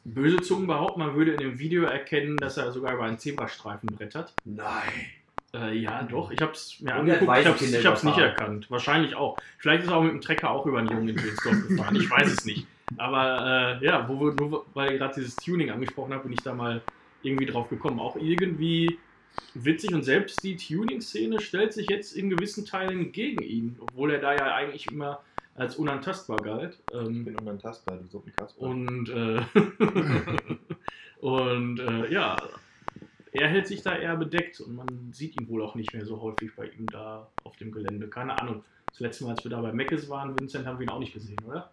Böse 0.04 0.38
Zungen 0.38 0.68
behaupten, 0.68 1.00
man 1.00 1.16
würde 1.16 1.34
in 1.34 1.40
dem 1.40 1.60
Video 1.60 1.84
erkennen, 1.84 2.38
dass 2.38 2.58
er 2.58 2.72
sogar 2.72 2.94
über 2.94 3.04
einen 3.04 3.20
Zebrastreifen 3.20 3.90
brettert. 3.90 4.34
Nein. 4.46 5.08
Äh, 5.54 5.78
ja, 5.78 6.04
doch. 6.04 6.32
Ich 6.32 6.42
hab's 6.42 6.80
mir 6.80 6.94
Und 6.94 7.12
angeguckt. 7.12 7.62
Ich 7.62 7.74
ich 7.74 7.86
hab's 7.86 8.04
nicht 8.04 8.18
erkannt. 8.18 8.72
Wahrscheinlich 8.72 9.16
auch. 9.16 9.38
Vielleicht 9.60 9.84
ist 9.84 9.90
er 9.90 9.98
auch 9.98 10.04
mit 10.04 10.14
dem 10.14 10.22
Trecker 10.22 10.50
auch 10.50 10.66
über 10.66 10.80
einen 10.80 10.90
Jungen 10.90 11.10
in 11.10 11.24
Wilsdorf 11.24 11.68
gefahren. 11.68 11.96
Ich 11.96 12.10
weiß 12.10 12.32
es 12.32 12.46
nicht. 12.46 12.66
Aber 12.98 13.80
äh, 13.82 13.86
ja, 13.86 14.08
wo 14.08 14.20
wir, 14.20 14.34
nur 14.34 14.66
weil 14.74 14.94
ihr 14.94 14.98
gerade 14.98 15.16
dieses 15.16 15.36
Tuning 15.36 15.70
angesprochen 15.70 16.14
habt, 16.14 16.24
bin 16.24 16.34
ich 16.34 16.42
da 16.42 16.54
mal 16.54 16.82
irgendwie 17.22 17.46
drauf 17.46 17.70
gekommen. 17.70 18.00
Auch 18.00 18.16
irgendwie 18.16 18.98
witzig 19.54 19.94
und 19.94 20.04
selbst 20.04 20.44
die 20.44 20.56
Tuning-Szene 20.56 21.40
stellt 21.42 21.74
sich 21.74 21.90
jetzt 21.90 22.14
in 22.16 22.30
gewissen 22.30 22.66
Teilen 22.66 23.12
gegen 23.12 23.44
ihn, 23.44 23.76
obwohl 23.80 24.12
er 24.12 24.20
da 24.20 24.34
ja 24.36 24.54
eigentlich 24.56 24.88
immer 24.92 25.22
als 25.56 25.76
unantastbar 25.76 26.38
galt. 26.38 26.78
Ich 26.92 26.96
Ähm, 26.96 27.26
bin 27.26 27.36
unantastbar, 27.38 27.98
du 27.98 28.08
Suppenkasper. 28.08 28.62
und 28.62 29.10
äh, 29.10 29.42
und 31.20 31.80
äh, 31.80 32.12
ja, 32.12 32.38
er 33.32 33.48
hält 33.50 33.68
sich 33.68 33.82
da 33.82 33.96
eher 33.98 34.16
bedeckt 34.16 34.60
und 34.62 34.76
man 34.76 34.88
sieht 35.14 35.40
ihn 35.40 35.48
wohl 35.50 35.62
auch 35.62 35.76
nicht 35.76 35.94
mehr 35.94 36.06
so 36.06 36.22
häufig 36.22 36.56
bei 36.56 36.68
ihm 36.70 36.88
da 36.88 37.30
auf 37.44 37.56
dem 37.58 37.72
Gelände. 37.72 38.08
Keine 38.08 38.40
Ahnung. 38.40 38.64
Das 38.90 39.00
letzte 39.00 39.26
Mal, 39.26 39.32
als 39.32 39.44
wir 39.44 39.52
da 39.52 39.62
bei 39.62 39.72
Meckes 39.74 40.10
waren, 40.10 40.40
Vincent, 40.40 40.66
haben 40.66 40.80
wir 40.80 40.86
ihn 40.86 40.90
auch 40.90 41.00
nicht 41.00 41.14
gesehen, 41.14 41.38
oder? 41.46 41.72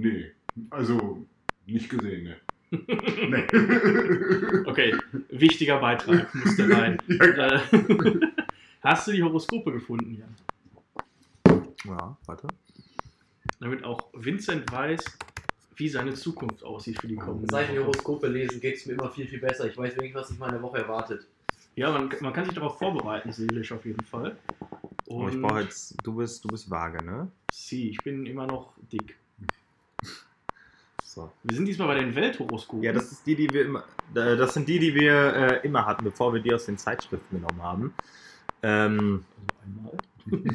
Nee, 0.00 0.30
also 0.70 1.26
nicht 1.66 1.90
gesehen, 1.90 2.24
ne. 2.24 2.36
Nee. 2.70 3.46
Okay, 4.66 4.94
wichtiger 5.30 5.78
Beitrag, 5.80 6.34
musste 6.34 6.68
rein. 6.70 6.98
ja, 7.08 7.62
Hast 8.80 9.08
du 9.08 9.12
die 9.12 9.22
Horoskope 9.22 9.72
gefunden, 9.72 10.14
Jan? 10.14 10.34
ja, 11.84 12.16
warte. 12.26 12.48
Damit 13.60 13.82
auch 13.84 14.08
Vincent 14.12 14.70
weiß, 14.70 15.02
wie 15.76 15.88
seine 15.88 16.14
Zukunft 16.14 16.62
aussieht 16.62 17.00
für 17.00 17.08
die 17.08 17.16
kommenden 17.16 17.48
Seit 17.48 17.66
ich 17.66 17.76
Wochen. 17.76 17.86
Horoskope 17.86 18.28
lesen, 18.28 18.60
geht 18.60 18.76
es 18.76 18.86
mir 18.86 18.92
immer 18.92 19.10
viel, 19.10 19.26
viel 19.26 19.40
besser. 19.40 19.66
Ich 19.66 19.76
weiß 19.76 19.96
wenigstens, 19.96 20.22
was 20.22 20.28
sich 20.28 20.38
meine 20.38 20.62
Woche 20.62 20.78
erwartet. 20.78 21.26
Ja, 21.74 21.90
man, 21.90 22.10
man 22.20 22.32
kann 22.32 22.44
sich 22.44 22.54
darauf 22.54 22.78
vorbereiten, 22.78 23.32
seelisch 23.32 23.72
auf 23.72 23.84
jeden 23.84 24.04
Fall. 24.04 24.36
Oh, 25.06 25.28
ich 25.28 25.40
brauche 25.40 25.62
jetzt, 25.62 25.96
du 26.04 26.14
bist, 26.14 26.44
du 26.44 26.48
bist 26.48 26.70
vage, 26.70 27.04
ne? 27.04 27.30
Sie, 27.50 27.90
ich 27.90 27.98
bin 27.98 28.26
immer 28.26 28.46
noch 28.46 28.74
dick. 28.92 29.16
So. 31.18 31.32
Wir 31.42 31.56
sind 31.56 31.66
diesmal 31.66 31.88
bei 31.88 31.94
den 31.96 32.14
Welthoroskopen. 32.14 32.84
Ja, 32.84 32.92
das 32.92 33.10
ist 33.10 33.26
die, 33.26 33.34
die 33.34 33.50
wir 33.50 33.64
immer, 33.64 33.84
das 34.14 34.54
sind 34.54 34.68
die, 34.68 34.78
die 34.78 34.94
wir 34.94 35.34
äh, 35.34 35.66
immer 35.66 35.84
hatten, 35.84 36.04
bevor 36.04 36.32
wir 36.32 36.40
die 36.40 36.54
aus 36.54 36.66
den 36.66 36.78
Zeitschriften 36.78 37.40
genommen 37.40 37.60
haben. 37.60 37.94
Ähm, 38.62 39.24
Einmal. 39.64 39.98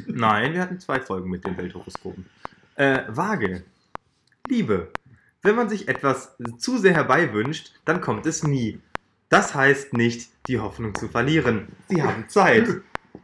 nein, 0.06 0.54
wir 0.54 0.62
hatten 0.62 0.80
zwei 0.80 1.00
Folgen 1.00 1.28
mit 1.28 1.44
den 1.44 1.58
Welthoroskopen. 1.58 2.24
Äh, 2.76 3.02
Waage. 3.08 3.62
Liebe. 4.48 4.90
Wenn 5.42 5.54
man 5.54 5.68
sich 5.68 5.86
etwas 5.86 6.34
zu 6.56 6.78
sehr 6.78 6.94
herbeiwünscht, 6.94 7.74
dann 7.84 8.00
kommt 8.00 8.24
es 8.24 8.42
nie. 8.42 8.80
Das 9.28 9.54
heißt 9.54 9.92
nicht, 9.92 10.30
die 10.48 10.60
Hoffnung 10.60 10.94
zu 10.94 11.08
verlieren. 11.08 11.68
Sie 11.90 12.02
haben 12.02 12.26
Zeit. 12.30 12.80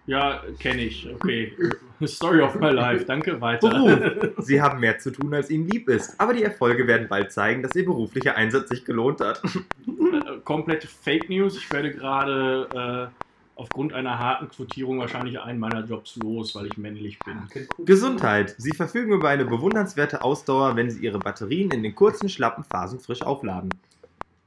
Ja, 0.07 0.43
kenne 0.59 0.83
ich. 0.83 1.09
Okay. 1.09 1.53
Story 2.07 2.41
of 2.41 2.59
my 2.59 2.71
life. 2.71 3.05
Danke, 3.05 3.41
weiter. 3.41 3.71
Beruf. 3.71 4.35
Sie 4.45 4.61
haben 4.61 4.81
mehr 4.81 4.99
zu 4.99 5.11
tun, 5.11 5.33
als 5.35 5.51
ihnen 5.51 5.69
lieb 5.69 5.89
ist. 5.89 6.19
Aber 6.19 6.35
die 6.35 6.43
Erfolge 6.43 6.87
werden 6.87 7.09
bald 7.09 7.33
zeigen, 7.33 7.63
dass 7.63 7.75
ihr 7.77 7.85
beruflicher 7.85 8.37
Einsatz 8.37 8.71
sich 8.71 8.85
gelohnt 8.85 9.21
hat. 9.21 9.43
Äh, 9.45 10.39
komplette 10.45 10.89
Fake 10.89 11.29
News. 11.29 11.57
Ich 11.57 11.71
werde 11.73 11.93
gerade 11.93 13.11
äh, 13.13 13.61
aufgrund 13.61 13.93
einer 13.93 14.19
harten 14.19 14.49
Quotierung 14.49 14.99
wahrscheinlich 14.99 15.39
einen 15.39 15.59
meiner 15.59 15.85
Jobs 15.85 16.17
los, 16.17 16.55
weil 16.55 16.67
ich 16.67 16.79
männlich 16.79 17.19
bin. 17.21 17.43
Gesundheit. 17.85 18.55
Sie 18.59 18.73
verfügen 18.73 19.13
über 19.13 19.29
eine 19.29 19.45
bewundernswerte 19.45 20.23
Ausdauer, 20.23 20.77
wenn 20.77 20.91
Sie 20.91 21.05
Ihre 21.05 21.19
Batterien 21.19 21.71
in 21.71 21.83
den 21.83 21.95
kurzen, 21.95 22.29
schlappen 22.29 22.65
Phasen 22.65 22.99
frisch 23.01 23.23
aufladen. 23.23 23.71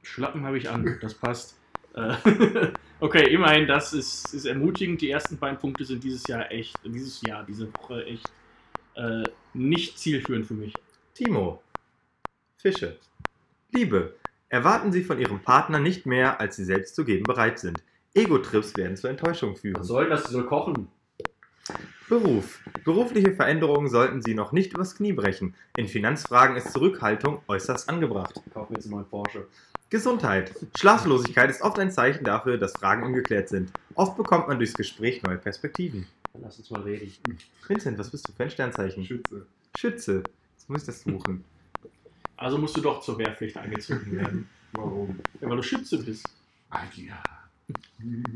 Schlappen 0.02 0.44
habe 0.44 0.58
ich 0.58 0.68
an, 0.68 0.98
das 1.00 1.14
passt. 1.14 1.56
Äh, 1.94 2.16
okay, 3.00 3.32
immerhin, 3.32 3.66
das 3.66 3.92
ist, 3.92 4.34
ist 4.34 4.44
ermutigend. 4.44 5.00
Die 5.00 5.10
ersten 5.10 5.38
beiden 5.38 5.58
Punkte 5.58 5.84
sind 5.84 6.02
dieses 6.02 6.26
Jahr 6.26 6.50
echt, 6.50 6.76
dieses 6.84 7.22
Jahr, 7.22 7.44
diese 7.44 7.72
Woche 7.74 8.04
echt 8.04 8.30
äh, 8.96 9.24
nicht 9.52 9.98
zielführend 9.98 10.46
für 10.46 10.54
mich. 10.54 10.74
Timo. 11.14 11.62
Fische. 12.56 12.98
Liebe. 13.72 14.14
Erwarten 14.48 14.92
Sie 14.92 15.02
von 15.02 15.18
Ihrem 15.18 15.40
Partner 15.42 15.80
nicht 15.80 16.06
mehr, 16.06 16.40
als 16.40 16.56
Sie 16.56 16.64
selbst 16.64 16.94
zu 16.94 17.04
geben 17.04 17.24
bereit 17.24 17.58
sind. 17.58 17.82
Ego-Trips 18.14 18.76
werden 18.76 18.96
zur 18.96 19.10
Enttäuschung 19.10 19.56
führen. 19.56 19.80
Was 19.80 19.88
soll 19.88 20.08
das? 20.08 20.24
Sie 20.24 20.32
soll 20.32 20.46
kochen. 20.46 20.88
Beruf. 22.08 22.60
Berufliche 22.84 23.32
Veränderungen 23.32 23.88
sollten 23.88 24.22
Sie 24.22 24.34
noch 24.34 24.52
nicht 24.52 24.72
übers 24.72 24.94
Knie 24.94 25.12
brechen. 25.12 25.54
In 25.76 25.88
Finanzfragen 25.88 26.56
ist 26.56 26.72
Zurückhaltung 26.72 27.40
äußerst 27.48 27.88
angebracht. 27.88 28.40
Ich 28.46 28.52
kaufe 28.52 28.72
mir 28.72 28.78
jetzt 28.78 28.88
mal 28.90 28.98
einen 28.98 29.08
Porsche. 29.08 29.48
Gesundheit. 29.94 30.52
Schlaflosigkeit 30.76 31.48
ist 31.50 31.62
oft 31.62 31.78
ein 31.78 31.92
Zeichen 31.92 32.24
dafür, 32.24 32.58
dass 32.58 32.72
Fragen 32.72 33.04
ungeklärt 33.04 33.48
sind. 33.48 33.70
Oft 33.94 34.16
bekommt 34.16 34.48
man 34.48 34.58
durchs 34.58 34.74
Gespräch 34.74 35.22
neue 35.22 35.36
Perspektiven. 35.36 36.08
Dann 36.32 36.42
lass 36.42 36.58
uns 36.58 36.68
mal 36.72 36.80
reden. 36.80 37.12
Vincent, 37.68 37.96
was 37.96 38.10
bist 38.10 38.26
du 38.26 38.32
für 38.32 38.42
ein 38.42 38.50
Sternzeichen? 38.50 39.04
Schütze. 39.04 39.46
Schütze. 39.78 40.24
Jetzt 40.56 40.68
muss 40.68 40.80
ich 40.80 40.86
das 40.86 41.02
suchen. 41.02 41.44
Also 42.36 42.58
musst 42.58 42.76
du 42.76 42.80
doch 42.80 43.02
zur 43.02 43.16
Wehrpflicht 43.20 43.56
eingezogen 43.56 44.16
werden. 44.16 44.48
Warum? 44.72 45.20
Ja, 45.40 45.48
weil 45.48 45.58
du 45.58 45.62
Schütze 45.62 46.02
bist. 46.02 46.28
Ah, 46.70 46.80
ja. 46.96 47.22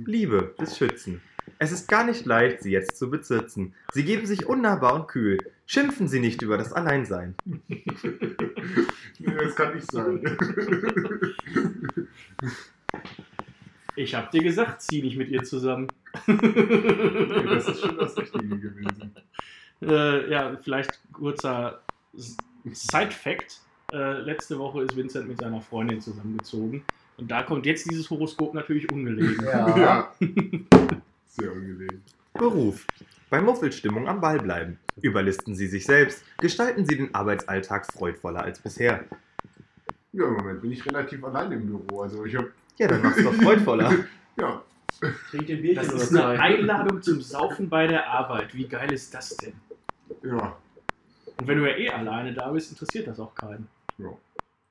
Liebe 0.06 0.54
des 0.60 0.78
Schützen. 0.78 1.20
Es 1.58 1.72
ist 1.72 1.88
gar 1.88 2.04
nicht 2.04 2.26
leicht, 2.26 2.62
sie 2.62 2.70
jetzt 2.70 2.96
zu 2.96 3.10
besitzen. 3.10 3.74
Sie 3.92 4.04
geben 4.04 4.26
sich 4.26 4.46
unnahbar 4.46 4.94
und 4.94 5.08
kühl. 5.08 5.38
Schimpfen 5.66 6.08
Sie 6.08 6.20
nicht 6.20 6.42
über 6.42 6.56
das 6.58 6.72
Alleinsein. 6.72 7.34
Nee, 9.20 9.34
das 9.36 9.56
kann 9.56 9.74
nicht 9.74 9.90
sein. 9.90 10.22
Ich 13.96 14.14
hab 14.14 14.30
dir 14.30 14.42
gesagt, 14.42 14.80
zieh 14.82 15.02
nicht 15.02 15.16
mit 15.16 15.28
ihr 15.28 15.42
zusammen. 15.42 15.88
Das 16.26 17.68
ist 17.68 17.80
schon 17.80 17.96
das 17.96 18.16
Richtige 18.16 18.58
gewesen. 18.58 19.14
äh, 19.82 20.30
ja, 20.30 20.56
vielleicht 20.62 21.00
kurzer 21.12 21.80
Side-Fact. 22.64 23.60
Äh, 23.92 24.20
letzte 24.20 24.58
Woche 24.58 24.82
ist 24.82 24.96
Vincent 24.96 25.28
mit 25.28 25.40
seiner 25.40 25.60
Freundin 25.60 26.00
zusammengezogen. 26.00 26.84
Und 27.16 27.28
da 27.30 27.42
kommt 27.42 27.66
jetzt 27.66 27.90
dieses 27.90 28.08
Horoskop 28.08 28.54
natürlich 28.54 28.90
ungelegen. 28.92 29.44
Ja. 29.44 30.14
Sehr 31.38 31.52
ungelegen. 31.52 32.02
Beruf. 32.34 32.86
Bei 33.30 33.40
Muffelstimmung 33.40 34.08
am 34.08 34.20
Ball 34.20 34.38
bleiben. 34.40 34.78
Überlisten 35.02 35.54
Sie 35.54 35.66
sich 35.66 35.84
selbst. 35.84 36.24
Gestalten 36.38 36.86
Sie 36.86 36.96
den 36.96 37.14
Arbeitsalltag 37.14 37.86
freudvoller 37.92 38.42
als 38.42 38.58
bisher. 38.60 39.04
Ja, 40.12 40.26
im 40.26 40.34
Moment 40.34 40.62
bin 40.62 40.72
ich 40.72 40.84
relativ 40.86 41.22
allein 41.24 41.52
im 41.52 41.66
Büro. 41.66 42.02
Also 42.02 42.24
ich 42.24 42.34
habe, 42.36 42.50
Ja, 42.78 42.88
dann 42.88 43.02
mach's 43.02 43.22
doch 43.22 43.34
freudvoller. 43.34 43.92
ja, 44.38 44.62
Trink 45.30 45.46
den 45.46 45.62
Bierchen 45.62 45.76
Das 45.84 45.92
oder 45.92 46.02
ist 46.02 46.10
eine 46.10 46.20
zwei. 46.36 46.38
Einladung 46.40 47.02
zum 47.02 47.20
Saufen 47.20 47.68
bei 47.68 47.86
der 47.86 48.08
Arbeit. 48.08 48.54
Wie 48.54 48.66
geil 48.66 48.90
ist 48.92 49.12
das 49.14 49.36
denn? 49.36 49.52
ja, 50.22 50.56
Und 51.38 51.46
wenn 51.46 51.58
du 51.58 51.70
ja 51.70 51.76
eh 51.76 51.90
alleine 51.90 52.32
da 52.32 52.50
bist, 52.50 52.70
interessiert 52.72 53.06
das 53.06 53.20
auch 53.20 53.34
keinen. 53.34 53.68
ja. 53.98 54.10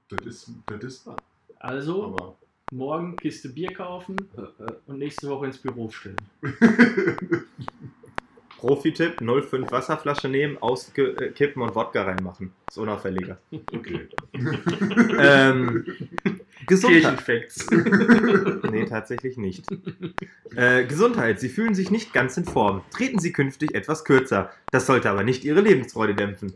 Das 0.09 0.25
ist, 0.25 0.49
das 0.67 0.83
ist 0.83 1.05
wahr. 1.05 1.17
Also, 1.59 2.05
Aber 2.05 2.35
morgen 2.71 3.15
Kiste 3.15 3.49
Bier 3.49 3.73
kaufen 3.73 4.17
und 4.87 4.99
nächste 4.99 5.29
Woche 5.29 5.47
ins 5.47 5.57
Büro 5.57 5.89
stellen. 5.89 6.17
Profi-Tipp: 8.57 9.21
05 9.21 9.71
Wasserflasche 9.71 10.29
nehmen, 10.29 10.57
auskippen 10.57 11.61
und 11.61 11.75
Wodka 11.75 12.01
reinmachen. 12.01 12.51
Ist 12.67 12.79
unauffälliger. 12.79 13.37
okay. 13.71 14.07
ähm, 15.19 15.85
Gesundheit. 16.65 17.23
Kirchenfacts. 17.23 17.69
Nee, 18.71 18.85
tatsächlich 18.85 19.37
nicht. 19.37 19.63
Äh, 20.55 20.85
Gesundheit. 20.85 21.39
Sie 21.39 21.49
fühlen 21.49 21.75
sich 21.75 21.91
nicht 21.91 22.13
ganz 22.13 22.35
in 22.35 22.45
Form. 22.45 22.81
Treten 22.89 23.19
Sie 23.19 23.31
künftig 23.31 23.75
etwas 23.75 24.03
kürzer. 24.03 24.51
Das 24.71 24.87
sollte 24.87 25.11
aber 25.11 25.23
nicht 25.23 25.45
Ihre 25.45 25.61
Lebensfreude 25.61 26.15
dämpfen. 26.15 26.55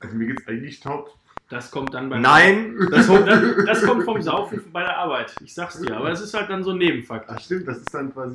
Also 0.00 0.16
mir 0.16 0.26
geht's 0.26 0.48
eigentlich 0.48 0.80
top. 0.80 1.16
Das 1.48 1.70
kommt 1.70 1.94
dann 1.94 2.08
beim 2.10 2.22
Nein! 2.22 2.74
Das, 2.90 3.06
kommt- 3.06 3.28
das, 3.28 3.40
das 3.66 3.82
kommt 3.82 4.04
vom 4.04 4.20
Saufen 4.20 4.64
bei 4.72 4.80
der 4.82 4.96
Arbeit. 4.98 5.34
Ich 5.44 5.54
sag's 5.54 5.80
dir. 5.80 5.96
Aber 5.96 6.10
das 6.10 6.20
ist 6.20 6.34
halt 6.34 6.50
dann 6.50 6.64
so 6.64 6.72
ein 6.72 6.78
Nebenfakt. 6.78 7.30
Ach 7.30 7.40
stimmt, 7.40 7.68
das 7.68 7.78
ist 7.78 7.94
dann 7.94 8.12
quasi 8.12 8.34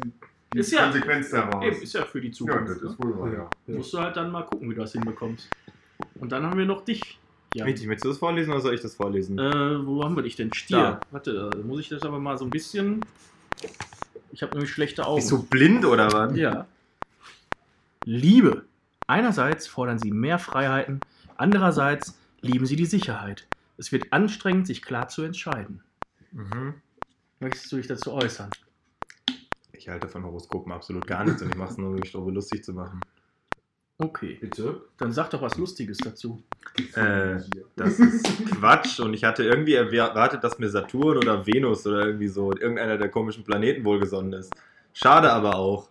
die 0.53 0.59
Ist 0.59 0.71
ja- 0.71 0.83
Konsequenz 0.83 1.29
daraus. 1.29 1.63
Eben, 1.63 1.81
ist 1.81 1.93
ja 1.93 2.05
für 2.05 2.21
die 2.21 2.27
ja, 2.27 2.33
Zukunft. 2.33 2.69
das 2.69 2.81
ne? 2.81 2.89
ist 2.89 2.99
wohl 3.03 3.19
wahr, 3.19 3.33
ja. 3.33 3.75
Musst 3.75 3.93
du 3.93 3.99
halt 3.99 4.15
dann 4.15 4.31
mal 4.31 4.43
gucken, 4.43 4.69
wie 4.69 4.75
du 4.75 4.81
das 4.81 4.93
hinbekommst. 4.93 5.49
Und 6.19 6.31
dann 6.31 6.45
haben 6.45 6.57
wir 6.57 6.65
noch 6.65 6.85
dich. 6.85 7.19
Ja. 7.53 7.65
Richtig, 7.65 7.85
möchtest 7.87 8.05
du 8.05 8.09
das 8.09 8.17
vorlesen 8.17 8.51
oder 8.51 8.61
soll 8.61 8.73
ich 8.73 8.81
das 8.81 8.95
vorlesen? 8.95 9.37
Äh, 9.37 9.85
wo 9.85 10.03
haben 10.05 10.15
wir 10.15 10.23
dich 10.23 10.37
denn? 10.37 10.53
Stier. 10.53 10.77
Da. 10.77 10.99
Warte, 11.11 11.49
da 11.51 11.57
muss 11.57 11.81
ich 11.81 11.89
das 11.89 12.03
aber 12.03 12.17
mal 12.17 12.37
so 12.37 12.45
ein 12.45 12.49
bisschen. 12.49 13.03
Ich 14.31 14.41
habe 14.41 14.53
nämlich 14.53 14.71
schlechte 14.71 15.05
Augen. 15.05 15.17
Bist 15.17 15.31
du 15.31 15.43
blind 15.43 15.83
oder 15.83 16.13
was? 16.13 16.35
Ja. 16.37 16.65
Liebe. 18.05 18.63
Einerseits 19.05 19.67
fordern 19.67 19.99
sie 19.99 20.11
mehr 20.11 20.39
Freiheiten, 20.39 21.01
andererseits 21.35 22.17
lieben 22.41 22.65
sie 22.65 22.75
die 22.75 22.85
Sicherheit. 22.85 23.47
Es 23.77 23.91
wird 23.91 24.11
anstrengend, 24.11 24.67
sich 24.67 24.81
klar 24.81 25.07
zu 25.07 25.23
entscheiden. 25.23 25.83
Mhm. 26.31 26.75
Möchtest 27.39 27.71
du 27.71 27.77
dich 27.77 27.87
dazu 27.87 28.13
äußern? 28.13 28.51
Ich 29.73 29.89
halte 29.89 30.07
von 30.07 30.23
Horoskopen 30.23 30.71
absolut 30.71 31.07
gar 31.07 31.23
nichts 31.23 31.41
und 31.41 31.49
ich 31.49 31.57
mache 31.57 31.71
es 31.71 31.77
nur, 31.77 31.89
um 31.89 31.95
mich 31.95 32.11
darüber 32.11 32.31
lustig 32.31 32.63
zu 32.63 32.73
machen. 32.73 33.01
Okay. 33.97 34.37
Bitte? 34.41 34.81
Dann 34.97 35.11
sag 35.11 35.29
doch 35.29 35.41
was 35.41 35.57
Lustiges 35.57 35.97
dazu. 35.97 36.43
Äh, 36.95 37.39
das 37.75 37.99
ist 37.99 38.25
Quatsch 38.47 38.99
und 38.99 39.13
ich 39.13 39.23
hatte 39.23 39.43
irgendwie 39.43 39.75
erwartet, 39.75 40.43
dass 40.43 40.57
mir 40.57 40.69
Saturn 40.69 41.17
oder 41.17 41.45
Venus 41.45 41.85
oder 41.85 42.05
irgendwie 42.05 42.27
so 42.27 42.51
irgendeiner 42.51 42.97
der 42.97 43.09
komischen 43.09 43.43
Planeten 43.43 43.85
wohlgesonnen 43.85 44.33
ist. 44.33 44.53
Schade 44.93 45.31
aber 45.31 45.55
auch. 45.55 45.90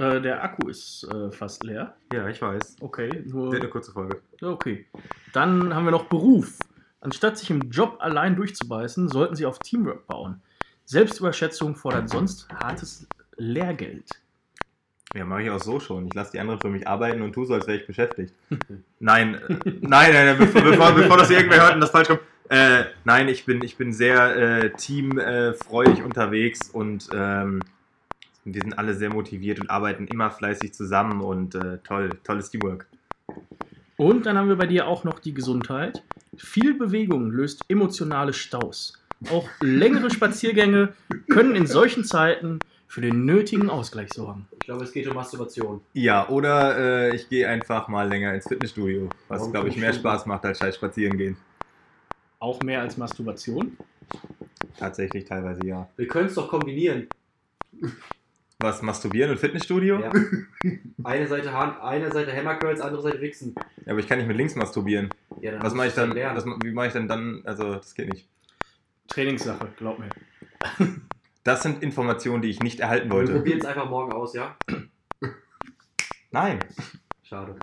Äh, 0.00 0.22
der 0.22 0.42
Akku 0.42 0.68
ist 0.68 1.06
äh, 1.12 1.30
fast 1.30 1.62
leer. 1.62 1.94
Ja, 2.12 2.26
ich 2.26 2.40
weiß. 2.40 2.76
Okay, 2.80 3.22
nur. 3.26 3.54
Eine 3.54 3.68
kurze 3.68 3.92
Folge. 3.92 4.22
Okay. 4.40 4.86
Dann 5.34 5.74
haben 5.74 5.84
wir 5.84 5.90
noch 5.90 6.06
Beruf. 6.06 6.58
Anstatt 7.02 7.36
sich 7.36 7.50
im 7.50 7.70
Job 7.70 7.98
allein 8.00 8.34
durchzubeißen, 8.34 9.08
sollten 9.08 9.36
Sie 9.36 9.44
auf 9.44 9.58
Teamwork 9.58 10.06
bauen. 10.06 10.40
Selbstüberschätzung 10.86 11.76
fordert 11.76 12.08
sonst 12.08 12.48
hartes 12.48 13.06
Lehrgeld. 13.36 14.08
Ja, 15.14 15.24
mache 15.24 15.42
ich 15.42 15.50
auch 15.50 15.60
so 15.60 15.80
schon. 15.80 16.06
Ich 16.06 16.14
lasse 16.14 16.32
die 16.32 16.40
anderen 16.40 16.60
für 16.60 16.68
mich 16.68 16.88
arbeiten 16.88 17.20
und 17.20 17.32
tue 17.34 17.44
so, 17.44 17.54
als 17.54 17.66
wäre 17.66 17.78
ich 17.78 17.86
beschäftigt. 17.86 18.32
nein, 19.00 19.34
äh, 19.34 19.54
nein, 19.64 20.12
nein, 20.12 20.26
nein, 20.26 20.38
bevor, 20.38 20.62
bevor, 20.62 20.92
bevor 20.92 21.18
das 21.18 21.30
irgendwer 21.30 21.62
hört 21.62 21.74
und 21.74 21.80
das 21.80 21.90
falsch 21.90 22.08
kommt. 22.08 22.22
Äh, 22.48 22.84
nein, 23.04 23.28
ich 23.28 23.44
bin, 23.44 23.62
ich 23.62 23.76
bin 23.76 23.92
sehr 23.92 24.36
äh, 24.36 24.70
teamfreudig 24.70 26.02
unterwegs 26.02 26.70
und 26.70 27.08
ähm, 27.12 27.60
wir 28.44 28.62
sind 28.62 28.78
alle 28.78 28.94
sehr 28.94 29.10
motiviert 29.10 29.60
und 29.60 29.70
arbeiten 29.70 30.06
immer 30.06 30.30
fleißig 30.30 30.72
zusammen 30.72 31.20
und 31.20 31.54
äh, 31.54 31.78
toll, 31.84 32.10
tolles 32.24 32.50
Teamwork. 32.50 32.86
Und 33.96 34.24
dann 34.24 34.38
haben 34.38 34.48
wir 34.48 34.56
bei 34.56 34.66
dir 34.66 34.86
auch 34.86 35.04
noch 35.04 35.18
die 35.18 35.34
Gesundheit. 35.34 36.02
Viel 36.36 36.74
Bewegung 36.74 37.30
löst 37.30 37.62
emotionale 37.68 38.32
Staus. 38.32 38.94
Auch 39.30 39.46
längere 39.60 40.10
Spaziergänge 40.10 40.94
können 41.28 41.54
in 41.54 41.66
solchen 41.66 42.04
Zeiten 42.04 42.60
für 42.86 43.02
den 43.02 43.26
nötigen 43.26 43.68
Ausgleich 43.68 44.12
sorgen. 44.12 44.48
Ich 44.52 44.60
glaube, 44.60 44.84
es 44.84 44.92
geht 44.92 45.06
um 45.06 45.14
Masturbation. 45.14 45.80
Ja, 45.92 46.28
oder 46.28 47.10
äh, 47.10 47.14
ich 47.14 47.28
gehe 47.28 47.46
einfach 47.46 47.88
mal 47.88 48.08
länger 48.08 48.34
ins 48.34 48.48
Fitnessstudio, 48.48 49.10
was, 49.28 49.50
glaube 49.52 49.68
ich, 49.68 49.76
mehr? 49.76 49.92
Spaß 49.92 50.26
macht 50.26 50.44
als 50.46 50.58
scheiß 50.58 50.76
spazieren 50.76 51.18
gehen. 51.18 51.36
Auch 52.38 52.60
mehr 52.62 52.80
als 52.80 52.96
Masturbation. 52.96 53.76
Tatsächlich 54.78 55.26
teilweise 55.26 55.64
ja. 55.66 55.88
Wir 55.96 56.08
können 56.08 56.28
es 56.28 56.34
doch 56.34 56.48
kombinieren. 56.48 57.06
Was, 58.62 58.82
masturbieren 58.82 59.30
und 59.30 59.38
Fitnessstudio? 59.38 60.00
Ja. 60.00 60.12
Eine 61.04 61.26
Seite 61.26 61.50
Hand, 61.52 61.80
eine 61.80 62.12
Seite 62.12 62.36
Hammercurls, 62.36 62.80
andere 62.82 63.00
Seite 63.00 63.20
Wichsen. 63.22 63.54
Ja, 63.86 63.92
aber 63.92 64.00
ich 64.00 64.06
kann 64.06 64.18
nicht 64.18 64.26
mit 64.26 64.36
links 64.36 64.54
masturbieren. 64.54 65.08
Ja, 65.40 65.52
dann 65.52 65.62
Was 65.62 65.72
mache 65.72 65.86
ich 65.86 65.94
du 65.94 66.00
dann? 66.02 66.12
lernen. 66.12 66.36
Was, 66.36 66.44
wie 66.62 66.70
mache 66.72 66.88
ich 66.88 66.92
denn 66.92 67.08
dann? 67.08 67.40
Also, 67.44 67.76
das 67.76 67.94
geht 67.94 68.10
nicht. 68.12 68.28
Trainingssache, 69.08 69.68
glaub 69.76 69.98
mir. 69.98 70.08
Das 71.42 71.62
sind 71.62 71.82
Informationen, 71.82 72.42
die 72.42 72.50
ich 72.50 72.60
nicht 72.60 72.80
erhalten 72.80 73.08
Wir 73.08 73.14
wollte. 73.16 73.32
probieren 73.32 73.60
es 73.60 73.64
einfach 73.64 73.88
morgen 73.88 74.12
aus, 74.12 74.34
ja? 74.34 74.54
Nein. 76.30 76.58
Schade. 77.22 77.56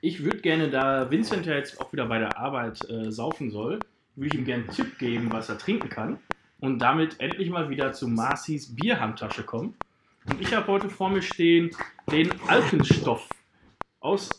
Ich 0.00 0.22
würde 0.22 0.38
gerne, 0.38 0.70
da 0.70 1.10
Vincent 1.10 1.44
ja 1.44 1.54
jetzt 1.54 1.80
auch 1.80 1.92
wieder 1.92 2.06
bei 2.06 2.20
der 2.20 2.38
Arbeit 2.38 2.88
äh, 2.88 3.10
saufen 3.10 3.50
soll, 3.50 3.80
würde 4.14 4.28
ich 4.28 4.34
ihm 4.34 4.44
gerne 4.44 4.62
einen 4.62 4.72
Tipp 4.72 4.96
geben, 5.00 5.32
was 5.32 5.48
er 5.48 5.58
trinken 5.58 5.88
kann. 5.88 6.18
Und 6.60 6.78
damit 6.78 7.18
endlich 7.18 7.50
mal 7.50 7.68
wieder 7.68 7.92
zu 7.92 8.06
Marcis 8.06 8.76
Bierhandtasche 8.76 9.42
kommen. 9.42 9.74
Und 10.30 10.40
ich 10.40 10.54
habe 10.54 10.66
heute 10.68 10.88
vor 10.88 11.10
mir 11.10 11.22
stehen 11.22 11.70
den 12.10 12.30
Alpenstoff. 12.46 13.28
Aus, 14.00 14.30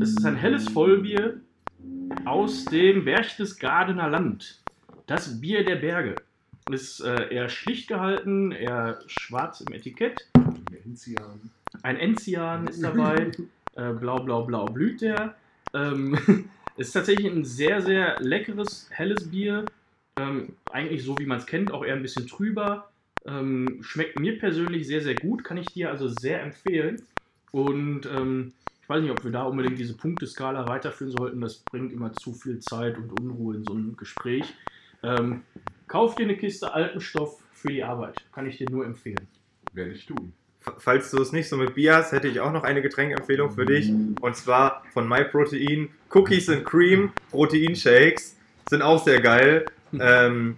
es 0.00 0.10
ist 0.10 0.24
ein 0.24 0.36
helles 0.36 0.68
Vollbier 0.68 1.40
aus 2.24 2.66
dem 2.66 3.04
Berchtesgadener 3.04 4.08
Land. 4.08 4.60
Das 5.06 5.40
Bier 5.40 5.64
der 5.64 5.76
Berge. 5.76 6.16
Ist 6.70 7.00
äh, 7.00 7.32
eher 7.32 7.48
schlicht 7.48 7.88
gehalten, 7.88 8.52
eher 8.52 8.98
schwarz 9.06 9.60
im 9.60 9.72
Etikett. 9.72 10.28
Enzian. 10.84 11.50
Ein 11.82 11.96
Enzian 11.96 12.66
ist 12.66 12.82
dabei. 12.82 13.30
äh, 13.76 13.92
blau, 13.92 14.18
blau, 14.20 14.42
blau 14.42 14.66
blüht 14.66 15.00
der. 15.00 15.34
Ähm, 15.74 16.48
ist 16.76 16.92
tatsächlich 16.92 17.32
ein 17.32 17.44
sehr, 17.44 17.80
sehr 17.82 18.20
leckeres, 18.20 18.88
helles 18.90 19.30
Bier. 19.30 19.64
Ähm, 20.18 20.56
eigentlich 20.70 21.04
so, 21.04 21.16
wie 21.18 21.26
man 21.26 21.38
es 21.38 21.46
kennt, 21.46 21.72
auch 21.72 21.84
eher 21.84 21.94
ein 21.94 22.02
bisschen 22.02 22.26
trüber. 22.26 22.88
Ähm, 23.26 23.78
schmeckt 23.82 24.18
mir 24.18 24.38
persönlich 24.38 24.86
sehr, 24.86 25.02
sehr 25.02 25.14
gut. 25.14 25.44
Kann 25.44 25.56
ich 25.56 25.66
dir 25.66 25.90
also 25.90 26.08
sehr 26.08 26.42
empfehlen. 26.42 27.02
Und 27.52 28.06
ähm, 28.06 28.52
ich 28.82 28.88
weiß 28.88 29.02
nicht, 29.02 29.10
ob 29.10 29.24
wir 29.24 29.32
da 29.32 29.42
unbedingt 29.42 29.78
diese 29.78 29.96
Punkteskala 29.96 30.68
weiterführen 30.68 31.10
sollten. 31.10 31.40
Das 31.40 31.56
bringt 31.58 31.92
immer 31.92 32.12
zu 32.12 32.32
viel 32.32 32.60
Zeit 32.60 32.96
und 32.96 33.18
Unruhe 33.20 33.56
in 33.56 33.64
so 33.64 33.72
einem 33.72 33.96
Gespräch. 33.96 34.54
Ähm, 35.02 35.42
kauf 35.88 36.14
dir 36.14 36.24
eine 36.24 36.36
Kiste 36.36 36.72
Alpenstoff 36.72 37.42
für 37.52 37.68
die 37.68 37.82
Arbeit. 37.82 38.24
Kann 38.32 38.46
ich 38.46 38.58
dir 38.58 38.70
nur 38.70 38.84
empfehlen. 38.84 39.26
Werde 39.72 39.90
ich 39.90 40.06
tun. 40.06 40.32
Falls 40.78 41.10
du 41.10 41.20
es 41.20 41.32
nicht 41.32 41.48
so 41.48 41.56
mit 41.56 41.74
Bier 41.74 41.96
hast, 41.96 42.12
hätte 42.12 42.28
ich 42.28 42.40
auch 42.40 42.52
noch 42.52 42.64
eine 42.64 42.82
Getränkempfehlung 42.82 43.52
für 43.52 43.66
dich. 43.66 43.90
Und 43.90 44.36
zwar 44.36 44.84
von 44.92 45.08
MyProtein. 45.08 45.88
Cookies 46.10 46.48
and 46.48 46.64
Cream 46.64 47.12
Proteinshakes 47.30 48.36
sind 48.68 48.82
auch 48.82 49.02
sehr 49.04 49.20
geil. 49.20 49.66
Ähm, 49.98 50.56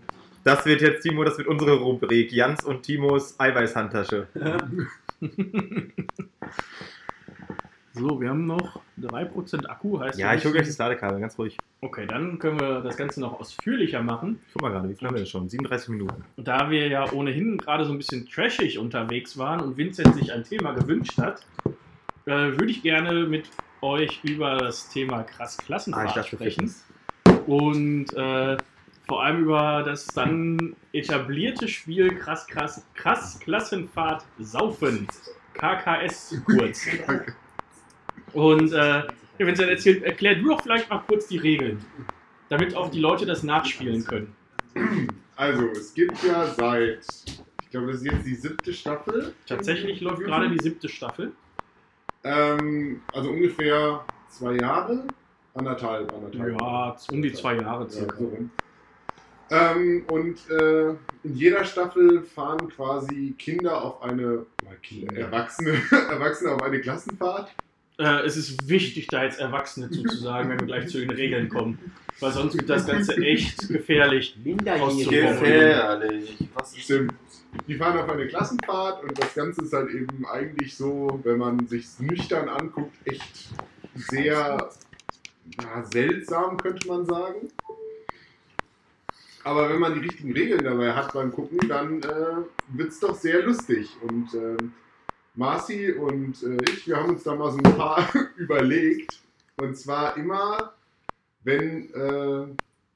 das 0.49 0.65
wird 0.67 0.81
jetzt, 0.81 1.03
Timo, 1.03 1.25
das 1.25 1.37
wird 1.39 1.47
unsere 1.49 1.75
Rubrik. 1.79 2.33
Jans 2.33 2.65
und 2.65 2.83
Timos 2.83 3.39
Eiweißhandtasche. 3.39 4.27
So, 7.95 8.21
wir 8.21 8.29
haben 8.29 8.47
noch 8.47 8.81
3% 9.01 9.67
Akku. 9.67 9.99
Heißt 9.99 10.19
Ja, 10.21 10.31
wir 10.31 10.39
ich 10.39 10.45
hole 10.45 10.55
gleich 10.55 10.69
das 10.69 10.79
Ladekabel, 10.79 11.19
ganz 11.19 11.37
ruhig. 11.37 11.57
Okay, 11.81 12.07
dann 12.07 12.39
können 12.39 12.61
wir 12.61 12.81
das 12.81 12.97
Ganze 12.97 13.21
noch 13.21 13.41
ausführlicher 13.41 14.01
machen. 14.03 14.39
Guck 14.53 14.63
mal 14.63 14.71
gerade, 14.71 14.89
wie 14.89 14.95
viel 14.95 15.09
haben 15.09 15.15
wir 15.15 15.19
denn 15.19 15.27
schon? 15.27 15.49
37 15.49 15.89
Minuten. 15.89 16.23
Und 16.37 16.47
Da 16.47 16.71
wir 16.71 16.87
ja 16.87 17.11
ohnehin 17.13 17.59
gerade 17.59 17.85
so 17.85 17.91
ein 17.93 17.99
bisschen 17.99 18.29
trashig 18.29 18.79
unterwegs 18.79 19.37
waren 19.37 19.61
und 19.61 19.77
Vincent 19.77 20.15
sich 20.15 20.33
ein 20.33 20.45
Thema 20.45 20.75
gewünscht 20.75 21.19
hat, 21.19 21.45
äh, 22.27 22.31
würde 22.31 22.67
ich 22.71 22.83
gerne 22.83 23.27
mit 23.27 23.51
euch 23.81 24.21
über 24.23 24.59
das 24.59 24.89
Thema 24.91 25.25
krass 25.25 25.57
Klassenfahrt 25.57 26.17
Ah, 26.17 26.23
sprechen. 26.23 26.73
Und 27.49 28.13
äh, 28.15 28.57
vor 29.09 29.25
allem 29.25 29.45
über 29.45 29.83
das 29.85 30.07
dann 30.09 30.77
etablierte 30.93 31.67
Spiel 31.67 32.15
krass, 32.17 32.47
krass, 32.47 32.87
krass 32.95 33.41
Klassenfahrt 33.41 34.25
Saufen. 34.39 35.09
KKS 35.55 36.41
kurz. 36.45 36.87
Und 38.35 38.73
äh, 38.73 38.77
ja, 39.39 39.47
Vincent, 39.47 39.71
erzähl, 39.71 40.03
erklär 40.03 40.37
du 40.37 40.51
doch 40.51 40.63
vielleicht 40.63 40.91
mal 40.91 41.03
kurz 41.09 41.27
die 41.27 41.39
Regeln, 41.39 41.85
damit 42.49 42.77
auch 42.77 42.91
die 42.91 43.01
Leute 43.01 43.25
das 43.25 43.43
nachspielen 43.43 44.05
können. 44.05 44.35
Also, 45.37 45.67
es 45.69 45.95
gibt 45.95 46.23
ja 46.23 46.47
seit, 46.47 47.01
ich 47.63 47.71
glaube, 47.71 47.89
das 47.89 47.97
ist 47.97 48.05
jetzt 48.05 48.27
die 48.27 48.35
siebte 48.35 48.73
Staffel. 48.73 49.35
Tatsächlich 49.47 50.01
läuft 50.01 50.21
gerade 50.21 50.51
die 50.51 50.59
siebte 50.63 50.89
Staffel. 50.89 51.33
Ähm, 52.25 53.01
also 53.15 53.31
ungefähr 53.31 54.05
zwei 54.29 54.57
Jahre, 54.57 55.05
anderthalb, 55.55 56.13
anderthalb. 56.13 56.61
Ja, 56.61 56.97
um 57.11 57.23
die 57.23 57.33
zwei 57.33 57.55
Jahre 57.57 57.85
Ja, 57.85 57.91
circa. 57.91 58.17
so 58.17 58.25
rum. 58.27 58.51
Ähm, 59.51 60.05
und 60.11 60.39
äh, 60.51 60.91
in 61.23 61.35
jeder 61.35 61.65
Staffel 61.65 62.23
fahren 62.23 62.69
quasi 62.69 63.35
Kinder 63.39 63.83
auf 63.83 64.03
eine, 64.03 64.45
Erwachsene, 65.15 65.81
Erwachsene 66.11 66.53
auf 66.53 66.63
eine 66.63 66.81
Klassenfahrt. 66.81 67.51
Äh, 67.99 68.25
es 68.25 68.37
ist 68.37 68.69
wichtig, 68.69 69.09
da 69.09 69.25
jetzt 69.25 69.41
Erwachsene 69.41 69.91
zuzusagen, 69.91 70.51
wenn 70.51 70.61
wir 70.61 70.67
gleich 70.67 70.89
zu 70.89 70.99
den 70.99 71.11
Regeln 71.11 71.49
kommen. 71.49 71.79
Weil 72.21 72.33
sonst 72.33 72.55
wird 72.57 72.69
das 72.69 72.87
Ganze 72.87 73.17
echt 73.17 73.69
gefährlich. 73.69 74.37
Minderjährige. 74.43 75.29
Gefährlich. 75.29 76.37
Was 76.55 76.73
ist 76.77 76.85
Stimmt. 76.85 77.15
Die 77.67 77.75
fahren 77.75 77.99
auf 77.99 78.09
eine 78.11 78.27
Klassenfahrt 78.27 79.03
und 79.03 79.19
das 79.19 79.35
Ganze 79.35 79.63
ist 79.63 79.73
halt 79.73 79.91
eben 79.91 80.27
eigentlich 80.27 80.77
so, 80.77 81.21
wenn 81.25 81.39
man 81.39 81.67
sich 81.67 81.87
nüchtern 81.99 82.49
anguckt, 82.49 82.95
echt 83.05 83.49
sehr 83.95 84.71
ja, 85.59 85.85
seltsam, 85.85 86.59
könnte 86.59 86.87
man 86.89 87.07
sagen. 87.07 87.49
Aber 89.45 89.69
wenn 89.71 89.81
man 89.81 89.95
die 89.95 90.01
richtigen 90.01 90.33
Regeln 90.33 90.65
dabei 90.65 90.93
hat 90.93 91.13
beim 91.13 91.33
Gucken, 91.33 91.59
dann 91.69 92.03
äh, 92.03 92.77
wird 92.77 92.89
es 92.89 93.01
doch 93.01 93.15
sehr 93.15 93.43
lustig. 93.43 93.91
Und 94.03 94.35
ähm, 94.35 94.73
Marci 95.35 95.93
und 95.93 96.43
äh, 96.43 96.59
ich, 96.71 96.87
wir 96.87 96.97
haben 96.97 97.11
uns 97.11 97.23
da 97.23 97.35
mal 97.35 97.51
so 97.51 97.59
ein 97.59 97.77
paar 97.77 98.09
überlegt. 98.37 99.21
Und 99.57 99.77
zwar 99.77 100.17
immer, 100.17 100.75
wenn 101.45 101.93
äh, 101.95 102.47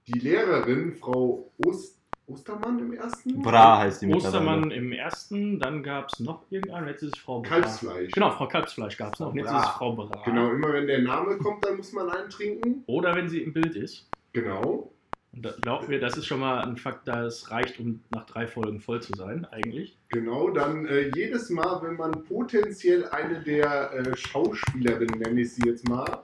die 0.07 0.19
Lehrerin, 0.19 0.93
Frau 0.93 1.51
Ost 1.65 1.99
Ostermann 2.27 2.79
im 2.79 2.93
ersten? 2.93 3.43
Bra 3.43 3.79
heißt 3.79 4.03
die 4.03 4.07
Ostermann 4.07 4.71
im 4.71 4.93
ersten, 4.93 5.59
dann 5.59 5.83
gab 5.83 6.09
es 6.13 6.21
noch 6.21 6.45
irgendeinen, 6.51 6.89
jetzt 6.89 7.03
ist 7.03 7.17
es 7.17 7.21
Frau 7.21 7.41
Bra. 7.41 7.49
Kalbsfleisch. 7.49 8.13
Genau, 8.13 8.31
Frau 8.31 8.47
Kalbsfleisch 8.47 8.97
gab 8.97 9.15
es 9.15 9.21
noch. 9.21 9.35
Jetzt 9.35 9.49
Bra. 9.49 9.61
ist 9.61 9.67
es 9.67 9.73
Frau 9.73 9.93
Bra. 9.93 10.23
Genau, 10.25 10.51
immer 10.51 10.73
wenn 10.73 10.87
der 10.87 11.03
Name 11.03 11.37
kommt, 11.39 11.65
dann 11.65 11.77
muss 11.77 11.93
man 11.93 12.09
einen 12.11 12.31
trinken. 12.31 12.85
Oder 12.87 13.15
wenn 13.15 13.29
sie 13.29 13.43
im 13.43 13.53
Bild 13.53 13.75
ist. 13.77 14.09
Genau. 14.33 14.93
Und 15.35 15.47
da 15.47 15.55
glaubt 15.61 15.89
mir, 15.89 15.99
das 15.99 16.17
ist 16.19 16.27
schon 16.27 16.41
mal 16.41 16.63
ein 16.63 16.77
Fakt, 16.77 17.09
das 17.09 17.51
reicht, 17.51 17.81
um 17.81 18.01
nach 18.11 18.27
drei 18.27 18.47
Folgen 18.47 18.81
voll 18.81 19.01
zu 19.01 19.15
sein, 19.17 19.47
eigentlich. 19.47 19.97
Genau, 20.11 20.51
dann 20.51 20.85
äh, 20.87 21.11
jedes 21.15 21.49
Mal, 21.49 21.81
wenn 21.83 21.97
man 21.97 22.25
potenziell 22.25 23.09
eine 23.09 23.41
der 23.41 23.93
äh, 23.95 24.17
Schauspielerinnen, 24.17 25.21
nenne 25.21 25.41
ich 25.41 25.55
sie 25.55 25.63
jetzt 25.67 25.89
mal, 25.89 26.23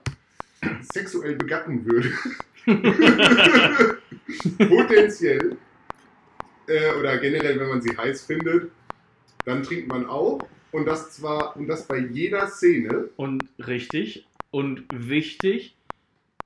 sexuell 0.93 1.35
begatten 1.35 1.85
würde. 1.85 2.11
potenziell. 4.57 5.57
Äh, 6.67 6.93
oder 6.99 7.17
generell, 7.17 7.59
wenn 7.59 7.69
man 7.69 7.81
sie 7.81 7.97
heiß 7.97 8.25
findet, 8.25 8.69
dann 9.45 9.63
trinkt 9.63 9.87
man 9.87 10.05
auch. 10.05 10.39
Und 10.71 10.85
das 10.85 11.13
zwar, 11.13 11.57
und 11.57 11.67
das 11.67 11.87
bei 11.87 11.97
jeder 11.97 12.45
Szene. 12.47 13.09
Und 13.15 13.43
richtig 13.57 14.27
und 14.51 14.83
wichtig, 14.93 15.75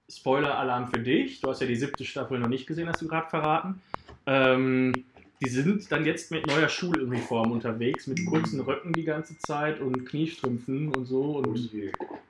Spoiler-Alarm 0.10 0.88
für 0.88 1.00
dich. 1.00 1.42
Du 1.42 1.50
hast 1.50 1.62
ja 1.62 1.68
die 1.68 1.76
siebte 1.76 2.06
Staffel 2.06 2.40
noch 2.40 2.50
nicht 2.50 2.68
gesehen, 2.68 2.88
hast 2.88 3.02
du 3.02 3.08
gerade 3.08 3.30
verraten. 3.30 3.82
Ähm, 4.26 4.94
die 5.42 5.50
sind 5.50 5.92
dann 5.92 6.06
jetzt 6.06 6.32
mit 6.32 6.48
neuer 6.48 6.70
Schuluniform 6.70 7.52
unterwegs, 7.52 8.08
mit 8.08 8.26
kurzen 8.26 8.62
Röcken 8.62 8.94
die 8.94 9.04
ganze 9.04 9.38
Zeit 9.40 9.82
und 9.82 10.06
Kniestrümpfen 10.06 10.94
und 10.96 11.06
so. 11.06 11.38
Und 11.38 11.70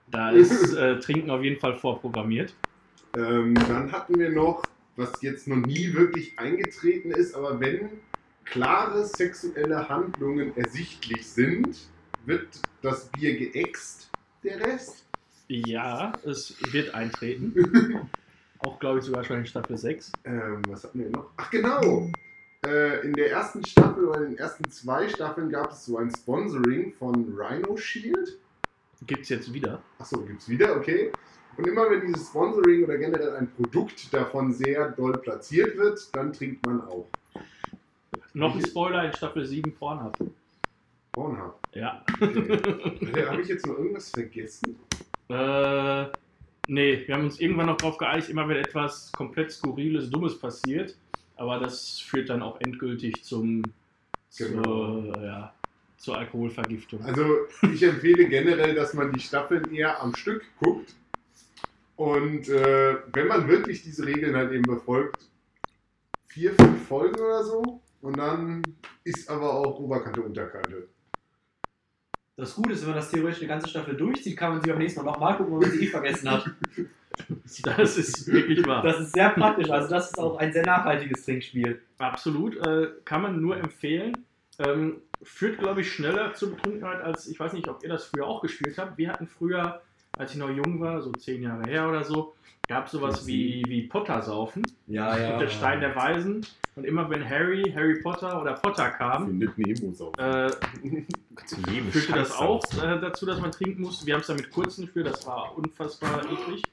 da 0.10 0.32
ist 0.32 0.74
äh, 0.74 1.00
Trinken 1.00 1.30
auf 1.30 1.44
jeden 1.44 1.60
Fall 1.60 1.76
vorprogrammiert. 1.76 2.56
Ähm, 3.16 3.54
dann 3.54 3.92
hatten 3.92 4.18
wir 4.18 4.32
noch, 4.32 4.64
was 4.96 5.22
jetzt 5.22 5.48
noch 5.48 5.58
nie 5.58 5.94
wirklich 5.94 6.38
eingetreten 6.40 7.12
ist, 7.12 7.36
aber 7.36 7.60
wenn 7.60 7.90
klare 8.46 9.06
sexuelle 9.06 9.88
Handlungen 9.90 10.56
ersichtlich 10.58 11.28
sind, 11.28 11.88
wird 12.26 12.48
das 12.82 13.10
Bier 13.10 13.38
geäxt, 13.38 14.10
der 14.44 14.60
Rest? 14.60 15.06
Ja, 15.48 16.14
es 16.26 16.56
wird 16.72 16.94
eintreten. 16.94 17.54
Auch, 18.60 18.80
glaube 18.80 19.00
ich, 19.00 19.06
sogar 19.06 19.24
schon 19.24 19.40
in 19.40 19.46
Staffel 19.46 19.78
6. 19.78 20.12
Ähm, 20.24 20.62
was 20.70 20.86
hatten 20.86 21.00
wir 21.00 21.10
noch? 21.10 21.32
Ach 21.36 21.50
genau! 21.52 22.10
Äh, 22.66 23.06
in 23.06 23.14
der 23.14 23.32
ersten 23.32 23.66
Staffel 23.66 24.06
oder 24.06 24.22
in 24.22 24.32
den 24.32 24.38
ersten 24.38 24.70
zwei 24.72 25.10
Staffeln 25.10 25.50
gab 25.50 25.72
es 25.72 25.86
so 25.86 25.98
ein 25.98 26.10
Sponsoring 26.16 26.94
von 26.94 27.36
Rhino 27.38 27.76
Shield. 27.76 28.38
Gibt 29.06 29.24
es 29.24 29.30
jetzt 29.30 29.54
wieder. 29.54 29.82
Achso, 30.00 30.22
gibt's 30.22 30.48
wieder, 30.48 30.78
okay. 30.78 31.12
Und 31.58 31.68
immer 31.68 31.90
wenn 31.90 32.08
dieses 32.08 32.28
Sponsoring 32.30 32.86
oder 32.86 32.98
generell 32.98 33.36
ein 33.36 33.52
Produkt 33.52 34.14
davon 34.14 34.54
sehr 34.54 34.92
doll 34.92 35.18
platziert 35.18 35.78
wird, 35.78 36.16
dann 36.16 36.32
trinkt 36.32 36.66
man 36.66 36.82
auch. 36.82 37.08
Noch 38.34 38.56
ein 38.56 38.66
Spoiler 38.66 39.06
in 39.06 39.14
Staffel 39.14 39.46
7 39.46 39.76
Pornhub. 39.76 40.18
Pornhub. 41.12 41.60
Ja. 41.74 42.04
Okay. 42.20 43.26
Habe 43.28 43.42
ich 43.42 43.50
jetzt 43.50 43.68
noch 43.68 43.78
irgendwas 43.78 44.10
vergessen? 44.10 44.78
Äh, 45.30 46.06
nee, 46.68 47.04
wir 47.06 47.16
haben 47.16 47.26
uns 47.26 47.40
irgendwann 47.40 47.68
noch 47.68 47.78
darauf 47.78 47.98
geeinigt, 47.98 48.30
immer 48.30 48.48
wenn 48.48 48.58
etwas 48.58 49.12
komplett 49.14 49.52
Skurriles, 49.52 50.10
Dummes 50.10 50.38
passiert. 50.40 50.96
Aber 51.36 51.60
das 51.60 52.00
führt 52.00 52.30
dann 52.30 52.42
auch 52.42 52.60
endgültig 52.62 53.24
zum, 53.24 53.64
Genau. 54.38 55.02
zur, 55.02 55.24
ja, 55.24 55.54
zur 55.98 56.18
Alkoholvergiftung. 56.18 57.04
Also 57.06 57.24
ich 57.74 57.82
empfehle 57.84 58.28
generell, 58.28 58.76
dass 58.76 58.94
man 58.94 59.12
die 59.14 59.20
Staffeln 59.20 59.74
eher 59.74 60.02
am 60.02 60.16
Stück 60.16 60.44
guckt. 60.60 60.94
Und 61.96 62.50
äh, 62.50 62.98
wenn 63.14 63.28
man 63.28 63.48
wirklich 63.48 63.84
diese 63.84 64.06
Regeln 64.06 64.36
halt 64.36 64.52
eben 64.52 64.64
befolgt, 64.64 65.30
vier, 66.28 66.54
fünf 66.54 66.88
Folgen 66.88 67.16
oder 67.20 67.44
so. 67.44 67.82
Und 68.02 68.18
dann 68.18 68.64
ist 69.04 69.30
aber 69.30 69.54
auch 69.54 69.80
Oberkante, 69.80 70.22
Unterkante. 70.22 70.88
Das 72.36 72.56
Gute 72.56 72.74
ist, 72.74 72.82
wenn 72.82 72.90
man 72.90 72.98
das 72.98 73.12
theoretisch 73.12 73.40
eine 73.42 73.48
ganze 73.48 73.70
Staffel 73.70 73.96
durchzieht, 73.96 74.36
kann 74.36 74.54
man 74.54 74.62
sie 74.62 74.70
beim 74.70 74.80
nächsten 74.80 75.04
Mal 75.04 75.12
nochmal 75.12 75.38
gucken, 75.38 75.54
wenn 75.54 75.70
man 75.70 75.72
sie 75.72 75.86
eh 75.86 75.88
vergessen 75.88 76.30
hat. 76.30 76.50
Das 77.78 77.96
ist 77.96 78.26
wirklich 78.26 78.66
wahr. 78.66 78.82
Das 78.82 79.00
ist 79.00 79.14
sehr 79.14 79.30
praktisch. 79.30 79.70
Also 79.70 79.88
das 79.88 80.08
ist 80.08 80.18
auch 80.18 80.38
ein 80.38 80.52
sehr 80.52 80.66
nachhaltiges 80.66 81.24
Trinkspiel. 81.24 81.80
Absolut, 82.00 82.58
äh, 82.66 82.88
kann 83.06 83.22
man 83.22 83.40
nur 83.40 83.56
empfehlen. 83.56 84.26
Ähm, 84.58 84.98
führt, 85.22 85.60
glaube 85.60 85.82
ich, 85.82 85.92
schneller 85.92 86.34
zur 86.34 86.56
Betrunkenheit, 86.56 87.02
als 87.02 87.28
ich 87.28 87.40
weiß 87.40 87.54
nicht, 87.54 87.68
ob 87.68 87.84
ihr 87.84 87.90
das 87.90 88.06
früher 88.06 88.26
auch 88.26 88.42
gespielt 88.42 88.80
habt. 88.80 88.98
Wir 88.98 89.10
hatten 89.10 89.28
früher, 89.28 89.82
als 90.18 90.34
ich 90.34 90.38
noch 90.38 90.50
jung 90.50 90.80
war, 90.80 91.02
so 91.02 91.12
zehn 91.14 91.42
Jahre 91.44 91.64
her 91.70 91.90
oder 91.90 92.04
so, 92.04 92.34
gab 92.68 92.86
es 92.86 92.92
sowas 92.92 93.26
wie, 93.28 93.64
wie 93.68 93.84
Pottersaufen. 93.84 94.64
Ja, 94.88 95.18
ja. 95.18 95.38
Der 95.38 95.50
Stein 95.50 95.80
der 95.82 95.96
Weisen. 95.96 96.46
Und 96.76 96.86
immer 96.86 97.08
wenn 97.10 97.28
Harry, 97.28 97.72
Harry 97.76 98.02
Potter 98.02 98.42
oder 98.42 98.54
Potter 98.54 98.90
kam, 98.90 99.28
Findet 99.28 99.58
Nemo 99.60 99.94
sau. 99.94 100.12
äh, 100.18 100.50
führte 101.92 102.14
das 102.14 102.32
auch 102.32 102.64
äh, 102.82 103.00
dazu, 103.00 103.28
dass 103.28 103.40
man 103.40 103.52
trinken 103.52 103.84
musste. 103.84 104.08
Wir 104.08 104.16
haben 104.16 104.22
es 104.22 104.28
dann 104.28 104.38
mit 104.38 104.50
kurzen 104.50 104.86
gespielt, 104.86 105.06
das 105.06 105.26
war 105.28 105.56
unfassbar 105.56 106.24
eklig. 106.26 106.64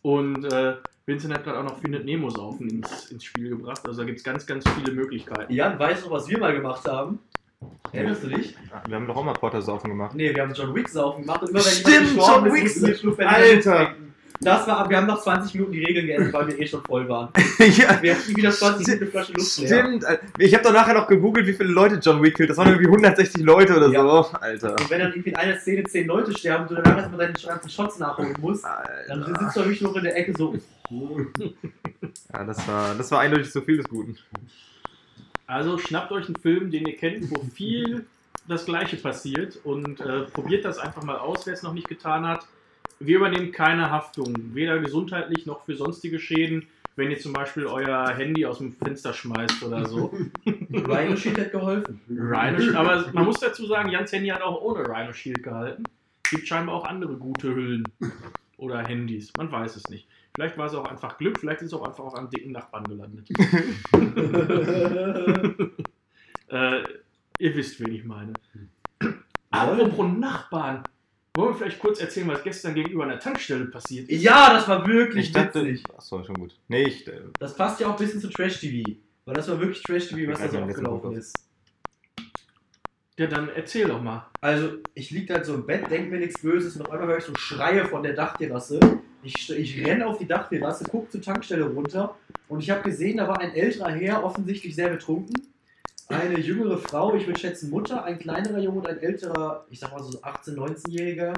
Und 0.00 0.44
äh, 0.50 0.76
Vincent 1.04 1.34
hat 1.34 1.44
gerade 1.44 1.58
auch 1.58 1.64
noch 1.64 1.78
Findet 1.78 2.06
Nemo 2.06 2.30
saufen 2.30 2.70
ins, 2.70 3.10
ins 3.10 3.24
Spiel 3.24 3.50
gebracht. 3.50 3.82
Also 3.86 4.00
da 4.00 4.06
gibt 4.06 4.18
es 4.18 4.24
ganz, 4.24 4.46
ganz 4.46 4.64
viele 4.70 4.92
Möglichkeiten. 4.92 5.52
Jan, 5.52 5.78
weißt 5.78 6.06
du, 6.06 6.10
was 6.10 6.28
wir 6.28 6.38
mal 6.38 6.54
gemacht 6.54 6.86
haben? 6.88 7.18
Erinnerst 7.92 8.24
du 8.24 8.28
dich? 8.28 8.56
Wir 8.88 8.96
haben 8.96 9.06
doch 9.06 9.16
auch 9.16 9.24
mal 9.24 9.32
Porter-Saufen 9.34 9.90
gemacht. 9.90 10.14
Nee, 10.14 10.34
wir 10.34 10.42
haben 10.42 10.52
John 10.54 10.74
Wick 10.74 10.88
saufen 10.88 11.22
gemacht 11.22 11.42
und 11.42 11.50
immer 11.50 11.60
wenn 11.60 11.64
Stimmt, 11.72 12.16
John 12.16 12.44
Wick. 12.52 12.96
Schluck 12.98 13.20
Alter. 13.20 13.94
Das 14.40 14.66
war, 14.66 14.90
wir 14.90 14.96
haben 14.96 15.06
nach 15.06 15.22
20 15.22 15.54
Minuten 15.54 15.72
die 15.72 15.84
Regeln 15.84 16.06
geändert, 16.06 16.32
weil 16.34 16.48
wir 16.48 16.58
eh 16.58 16.66
schon 16.66 16.82
voll 16.82 17.08
waren. 17.08 17.28
ja, 17.58 18.02
Wir 18.02 18.14
hatten 18.16 18.36
wieder 18.36 18.50
20 18.50 18.86
Minuten 18.86 19.06
Flasche 19.12 19.32
Luft 19.32 19.58
leer. 19.58 19.68
stimmt. 19.68 20.04
Ich 20.38 20.52
habe 20.52 20.64
doch 20.64 20.72
nachher 20.72 20.92
noch 20.94 21.06
gegoogelt, 21.06 21.46
wie 21.46 21.54
viele 21.54 21.70
Leute 21.70 21.94
John 22.02 22.20
Wick 22.20 22.36
killt. 22.36 22.50
Das 22.50 22.56
waren 22.58 22.66
irgendwie 22.68 22.88
160 22.88 23.42
Leute 23.42 23.76
oder 23.76 23.88
Ja. 23.90 24.02
so. 24.02 24.36
Alter. 24.38 24.72
Und 24.72 24.90
wenn 24.90 24.98
dann 24.98 25.12
irgendwie 25.12 25.30
in 25.30 25.36
einer 25.36 25.56
Szene 25.60 25.84
10 25.84 26.06
Leute 26.08 26.36
sterben 26.36 26.64
und 26.64 26.70
du 26.72 26.74
danach 26.82 26.96
erstmal 26.98 27.18
deine 27.20 27.32
ganzen 27.32 27.70
Shots 27.70 27.98
nachholen 28.00 28.34
musst, 28.40 28.64
dann 29.08 29.22
Alter. 29.22 29.40
sitzt 29.40 29.56
du 29.56 29.60
wirklich 29.60 29.80
noch 29.82 29.94
in 29.96 30.02
der 30.04 30.16
Ecke 30.18 30.34
so, 30.36 30.54
Ja, 32.32 32.44
das 32.44 32.68
war, 32.68 32.94
das 32.96 33.10
war 33.12 33.20
eindeutig 33.20 33.50
zu 33.50 33.62
viel 33.62 33.76
des 33.78 33.88
Guten. 33.88 34.18
Also 35.46 35.78
schnappt 35.78 36.12
euch 36.12 36.26
einen 36.26 36.36
Film, 36.36 36.70
den 36.70 36.86
ihr 36.86 36.96
kennt, 36.96 37.30
wo 37.30 37.40
viel 37.42 38.06
das 38.48 38.66
Gleiche 38.66 38.96
passiert 38.96 39.58
und 39.64 40.00
äh, 40.00 40.22
probiert 40.22 40.64
das 40.64 40.78
einfach 40.78 41.02
mal 41.02 41.16
aus, 41.16 41.46
wer 41.46 41.54
es 41.54 41.62
noch 41.62 41.72
nicht 41.72 41.88
getan 41.88 42.26
hat. 42.26 42.46
Wir 43.00 43.16
übernehmen 43.16 43.52
keine 43.52 43.90
Haftung, 43.90 44.34
weder 44.54 44.78
gesundheitlich 44.78 45.46
noch 45.46 45.64
für 45.64 45.74
sonstige 45.76 46.18
Schäden, 46.18 46.66
wenn 46.96 47.10
ihr 47.10 47.18
zum 47.18 47.32
Beispiel 47.32 47.66
euer 47.66 48.08
Handy 48.10 48.46
aus 48.46 48.58
dem 48.58 48.72
Fenster 48.72 49.12
schmeißt 49.12 49.62
oder 49.64 49.86
so. 49.86 50.14
Rhino 50.46 51.16
Shield 51.16 51.38
hat 51.38 51.52
geholfen. 51.52 52.00
Rhino, 52.08 52.78
aber 52.78 53.10
man 53.12 53.24
muss 53.24 53.40
dazu 53.40 53.66
sagen, 53.66 53.90
Jans 53.90 54.12
Handy 54.12 54.28
hat 54.28 54.42
auch 54.42 54.62
ohne 54.62 54.88
Rhino 54.88 55.12
Shield 55.12 55.42
gehalten. 55.42 55.84
Es 56.24 56.30
gibt 56.30 56.46
scheinbar 56.46 56.76
auch 56.76 56.84
andere 56.84 57.16
gute 57.16 57.54
Hüllen 57.54 57.84
oder 58.56 58.82
Handys, 58.86 59.32
man 59.36 59.50
weiß 59.50 59.76
es 59.76 59.88
nicht. 59.88 60.06
Vielleicht 60.36 60.58
war 60.58 60.66
es 60.66 60.74
auch 60.74 60.84
einfach 60.86 61.16
Glück, 61.16 61.38
vielleicht 61.38 61.60
ist 61.62 61.68
es 61.68 61.74
auch 61.74 61.86
einfach 61.86 62.04
auf 62.04 62.14
einem 62.14 62.28
dicken 62.28 62.52
Nachbarn 62.52 62.84
gelandet. 62.84 63.28
äh, 66.48 66.82
ihr 67.38 67.54
wisst, 67.54 67.80
wen 67.80 67.94
ich 67.94 68.04
meine. 68.04 68.32
Apropos 69.50 70.06
Nachbarn. 70.18 70.82
Wollen 71.36 71.50
wir 71.50 71.54
vielleicht 71.58 71.80
kurz 71.80 72.00
erzählen, 72.00 72.28
was 72.28 72.42
gestern 72.44 72.74
gegenüber 72.74 73.04
einer 73.04 73.18
Tankstelle 73.18 73.66
passiert 73.66 74.08
ist? 74.08 74.22
ja, 74.22 74.52
das 74.52 74.68
war 74.68 74.86
wirklich 74.86 75.26
Ich 75.26 75.32
dachte. 75.32 75.64
witzig. 75.64 75.82
Achso, 75.96 76.22
schon 76.22 76.36
gut. 76.36 76.54
Nee, 76.68 76.84
ich. 76.84 77.06
Äh, 77.08 77.22
Das 77.38 77.56
passt 77.56 77.80
ja 77.80 77.88
auch 77.88 77.92
ein 77.92 77.98
bisschen 77.98 78.20
zu 78.20 78.28
Trash 78.28 78.60
TV. 78.60 78.88
Weil 79.24 79.34
das 79.34 79.48
war 79.48 79.58
wirklich 79.58 79.82
Trash 79.82 80.08
TV, 80.08 80.30
was 80.32 80.40
da 80.40 80.48
so 80.48 80.58
abgelaufen 80.58 81.12
ist. 81.12 81.34
Ja, 83.18 83.26
dann 83.28 83.48
erzähl 83.48 83.86
doch 83.88 84.02
mal. 84.02 84.26
Also, 84.40 84.78
ich 84.94 85.10
lieg 85.10 85.26
da 85.28 85.42
so 85.44 85.54
im 85.54 85.66
Bett, 85.66 85.88
denk 85.90 86.10
mir 86.10 86.18
nichts 86.18 86.40
Böses 86.42 86.76
und 86.76 86.82
auf 86.86 86.92
einmal 86.92 87.08
höre 87.08 87.18
ich 87.18 87.24
so 87.24 87.34
Schreie 87.36 87.84
von 87.86 88.02
der 88.02 88.12
Dachterrasse. 88.14 88.80
Ich, 89.24 89.50
ich 89.50 89.84
renne 89.84 90.06
auf 90.06 90.18
die 90.18 90.26
Dachterrasse, 90.26 90.84
guck 90.90 91.10
zur 91.10 91.22
Tankstelle 91.22 91.64
runter 91.64 92.16
und 92.48 92.60
ich 92.60 92.70
habe 92.70 92.82
gesehen, 92.82 93.16
da 93.16 93.26
war 93.26 93.40
ein 93.40 93.54
älterer 93.54 93.90
Herr, 93.90 94.22
offensichtlich 94.22 94.74
sehr 94.74 94.90
betrunken. 94.90 95.34
Eine 96.08 96.38
jüngere 96.38 96.76
Frau, 96.76 97.14
ich 97.14 97.26
würde 97.26 97.40
schätzen 97.40 97.70
Mutter, 97.70 98.04
ein 98.04 98.18
kleinerer 98.18 98.58
Junge 98.58 98.80
und 98.80 98.86
ein 98.86 98.98
älterer, 98.98 99.64
ich 99.70 99.80
sag 99.80 99.92
mal 99.92 100.02
so 100.02 100.20
18-, 100.20 100.54
19-Jähriger, 100.54 101.32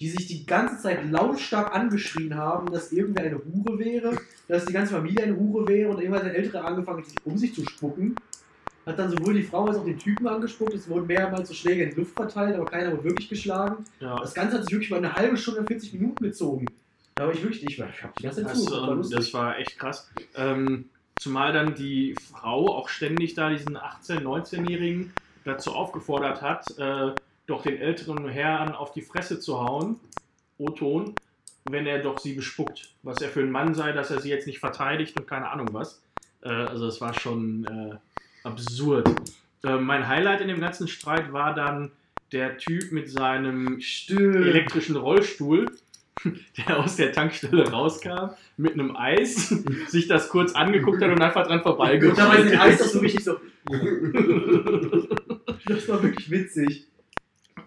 die 0.00 0.08
sich 0.08 0.26
die 0.26 0.44
ganze 0.44 0.82
Zeit 0.82 1.08
lautstark 1.08 1.72
angeschrien 1.74 2.34
haben, 2.34 2.72
dass 2.72 2.90
irgendwer 2.90 3.24
eine 3.24 3.36
Hure 3.38 3.78
wäre, 3.78 4.18
dass 4.48 4.66
die 4.66 4.72
ganze 4.72 4.94
Familie 4.94 5.22
eine 5.22 5.36
Hure 5.36 5.68
wäre 5.68 5.90
und 5.90 6.00
irgendwann 6.00 6.24
hat 6.24 6.32
der 6.32 6.36
Ältere 6.36 6.64
angefangen, 6.64 7.04
sich 7.04 7.14
um 7.24 7.38
sich 7.38 7.54
zu 7.54 7.64
spucken. 7.64 8.16
Hat 8.84 8.98
dann 8.98 9.10
sowohl 9.10 9.34
die 9.34 9.42
Frau 9.42 9.66
als 9.66 9.78
auch 9.78 9.84
den 9.84 9.98
Typen 9.98 10.26
angespuckt, 10.26 10.74
es 10.74 10.88
wurden 10.88 11.06
mehrmals 11.06 11.48
so 11.48 11.54
Schläge 11.54 11.84
in 11.84 11.90
die 11.90 11.96
Luft 11.96 12.14
verteilt, 12.14 12.56
aber 12.56 12.66
keiner 12.66 12.92
wurde 12.92 13.04
wirklich 13.04 13.28
geschlagen. 13.28 13.84
Ja, 14.00 14.16
Das 14.18 14.34
Ganze 14.34 14.56
hat 14.58 14.64
sich 14.64 14.72
wirklich 14.72 14.90
über 14.90 14.98
eine 14.98 15.14
halbe 15.14 15.36
Stunde, 15.36 15.64
40 15.64 15.92
Minuten 15.94 16.24
gezogen. 16.24 16.66
Habe 17.18 17.32
ich 17.32 17.42
wirklich, 17.42 17.62
ich, 17.62 17.78
ich 17.78 18.02
habe 18.02 18.12
die 18.18 18.24
ganze 18.24 18.42
Das, 18.42 18.64
zugehört, 18.64 18.88
war 18.88 18.96
ähm, 18.96 19.10
das 19.10 19.34
war 19.34 19.58
echt 19.58 19.78
krass. 19.78 20.10
Ähm, 20.34 20.90
zumal 21.18 21.52
dann 21.52 21.74
die 21.74 22.14
Frau 22.14 22.76
auch 22.76 22.88
ständig 22.88 23.34
da 23.34 23.48
diesen 23.48 23.78
18-, 23.78 24.20
19-Jährigen 24.20 25.12
dazu 25.44 25.72
aufgefordert 25.72 26.42
hat, 26.42 26.78
äh, 26.78 27.12
doch 27.46 27.62
den 27.62 27.78
älteren 27.78 28.28
Herrn 28.28 28.72
auf 28.72 28.92
die 28.92 29.00
Fresse 29.00 29.40
zu 29.40 29.60
hauen, 29.60 29.98
O-Ton, 30.58 31.14
wenn 31.70 31.86
er 31.86 32.02
doch 32.02 32.18
sie 32.18 32.34
bespuckt. 32.34 32.90
Was 33.02 33.22
er 33.22 33.30
für 33.30 33.40
ein 33.40 33.50
Mann 33.50 33.74
sei, 33.74 33.92
dass 33.92 34.10
er 34.10 34.20
sie 34.20 34.28
jetzt 34.28 34.46
nicht 34.46 34.58
verteidigt 34.58 35.18
und 35.18 35.26
keine 35.26 35.48
Ahnung 35.48 35.68
was. 35.72 36.02
Äh, 36.42 36.48
also 36.50 36.86
es 36.86 37.00
war 37.00 37.14
schon 37.14 37.64
äh, 37.64 37.96
absurd. 38.46 39.08
Äh, 39.64 39.76
mein 39.78 40.06
Highlight 40.06 40.42
in 40.42 40.48
dem 40.48 40.60
ganzen 40.60 40.86
Streit 40.86 41.32
war 41.32 41.54
dann 41.54 41.92
der 42.32 42.58
Typ 42.58 42.92
mit 42.92 43.08
seinem 43.10 43.80
Stimmt. 43.80 44.36
elektrischen 44.36 44.96
Rollstuhl, 44.96 45.66
der 46.56 46.78
aus 46.78 46.96
der 46.96 47.12
Tankstelle 47.12 47.70
rauskam, 47.70 48.30
mit 48.56 48.72
einem 48.72 48.96
Eis, 48.96 49.48
sich 49.88 50.08
das 50.08 50.28
kurz 50.28 50.54
angeguckt 50.54 51.02
hat 51.02 51.10
und 51.10 51.22
einfach 51.22 51.46
dran 51.46 51.62
dabei 51.64 51.94
ist 51.94 52.02
vorbeigegangen 52.16 52.48
den 52.48 52.58
Eis 52.58 52.78
doch 52.78 52.86
so 52.86 52.98
richtig 53.00 53.24
so. 53.24 53.36
Das 55.68 55.88
war 55.88 56.00
wirklich 56.00 56.30
witzig. 56.30 56.86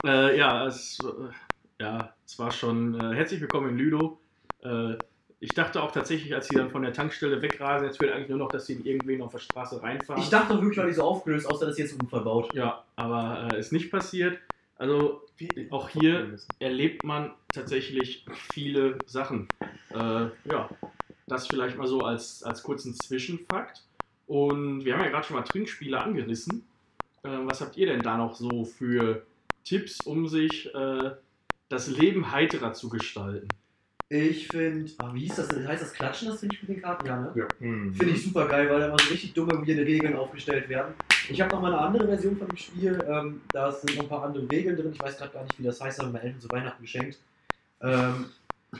äh, 0.05 0.37
ja, 0.37 0.65
es, 0.65 0.97
äh, 1.03 1.83
ja, 1.83 2.13
es 2.25 2.39
war 2.39 2.51
schon 2.51 2.97
äh, 2.99 3.13
herzlich 3.15 3.41
willkommen 3.41 3.69
in 3.71 3.77
Lüdo. 3.77 4.19
Äh, 4.63 4.95
ich 5.41 5.49
dachte 5.53 5.81
auch 5.81 5.91
tatsächlich, 5.91 6.33
als 6.33 6.47
sie 6.47 6.55
dann 6.55 6.69
von 6.69 6.81
der 6.81 6.93
Tankstelle 6.93 7.41
wegrasen, 7.41 7.87
jetzt 7.87 7.97
fehlt 7.97 8.13
eigentlich 8.13 8.29
nur 8.29 8.37
noch, 8.37 8.49
dass 8.49 8.65
sie 8.65 8.75
irgendwen 8.83 9.21
auf 9.21 9.31
der 9.31 9.39
Straße 9.39 9.81
reinfahren. 9.81 10.21
Ich 10.21 10.29
dachte 10.29 10.53
wirklich, 10.55 10.77
war 10.77 10.85
nicht 10.85 10.95
so 10.95 11.03
aufgelöst, 11.03 11.49
außer 11.49 11.65
dass 11.65 11.75
sie 11.75 11.83
jetzt 11.83 11.99
Unfall 11.99 12.21
baut. 12.21 12.53
ja, 12.53 12.83
aber 12.95 13.49
äh, 13.53 13.59
ist 13.59 13.73
nicht 13.73 13.91
passiert. 13.91 14.39
Also 14.79 15.21
auch 15.71 15.89
hier 15.89 16.37
erlebt 16.59 17.03
man 17.03 17.33
tatsächlich 17.53 18.25
viele 18.53 18.97
Sachen. 19.05 19.49
Äh, 19.91 20.29
ja, 20.49 20.69
das 21.27 21.47
vielleicht 21.47 21.77
mal 21.77 21.87
so 21.87 21.99
als, 21.99 22.43
als 22.43 22.63
kurzen 22.63 22.93
Zwischenfakt. 22.93 23.83
Und 24.25 24.85
wir 24.85 24.93
haben 24.93 25.03
ja 25.03 25.09
gerade 25.09 25.27
schon 25.27 25.35
mal 25.35 25.43
Trinkspiele 25.43 26.01
angerissen. 26.01 26.65
Äh, 27.23 27.29
was 27.43 27.59
habt 27.59 27.75
ihr 27.75 27.87
denn 27.87 28.01
da 28.01 28.15
noch 28.15 28.35
so 28.35 28.63
für 28.63 29.25
Tipps, 29.65 29.99
um 30.05 30.27
sich 30.29 30.73
äh, 30.73 31.11
das 31.67 31.87
Leben 31.89 32.31
heiterer 32.31 32.71
zu 32.71 32.87
gestalten? 32.87 33.49
Ich 34.07 34.47
finde, 34.47 34.89
ah, 34.99 35.13
wie 35.13 35.19
hieß 35.19 35.35
das 35.35 35.49
denn? 35.49 35.67
Heißt 35.67 35.83
das 35.83 35.93
Klatschen, 35.93 36.29
das 36.29 36.39
Trinkspiel 36.39 36.69
mit 36.69 36.77
den 36.77 36.81
Karten? 36.81 37.05
Ja, 37.05 37.19
ne? 37.19 37.33
Ja. 37.35 37.47
Hm. 37.59 37.93
Finde 37.93 38.13
ich 38.13 38.23
super 38.23 38.47
geil, 38.47 38.69
weil 38.69 38.79
da 38.79 38.87
mal 38.87 38.97
so 38.97 39.11
richtig 39.11 39.33
dumme, 39.33 39.53
weirde 39.55 39.85
Regeln 39.85 40.15
aufgestellt 40.15 40.69
werden. 40.69 40.93
Ich 41.31 41.39
habe 41.39 41.53
noch 41.53 41.61
mal 41.61 41.71
eine 41.71 41.81
andere 41.81 42.07
Version 42.07 42.35
von 42.35 42.47
dem 42.47 42.57
Spiel. 42.57 43.03
Ähm, 43.07 43.41
da 43.53 43.71
sind 43.71 43.95
noch 43.95 44.03
ein 44.03 44.09
paar 44.09 44.23
andere 44.23 44.49
Regeln 44.49 44.75
drin. 44.75 44.91
Ich 44.93 44.99
weiß 44.99 45.17
gerade 45.17 45.31
gar 45.31 45.43
nicht, 45.43 45.59
wie 45.59 45.63
das 45.63 45.79
heißt, 45.79 45.99
haben 45.99 46.11
meine 46.11 46.25
Eltern 46.25 46.41
zu 46.41 46.49
Weihnachten 46.49 46.81
geschenkt. 46.81 47.19
Ähm, 47.81 48.25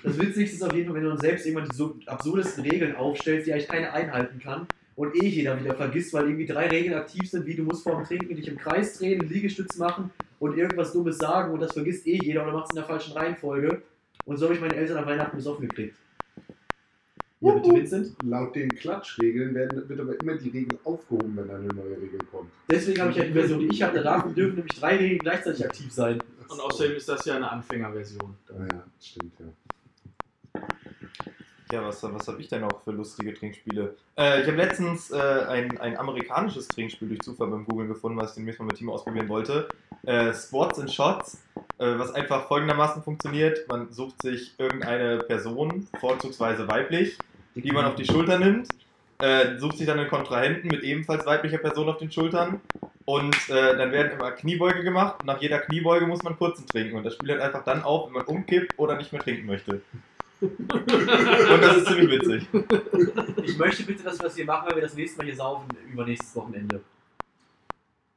das 0.04 0.18
Witzigste 0.18 0.56
ist 0.56 0.64
auf 0.64 0.74
jeden 0.74 0.88
Fall, 0.88 0.96
wenn 0.96 1.04
du 1.04 1.10
dann 1.10 1.20
selbst 1.20 1.46
irgendwann 1.46 1.70
die 1.70 1.76
so 1.76 1.96
absurdesten 2.08 2.64
Regeln 2.64 2.96
aufstellst, 2.96 3.48
die 3.48 3.54
eigentlich 3.54 3.68
keiner 3.68 3.94
einhalten 3.94 4.40
kann 4.40 4.68
und 4.96 5.16
eh 5.16 5.28
jeder 5.28 5.60
wieder 5.60 5.76
vergisst, 5.76 6.14
weil 6.14 6.26
irgendwie 6.26 6.48
drei 6.48 6.68
Regeln 6.68 6.96
aktiv 6.96 7.30
sind, 7.30 7.46
wie 7.46 7.56
du 7.56 7.64
musst 7.64 7.84
vorm 7.84 8.04
Trinken 8.04 8.36
dich 8.36 8.48
im 8.48 8.58
Kreis 8.58 8.98
drehen, 8.98 9.28
Liegestütz 9.30 9.78
machen 9.78 10.10
und 10.40 10.58
irgendwas 10.58 10.92
Dummes 10.94 11.18
sagen 11.20 11.54
und 11.54 11.60
das 11.60 11.74
vergisst 11.74 12.08
eh 12.08 12.20
jeder 12.22 12.44
oder 12.44 12.54
macht 12.54 12.66
es 12.66 12.72
in 12.72 12.78
der 12.78 12.86
falschen 12.86 13.14
Reihenfolge. 13.14 13.84
Und 14.26 14.38
so 14.38 14.46
habe 14.46 14.56
ich 14.56 14.62
meine 14.62 14.76
Eltern 14.76 14.98
an 14.98 15.06
Weihnachten 15.06 15.38
besoffen 15.38 15.68
gekriegt. 15.68 15.96
Ja, 17.42 17.54
bitte 17.54 17.74
Vincent. 17.74 18.16
Laut 18.24 18.54
den 18.54 18.70
Klatschregeln 18.70 19.56
werden, 19.56 19.88
wird 19.88 20.00
aber 20.00 20.20
immer 20.20 20.36
die 20.36 20.50
Regel 20.50 20.78
aufgehoben, 20.84 21.38
wenn 21.38 21.50
eine 21.50 21.68
neue 21.68 22.02
Regel 22.02 22.20
kommt. 22.30 22.52
Deswegen 22.70 23.02
habe 23.02 23.12
ich 23.12 23.18
ja 23.18 23.24
die 23.24 23.34
Version, 23.34 23.60
die 23.60 23.68
ich 23.68 23.82
hatte. 23.82 24.02
Da 24.04 24.20
dürfen 24.20 24.56
nämlich 24.56 24.78
drei 24.78 24.98
Regeln 24.98 25.20
gleichzeitig 25.20 25.66
aktiv 25.66 25.92
sein. 25.92 26.22
Und 26.50 26.60
außerdem 26.60 26.98
ist 26.98 27.08
das 27.08 27.24
ja 27.26 27.36
eine 27.36 27.50
Anfängerversion. 27.50 28.36
Ja, 28.50 28.84
stimmt, 29.00 29.34
ja. 29.40 29.46
Ja, 31.72 31.86
was, 31.86 32.02
was 32.02 32.28
habe 32.28 32.42
ich 32.42 32.48
denn 32.48 32.64
auch 32.64 32.82
für 32.82 32.92
lustige 32.92 33.32
Trinkspiele? 33.32 33.96
Äh, 34.18 34.42
ich 34.42 34.48
habe 34.48 34.58
letztens 34.58 35.12
äh, 35.12 35.18
ein, 35.18 35.78
ein 35.78 35.98
amerikanisches 35.98 36.68
Trinkspiel 36.68 37.10
durch 37.10 37.22
Zufall 37.22 37.48
beim 37.48 37.64
Googlen 37.64 37.88
gefunden, 37.88 38.18
was 38.20 38.32
ich 38.32 38.36
demnächst 38.38 38.60
mal 38.60 38.66
mit 38.66 38.78
Timo 38.78 38.94
ausprobieren 38.94 39.30
wollte. 39.30 39.70
Äh, 40.04 40.34
Sports 40.34 40.80
and 40.80 40.92
Shots, 40.92 41.44
äh, 41.78 42.00
was 42.00 42.12
einfach 42.12 42.48
folgendermaßen 42.48 43.04
funktioniert. 43.04 43.68
Man 43.70 43.94
sucht 43.94 44.20
sich 44.24 44.56
irgendeine 44.58 45.20
Person, 45.20 45.88
vorzugsweise 46.00 46.68
weiblich, 46.68 47.20
die 47.56 47.72
man 47.72 47.86
auf 47.86 47.96
die 47.96 48.06
Schulter 48.06 48.40
nimmt, 48.40 48.68
äh, 49.20 49.58
sucht 49.58 49.78
sich 49.78 49.88
dann 49.88 50.00
einen 50.00 50.10
Kontrahenten 50.10 50.70
mit 50.70 50.84
ebenfalls 50.84 51.26
weiblicher 51.26 51.58
Person 51.58 51.90
auf 51.90 51.98
den 51.98 52.12
Schultern 52.12 52.62
und 53.06 53.36
äh, 53.50 53.76
dann 53.78 53.92
werden 53.92 54.12
immer 54.18 54.32
Kniebeuge 54.32 54.84
gemacht 54.84 55.20
und 55.20 55.26
nach 55.26 55.42
jeder 55.42 55.60
Kniebeuge 55.60 56.08
muss 56.08 56.24
man 56.24 56.38
kurzen 56.38 56.66
trinken 56.68 56.96
und 56.96 57.04
das 57.04 57.16
Spiel 57.16 57.30
hört 57.32 57.42
einfach 57.42 57.64
dann 57.66 57.84
auf, 57.84 58.08
wenn 58.08 58.14
man 58.14 58.26
umkippt 58.26 58.78
oder 58.78 58.96
nicht 58.96 59.12
mehr 59.12 59.22
trinken 59.22 59.46
möchte. 59.46 59.82
Und 60.42 61.62
das 61.62 61.78
ist 61.78 61.88
ziemlich 61.88 62.22
witzig. 62.22 62.48
Ich 63.44 63.58
möchte 63.58 63.84
bitte, 63.84 64.04
dass 64.04 64.18
wir 64.20 64.24
das 64.24 64.36
hier 64.38 64.46
machen, 64.46 64.70
weil 64.70 64.76
wir 64.76 64.84
das 64.84 64.94
nächste 64.94 65.18
Mal 65.18 65.26
hier 65.26 65.36
saufen 65.36 65.68
übernächstes 65.92 66.34
Wochenende. 66.34 66.82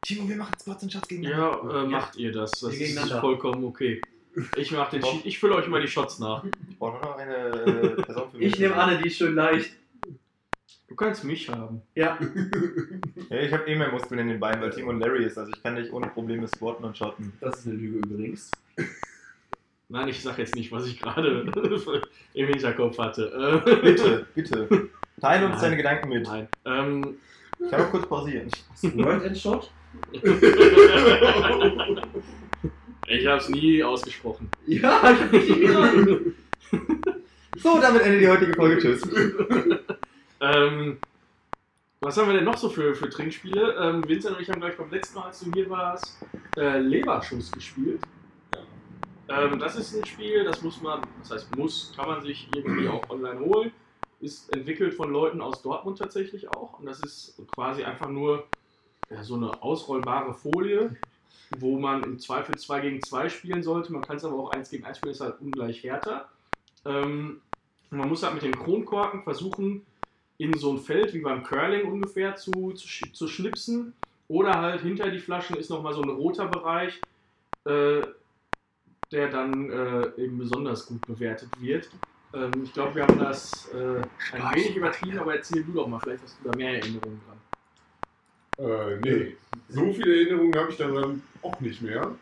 Timo, 0.02 0.28
wir 0.28 0.36
machen 0.36 0.54
Spots 0.60 0.84
und 0.84 0.92
Shots 0.92 1.08
gegen 1.08 1.24
Ja, 1.24 1.52
äh, 1.52 1.86
macht 1.86 2.16
ihr 2.16 2.30
das. 2.30 2.52
Das 2.52 2.72
ist 2.72 2.78
gegeneinander. 2.78 3.20
vollkommen 3.20 3.64
okay. 3.64 4.00
Ich 4.56 4.70
mach 4.72 4.90
den 4.90 5.02
Cheat. 5.02 5.26
Ich 5.26 5.38
fülle 5.38 5.54
euch 5.56 5.68
mal 5.68 5.80
die 5.80 5.88
Shots 5.88 6.18
nach. 6.18 6.44
Ich 6.70 6.78
brauche 6.78 6.92
nur 6.92 7.00
noch 7.12 7.18
eine 7.18 7.34
äh, 7.34 8.02
Person 8.02 8.30
für 8.30 8.36
mich. 8.38 8.46
Ich 8.48 8.58
nehme 8.58 8.74
Anne, 8.74 8.98
die 8.98 9.08
ist 9.08 9.16
schön 9.18 9.34
leicht. 9.34 9.72
Du 10.88 10.96
kannst 10.96 11.24
mich 11.24 11.48
haben. 11.48 11.80
Ja, 11.94 12.18
Ja, 13.30 13.36
ich 13.38 13.52
habe 13.52 13.64
eh 13.66 13.74
mehr 13.74 13.90
Muskeln 13.90 14.20
in 14.20 14.28
den 14.28 14.40
Beinen, 14.40 14.60
weil 14.60 14.70
Timo 14.70 14.90
und 14.90 15.00
Larry 15.00 15.24
ist. 15.24 15.38
Also 15.38 15.50
ich 15.54 15.62
kann 15.62 15.74
nicht 15.74 15.90
ohne 15.92 16.06
Probleme 16.08 16.46
squatten 16.48 16.84
und 16.84 16.96
shotten. 16.96 17.32
das 17.40 17.60
ist 17.60 17.66
eine 17.66 17.76
Lüge 17.76 17.98
übrigens. 17.98 18.50
Nein, 19.88 20.08
ich 20.08 20.22
sag 20.22 20.38
jetzt 20.38 20.54
nicht, 20.54 20.70
was 20.72 20.86
ich 20.86 20.98
gerade 21.00 21.46
im 22.34 22.46
Hinterkopf 22.46 22.98
hatte. 22.98 23.62
Bitte, 23.82 24.26
bitte. 24.34 24.68
Teile 25.20 25.46
uns 25.46 25.54
Nein. 25.56 25.62
deine 25.62 25.76
Gedanken 25.76 26.08
mit. 26.08 26.26
Nein. 26.26 26.48
Ähm, 26.64 27.16
Ich 27.58 27.70
kann 27.70 27.82
auch 27.82 27.90
kurz 27.90 28.06
pausieren. 28.06 28.48
Word 28.94 29.24
and 29.24 29.38
Shot? 29.38 29.70
Ich 33.08 33.26
hab's 33.26 33.48
nie 33.48 33.82
ausgesprochen. 33.82 34.50
Ja, 34.66 35.12
ich 35.12 35.20
hab 35.20 35.32
richtig 35.32 35.60
geraten. 35.60 36.34
So, 37.56 37.80
damit 37.80 38.02
endet 38.02 38.22
die 38.22 38.28
heutige 38.28 38.54
Folge. 38.54 38.80
Tschüss. 38.80 39.02
Ähm, 40.44 40.98
was 42.00 42.16
haben 42.16 42.26
wir 42.26 42.34
denn 42.34 42.44
noch 42.44 42.56
so 42.56 42.68
für, 42.68 42.96
für 42.96 43.08
Trinkspiele? 43.08 43.76
Ähm, 43.78 44.08
Vincent 44.08 44.34
und 44.36 44.42
ich 44.42 44.50
haben 44.50 44.60
gleich 44.60 44.76
beim 44.76 44.90
letzten 44.90 45.14
Mal, 45.16 45.26
als 45.26 45.38
du 45.38 45.52
hier 45.52 45.70
warst, 45.70 46.18
äh, 46.56 46.80
Leberschuss 46.80 47.52
gespielt. 47.52 48.00
Ähm, 49.28 49.60
das 49.60 49.76
ist 49.76 49.94
ein 49.94 50.04
Spiel, 50.04 50.42
das 50.42 50.62
muss 50.62 50.82
man, 50.82 51.02
das 51.20 51.30
heißt 51.30 51.56
muss, 51.56 51.92
kann 51.96 52.08
man 52.08 52.20
sich 52.22 52.48
irgendwie 52.56 52.88
auch 52.88 53.08
online 53.08 53.38
holen. 53.38 53.72
Ist 54.20 54.52
entwickelt 54.52 54.94
von 54.94 55.12
Leuten 55.12 55.40
aus 55.40 55.62
Dortmund 55.62 55.98
tatsächlich 55.98 56.48
auch. 56.48 56.80
Und 56.80 56.86
das 56.86 57.00
ist 57.00 57.40
quasi 57.54 57.84
einfach 57.84 58.08
nur 58.08 58.46
ja, 59.08 59.22
so 59.22 59.36
eine 59.36 59.62
ausrollbare 59.62 60.34
Folie, 60.34 60.96
wo 61.58 61.78
man 61.78 62.02
im 62.04 62.18
Zweifel 62.18 62.56
2 62.56 62.80
gegen 62.80 63.02
2 63.02 63.28
spielen 63.28 63.62
sollte. 63.62 63.92
Man 63.92 64.02
kann 64.02 64.16
es 64.16 64.24
aber 64.24 64.36
auch 64.36 64.50
1 64.50 64.70
gegen 64.70 64.84
1 64.84 64.98
spielen, 64.98 65.12
ist 65.12 65.20
halt 65.20 65.40
ungleich 65.40 65.82
härter. 65.82 66.28
Ähm, 66.84 67.40
man 67.90 68.08
muss 68.08 68.22
halt 68.22 68.34
mit 68.34 68.42
dem 68.42 68.58
Kronkorken 68.58 69.22
versuchen, 69.22 69.86
in 70.38 70.56
so 70.56 70.72
ein 70.72 70.78
Feld 70.78 71.14
wie 71.14 71.20
beim 71.20 71.42
Curling 71.42 71.90
ungefähr 71.90 72.34
zu, 72.36 72.72
zu, 72.72 73.12
zu 73.12 73.28
schnipsen. 73.28 73.92
Oder 74.28 74.60
halt 74.60 74.80
hinter 74.80 75.10
die 75.10 75.18
Flaschen 75.18 75.56
ist 75.56 75.70
nochmal 75.70 75.92
so 75.92 76.02
ein 76.02 76.08
roter 76.08 76.46
Bereich, 76.46 77.00
äh, 77.64 78.00
der 79.10 79.28
dann 79.28 79.70
äh, 79.70 80.22
eben 80.22 80.38
besonders 80.38 80.86
gut 80.86 81.06
bewertet 81.06 81.50
wird. 81.60 81.90
Ähm, 82.34 82.50
ich 82.64 82.72
glaube, 82.72 82.94
wir 82.94 83.02
haben 83.02 83.18
das 83.18 83.68
äh, 83.74 84.02
ein 84.32 84.54
wenig 84.54 84.76
übertrieben, 84.76 85.18
aber 85.18 85.36
erzähl 85.36 85.62
du 85.62 85.72
doch 85.72 85.86
mal, 85.86 86.00
vielleicht 86.00 86.22
hast 86.22 86.38
du 86.42 86.48
da 86.48 86.56
mehr 86.56 86.78
Erinnerungen 86.78 87.20
dran. 87.26 87.41
Äh, 88.58 88.96
nee. 89.04 89.36
So 89.68 89.92
viele 89.92 90.14
Erinnerungen 90.14 90.54
habe 90.54 90.70
ich 90.70 90.76
daran 90.76 91.22
auch 91.42 91.60
nicht 91.60 91.82
mehr. 91.82 92.14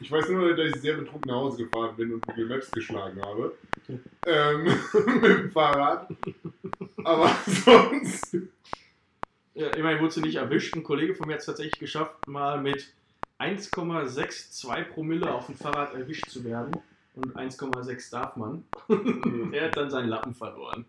Ich 0.00 0.10
weiß 0.10 0.28
nur, 0.30 0.54
dass 0.54 0.68
ich 0.74 0.80
sehr 0.80 0.94
betrunken 0.94 1.30
nach 1.30 1.36
Hause 1.36 1.64
gefahren 1.64 1.94
bin 1.96 2.12
und 2.12 2.26
Google 2.26 2.46
Maps 2.46 2.70
geschlagen 2.70 3.22
habe. 3.22 3.56
Ähm, 4.26 4.64
mit 5.20 5.38
dem 5.38 5.50
Fahrrad. 5.50 6.08
Aber 7.04 7.30
sonst. 7.46 8.36
Ja, 9.54 9.68
immerhin 9.68 10.00
wurde 10.00 10.12
sie 10.12 10.22
nicht 10.22 10.36
erwischt. 10.36 10.74
Ein 10.74 10.82
Kollege 10.82 11.14
von 11.14 11.26
mir 11.26 11.34
hat 11.34 11.40
es 11.40 11.46
tatsächlich 11.46 11.78
geschafft, 11.78 12.26
mal 12.26 12.60
mit 12.60 12.92
1,62 13.38 14.84
Promille 14.86 15.32
auf 15.32 15.46
dem 15.46 15.56
Fahrrad 15.56 15.94
erwischt 15.94 16.28
zu 16.28 16.44
werden. 16.44 16.72
Und 17.14 17.36
1,6 17.36 18.10
darf 18.10 18.36
man. 18.36 18.64
er 19.52 19.66
hat 19.66 19.76
dann 19.76 19.90
seinen 19.90 20.08
Lappen 20.08 20.34
verloren. 20.34 20.84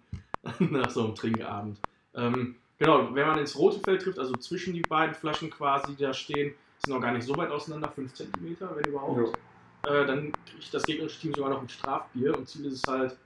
Nach 0.59 0.89
so 0.89 1.05
einem 1.05 1.15
Trinkabend. 1.15 1.77
Ähm, 2.15 2.55
genau, 2.79 3.13
wenn 3.13 3.27
man 3.27 3.37
ins 3.39 3.57
rote 3.57 3.79
Feld 3.79 4.01
trifft, 4.01 4.19
also 4.19 4.35
zwischen 4.35 4.73
die 4.73 4.81
beiden 4.81 5.15
Flaschen 5.15 5.49
quasi, 5.49 5.95
die 5.95 6.03
da 6.03 6.13
stehen, 6.13 6.53
sind 6.79 6.93
noch 6.93 7.01
gar 7.01 7.13
nicht 7.13 7.25
so 7.25 7.35
weit 7.37 7.51
auseinander, 7.51 7.89
5 7.89 8.13
cm, 8.13 8.57
wenn 8.59 8.85
überhaupt. 8.85 9.37
Äh, 9.85 10.05
dann 10.05 10.31
kriegt 10.45 10.73
das 10.73 10.85
gegnerische 10.85 11.19
Team 11.19 11.33
sogar 11.33 11.49
noch 11.49 11.61
ein 11.61 11.69
Strafbier 11.69 12.37
und 12.37 12.47
Ziel 12.47 12.65
ist 12.65 12.73
es 12.73 12.87
halt, 12.87 13.17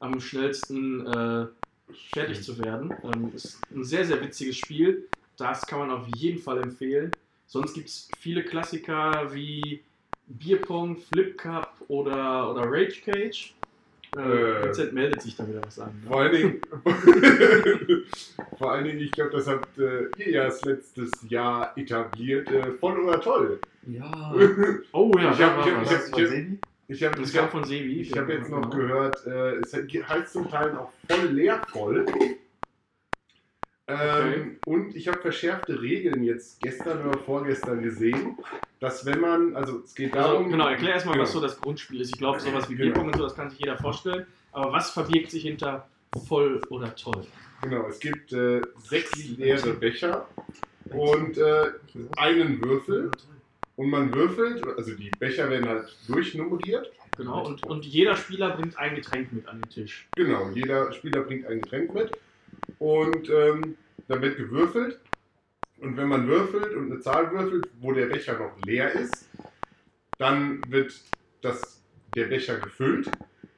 am 0.00 0.20
schnellsten 0.20 1.06
äh, 1.06 1.46
fertig 2.12 2.42
zu 2.42 2.58
werden. 2.58 2.92
Ähm, 3.04 3.32
ist 3.34 3.60
ein 3.70 3.84
sehr, 3.84 4.04
sehr 4.04 4.20
witziges 4.20 4.56
Spiel. 4.56 5.08
Das 5.36 5.66
kann 5.66 5.78
man 5.78 5.90
auf 5.90 6.06
jeden 6.16 6.38
Fall 6.38 6.58
empfehlen. 6.58 7.12
Sonst 7.46 7.74
gibt 7.74 7.88
es 7.88 8.08
viele 8.18 8.42
Klassiker 8.44 9.32
wie 9.32 9.82
Bierpong, 10.26 10.96
Flip 10.96 11.36
Cup 11.36 11.74
oder, 11.88 12.50
oder 12.50 12.62
Rage 12.64 13.00
Cage. 13.04 13.54
Äh. 14.16 14.64
Vincent 14.64 14.92
meldet 14.92 15.22
sich 15.22 15.34
da 15.36 15.48
wieder 15.48 15.62
was 15.64 15.78
an. 15.78 15.90
Vor 16.06 16.20
allen 16.20 16.32
Dingen, 16.32 16.60
vor 18.58 18.72
allen 18.72 18.84
Dingen, 18.84 19.00
ich 19.00 19.10
glaube, 19.12 19.30
das 19.30 19.46
habt 19.48 19.78
äh, 19.78 20.04
ihr 20.18 20.30
ja 20.32 20.44
das 20.44 20.62
letztes 20.64 21.10
Jahr 21.28 21.72
etabliert. 21.78 22.50
Äh, 22.50 22.72
voll 22.72 22.98
oder 23.00 23.20
toll. 23.20 23.58
Ja. 23.86 24.34
Oh 24.92 25.10
ja, 25.18 25.32
Ich 25.32 25.38
da 25.38 25.46
hab- 25.56 25.56
war 25.58 25.66
ich 25.66 25.72
hab- 25.72 25.82
ich 26.88 27.02
habe 27.04 27.42
hab, 27.44 27.50
von 27.50 27.64
Sebi. 27.64 28.00
ich 28.02 28.16
hab 28.18 28.28
jetzt 28.28 28.50
noch 28.50 28.60
Genau. 28.70 28.76
gehört, 28.76 29.26
äh, 29.26 29.54
es 29.60 29.72
heißt 29.74 30.32
zum 30.34 30.50
Teil 30.50 30.76
auch 30.76 30.92
voll 31.08 31.28
leer 31.30 31.62
voll. 31.72 32.04
Ähm, 33.88 34.60
Und 34.64 34.94
ich 34.94 35.08
habe 35.08 35.18
verschärfte 35.18 35.82
Regeln 35.82 36.22
jetzt 36.22 36.60
gestern 36.60 37.04
oder 37.04 37.18
vorgestern 37.18 37.82
gesehen, 37.82 38.38
dass 38.80 39.04
wenn 39.06 39.20
man, 39.20 39.56
also 39.56 39.80
es 39.80 39.94
geht 39.94 40.14
Also, 40.14 40.30
darum. 40.34 40.50
genau, 40.50 40.68
erklär 40.68 40.94
erstmal, 40.94 41.18
was 41.18 41.32
so 41.32 41.38
Genau. 41.40 41.48
das 41.50 41.60
Grundspiel 41.60 42.00
ist. 42.00 42.10
Ich 42.10 42.18
glaube, 42.18 42.38
sowas 42.40 42.68
wie 42.70 42.76
Genau. 42.76 42.94
Bierpong 42.94 43.08
und 43.08 43.16
so, 43.16 43.24
das 43.24 43.34
kann 43.34 43.50
sich 43.50 43.58
jeder 43.58 43.76
vorstellen. 43.76 44.26
Aber 44.52 44.72
was 44.72 44.90
verbirgt 44.90 45.30
sich 45.30 45.42
hinter 45.42 45.88
voll 46.28 46.64
oder 46.70 46.94
toll? 46.94 47.26
Genau, 47.62 47.86
es 47.88 47.98
gibt 47.98 48.32
äh, 48.32 48.62
sechs 48.78 49.28
leere 49.36 49.74
Becher 49.74 50.28
und 50.90 51.38
äh, 51.38 51.70
einen 52.16 52.60
Würfel. 52.60 53.12
Und 53.76 53.88
man 53.88 54.12
würfelt, 54.12 54.62
also 54.76 54.94
die 54.94 55.10
Becher 55.10 55.48
werden 55.48 55.66
halt 55.66 55.96
durchnummeriert. 56.06 56.92
Genau, 57.16 57.46
und, 57.46 57.64
und 57.64 57.84
jeder 57.84 58.16
Spieler 58.16 58.50
bringt 58.50 58.76
ein 58.78 58.94
Getränk 58.94 59.32
mit 59.32 59.48
an 59.48 59.60
den 59.60 59.68
Tisch. 59.70 60.06
Genau, 60.14 60.50
jeder 60.50 60.92
Spieler 60.92 61.22
bringt 61.22 61.46
ein 61.46 61.62
Getränk 61.62 61.92
mit. 61.94 62.12
Und 62.78 63.28
ähm, 63.30 63.76
dann 64.08 64.22
wird 64.22 64.36
gewürfelt. 64.36 65.00
Und 65.78 65.96
wenn 65.96 66.08
man 66.08 66.28
würfelt 66.28 66.74
und 66.74 66.92
eine 66.92 67.00
Zahl 67.00 67.32
würfelt, 67.32 67.68
wo 67.80 67.92
der 67.92 68.06
Becher 68.06 68.38
noch 68.38 68.52
leer 68.64 68.92
ist, 68.92 69.28
dann 70.18 70.62
wird 70.68 70.94
das, 71.40 71.82
der 72.14 72.26
Becher 72.26 72.58
gefüllt. 72.60 73.10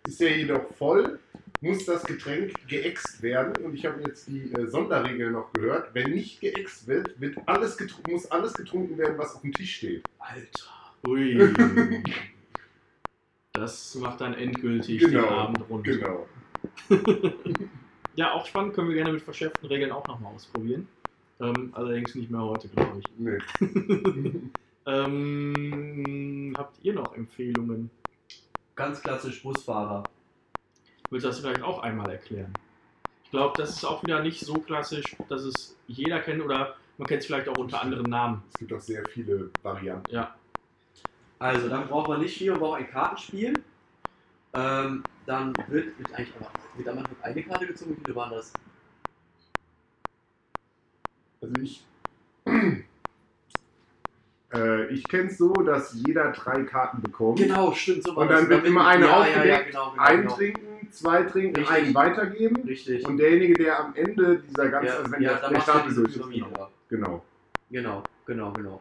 Ist 0.06 0.20
er 0.22 0.36
jedoch 0.36 0.72
voll, 0.74 1.18
muss 1.60 1.84
das 1.84 2.02
Getränk 2.04 2.54
geäxt 2.68 3.22
werden. 3.22 3.64
Und 3.64 3.74
ich 3.74 3.84
habe 3.86 4.00
jetzt 4.06 4.28
die 4.28 4.52
äh, 4.52 4.66
Sonderregel 4.66 5.30
noch 5.30 5.52
gehört. 5.52 5.94
Wenn 5.94 6.12
nicht 6.12 6.40
geäxt 6.40 6.86
wird, 6.86 7.20
wird 7.20 7.36
alles 7.46 7.76
muss 8.08 8.30
alles 8.30 8.54
getrunken 8.54 8.96
werden, 8.98 9.18
was 9.18 9.34
auf 9.34 9.42
dem 9.42 9.52
Tisch 9.52 9.76
steht. 9.76 10.04
Alter. 10.18 10.70
Ui. 11.06 11.52
Das 13.56 13.94
macht 13.94 14.20
dann 14.20 14.34
endgültig 14.34 14.98
den 14.98 15.12
Genau, 15.12 15.28
Abend 15.28 15.60
rund. 15.70 15.84
Genau. 15.84 16.26
Ja, 18.16 18.32
auch 18.32 18.46
spannend, 18.46 18.74
können 18.74 18.88
wir 18.88 18.94
gerne 18.96 19.12
mit 19.12 19.22
verschärften 19.22 19.66
Regeln 19.68 19.90
auch 19.92 20.06
nochmal 20.06 20.34
ausprobieren. 20.34 20.88
Ähm, 21.40 21.72
allerdings 21.74 22.14
nicht 22.14 22.30
mehr 22.30 22.42
heute, 22.42 22.68
glaube 22.68 23.00
ich. 23.00 23.04
Nee. 23.18 24.40
Ähm, 24.86 26.54
habt 26.58 26.76
ihr 26.82 26.92
noch 26.92 27.14
Empfehlungen? 27.16 27.88
Ganz 28.74 29.00
klassisch 29.00 29.42
Busfahrer. 29.42 30.04
Willst 31.08 31.24
du 31.24 31.28
das 31.28 31.40
vielleicht 31.40 31.62
auch 31.62 31.82
einmal 31.82 32.10
erklären? 32.10 32.52
Ich 33.24 33.30
glaube, 33.30 33.54
das 33.56 33.70
ist 33.70 33.84
auch 33.84 34.02
wieder 34.02 34.22
nicht 34.22 34.40
so 34.40 34.54
klassisch, 34.54 35.16
dass 35.28 35.42
es 35.42 35.74
jeder 35.86 36.20
kennt 36.20 36.42
oder 36.44 36.76
man 36.98 37.08
kennt 37.08 37.20
es 37.22 37.26
vielleicht 37.26 37.48
auch 37.48 37.56
unter 37.56 37.80
anderen 37.80 38.10
Namen. 38.10 38.42
Es 38.52 38.58
gibt 38.58 38.72
auch 38.74 38.80
sehr 38.80 39.02
viele 39.08 39.50
Varianten. 39.62 40.14
Ja, 40.14 40.34
Also, 41.38 41.68
dann 41.68 41.88
braucht 41.88 42.08
man 42.08 42.20
nicht 42.20 42.36
viel, 42.36 42.50
man 42.50 42.60
braucht 42.60 42.80
ein 42.80 42.90
Kartenspiel. 42.90 43.54
Ähm, 44.54 45.02
dann 45.26 45.52
wird, 45.68 45.98
wird 45.98 46.14
eigentlich 46.14 46.34
aber, 46.38 46.50
wird 46.76 46.88
am 46.88 46.98
Anfang 46.98 47.16
eine 47.22 47.42
Karte 47.42 47.66
gezogen, 47.66 47.96
wie 47.96 48.00
viele 48.04 48.14
waren 48.14 48.30
das? 48.30 48.52
Also 51.42 51.54
ich. 51.60 51.84
äh, 54.52 54.86
ich 54.92 55.08
kenne 55.08 55.28
es 55.28 55.38
so, 55.38 55.52
dass 55.54 55.94
jeder 56.06 56.30
drei 56.32 56.62
Karten 56.64 57.02
bekommt. 57.02 57.38
Genau, 57.38 57.72
stimmt, 57.72 58.04
so 58.04 58.14
Und 58.14 58.28
dann 58.28 58.48
wird 58.48 58.64
immer 58.64 58.86
eine 58.86 59.06
ja, 59.06 59.10
ja, 59.10 59.16
ja, 59.16 59.34
aufgedeckt, 59.34 59.66
genau, 59.66 59.90
genau, 59.90 60.02
Ein 60.02 60.22
genau. 60.22 60.34
trinken, 60.36 60.92
zwei 60.92 61.22
trinken, 61.24 61.56
Richtig. 61.56 61.76
einen 61.76 61.94
weitergeben. 61.94 62.62
Richtig. 62.62 63.06
Und 63.06 63.16
derjenige, 63.16 63.54
der 63.54 63.80
am 63.80 63.94
Ende 63.96 64.38
dieser 64.38 64.68
ganzen, 64.68 64.86
ja, 64.86 64.98
also 64.98 65.12
wenn 65.12 65.22
ja, 65.22 65.34
der, 65.34 65.48
der 65.48 65.60
Stapel 65.60 65.94
durch 65.94 66.16
ist. 66.16 66.30
Genau. 66.30 66.70
genau. 66.88 67.24
Genau, 67.70 68.02
genau, 68.24 68.52
genau. 68.52 68.80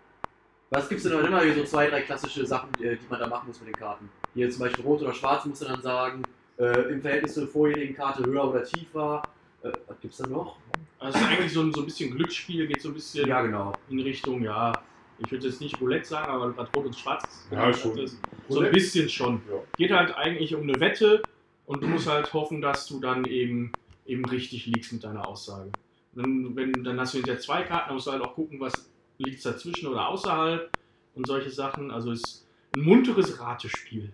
Was 0.70 0.88
gibt's 0.88 1.04
denn 1.04 1.14
noch 1.14 1.24
immer 1.24 1.42
so 1.54 1.64
zwei, 1.64 1.88
drei 1.88 2.02
klassische 2.02 2.46
Sachen, 2.46 2.70
äh, 2.84 2.96
die 2.96 3.08
man 3.10 3.20
da 3.20 3.28
machen 3.28 3.48
muss 3.48 3.60
mit 3.60 3.70
den 3.70 3.76
Karten? 3.76 4.10
Hier 4.34 4.50
zum 4.50 4.62
Beispiel 4.62 4.84
Rot 4.86 5.02
oder 5.02 5.14
Schwarz 5.14 5.46
musst 5.46 5.62
du 5.62 5.66
dann 5.66 5.82
sagen, 5.82 6.24
äh, 6.58 6.92
im 6.92 7.02
Verhältnis 7.02 7.34
zur 7.36 7.48
vorherigen 7.48 7.96
Karte 7.96 8.24
höher 8.26 8.50
oder 8.50 8.64
tiefer. 8.64 9.22
Äh, 9.64 9.72
was 9.88 10.00
gibt's 10.02 10.18
da 10.18 10.28
noch? 10.28 10.58
also 11.00 11.18
es 11.18 11.24
ist 11.24 11.30
eigentlich 11.30 11.54
so 11.54 11.62
ein, 11.62 11.74
so 11.74 11.82
ein 11.82 11.86
bisschen 11.86 12.16
Glücksspiel, 12.16 12.66
geht 12.68 12.82
so 12.82 12.90
ein 12.90 12.94
bisschen 12.94 13.28
Ja, 13.28 13.42
genau. 13.42 13.74
in 13.90 14.00
Richtung, 14.00 14.42
ja, 14.42 14.72
ich 15.20 15.30
würde 15.32 15.48
jetzt 15.48 15.60
nicht 15.62 15.80
Roulette 15.82 16.06
sagen, 16.06 16.32
aber 16.32 16.52
gerade 16.54 16.70
Rot 16.76 16.86
und 16.86 16.96
Schwarz. 16.96 17.46
Ja, 17.52 17.74
schon. 17.74 17.96
Das- 17.98 18.18
So 18.50 18.62
ein 18.62 18.72
bisschen 18.72 19.08
schon. 19.10 19.42
Ja. 19.52 19.58
Geht 19.78 19.92
halt 19.92 20.16
eigentlich 20.16 20.56
um 20.56 20.64
eine 20.64 20.80
Wette 20.80 21.22
und 21.66 21.84
du 21.84 21.88
musst 21.88 22.08
halt 22.08 22.32
hoffen, 22.34 22.62
dass 22.62 22.88
du 22.88 23.00
dann 23.00 23.26
eben, 23.26 23.72
eben 24.06 24.24
richtig 24.26 24.66
liegst 24.66 24.92
mit 24.94 25.04
deiner 25.04 25.28
Aussage. 25.28 25.72
Dann, 26.16 26.56
wenn, 26.56 26.72
dann 26.84 27.00
hast 27.00 27.14
du 27.14 27.18
hinterher 27.18 27.40
zwei 27.42 27.64
Karten, 27.64 27.88
dann 27.88 27.96
musst 27.96 28.08
du 28.08 28.12
halt 28.12 28.22
auch 28.22 28.36
gucken, 28.36 28.60
was 28.60 28.90
liegt 29.18 29.44
dazwischen 29.46 29.88
oder 29.88 30.08
außerhalb 30.10 30.70
und 31.16 31.28
solche 31.28 31.50
Sachen. 31.50 31.90
Also 31.92 32.12
es 32.12 32.22
ist 32.22 32.48
ein 32.76 32.82
munteres 32.84 33.40
Ratespiel. 33.40 34.12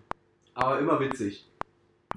Aber 0.54 0.78
immer 0.78 0.98
witzig. 1.00 1.46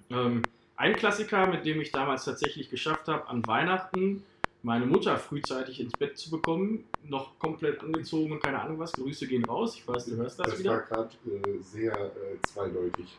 Ähm, 0.09 0.41
ein 0.75 0.95
Klassiker, 0.95 1.47
mit 1.47 1.65
dem 1.65 1.79
ich 1.81 1.91
damals 1.91 2.25
tatsächlich 2.25 2.69
geschafft 2.69 3.07
habe, 3.07 3.27
an 3.27 3.45
Weihnachten 3.47 4.23
meine 4.63 4.85
Mutter 4.85 5.17
frühzeitig 5.17 5.81
ins 5.81 5.91
Bett 5.93 6.17
zu 6.17 6.31
bekommen, 6.31 6.85
noch 7.05 7.37
komplett 7.37 7.81
angezogen 7.81 8.31
und 8.31 8.41
keine 8.41 8.61
Ahnung 8.61 8.79
was. 8.79 8.93
Grüße 8.93 9.27
gehen 9.27 9.43
raus. 9.45 9.75
Ich 9.75 9.87
weiß, 9.87 10.05
du 10.05 10.15
hörst 10.15 10.39
das, 10.39 10.47
Das 10.51 10.59
wieder. 10.59 10.71
war 10.71 10.81
gerade 10.81 11.09
äh, 11.25 11.59
sehr 11.61 11.91
äh, 11.93 12.37
zweideutig. 12.47 13.17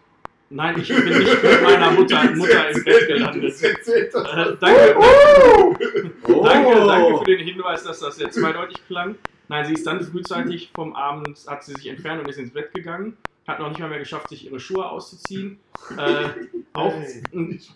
Nein, 0.51 0.79
ich 0.81 0.89
bin 0.89 1.05
nicht 1.05 1.43
mit 1.43 1.63
meiner 1.63 1.91
Mutter, 1.91 2.25
Mutter 2.35 2.71
im 2.71 2.85
Bett 2.85 3.07
gelandet. 3.09 3.45
Das 3.45 3.61
das. 3.61 3.89
Äh, 3.89 4.57
danke, 4.61 4.97
Oh. 4.99 5.75
danke, 6.45 6.87
danke 6.87 7.19
für 7.19 7.25
den 7.25 7.41
Hinweis, 7.47 7.85
dass 7.85 8.01
das 8.01 8.19
jetzt 8.19 8.39
zweideutig 8.39 8.79
klang. 8.87 9.15
Nein, 9.49 9.65
sie 9.67 9.75
ist 9.75 9.87
dann 9.87 10.01
frühzeitig 10.01 10.71
vom 10.75 10.95
Abend, 10.95 11.39
hat 11.47 11.63
sie 11.65 11.75
sich 11.75 11.87
entfernt 11.89 12.23
und 12.23 12.29
ist 12.29 12.39
ins 12.39 12.53
Bett 12.53 12.73
gegangen. 12.73 13.17
Hat 13.47 13.59
noch 13.59 13.69
nicht 13.69 13.81
mal 13.81 13.91
mehr 13.91 13.99
geschafft, 13.99 14.31
sich 14.31 14.47
ihre 14.47 14.59
Schuhe 14.59 14.89
auszuziehen. 14.89 15.59
Äh, 15.99 16.29
auch, 16.73 16.95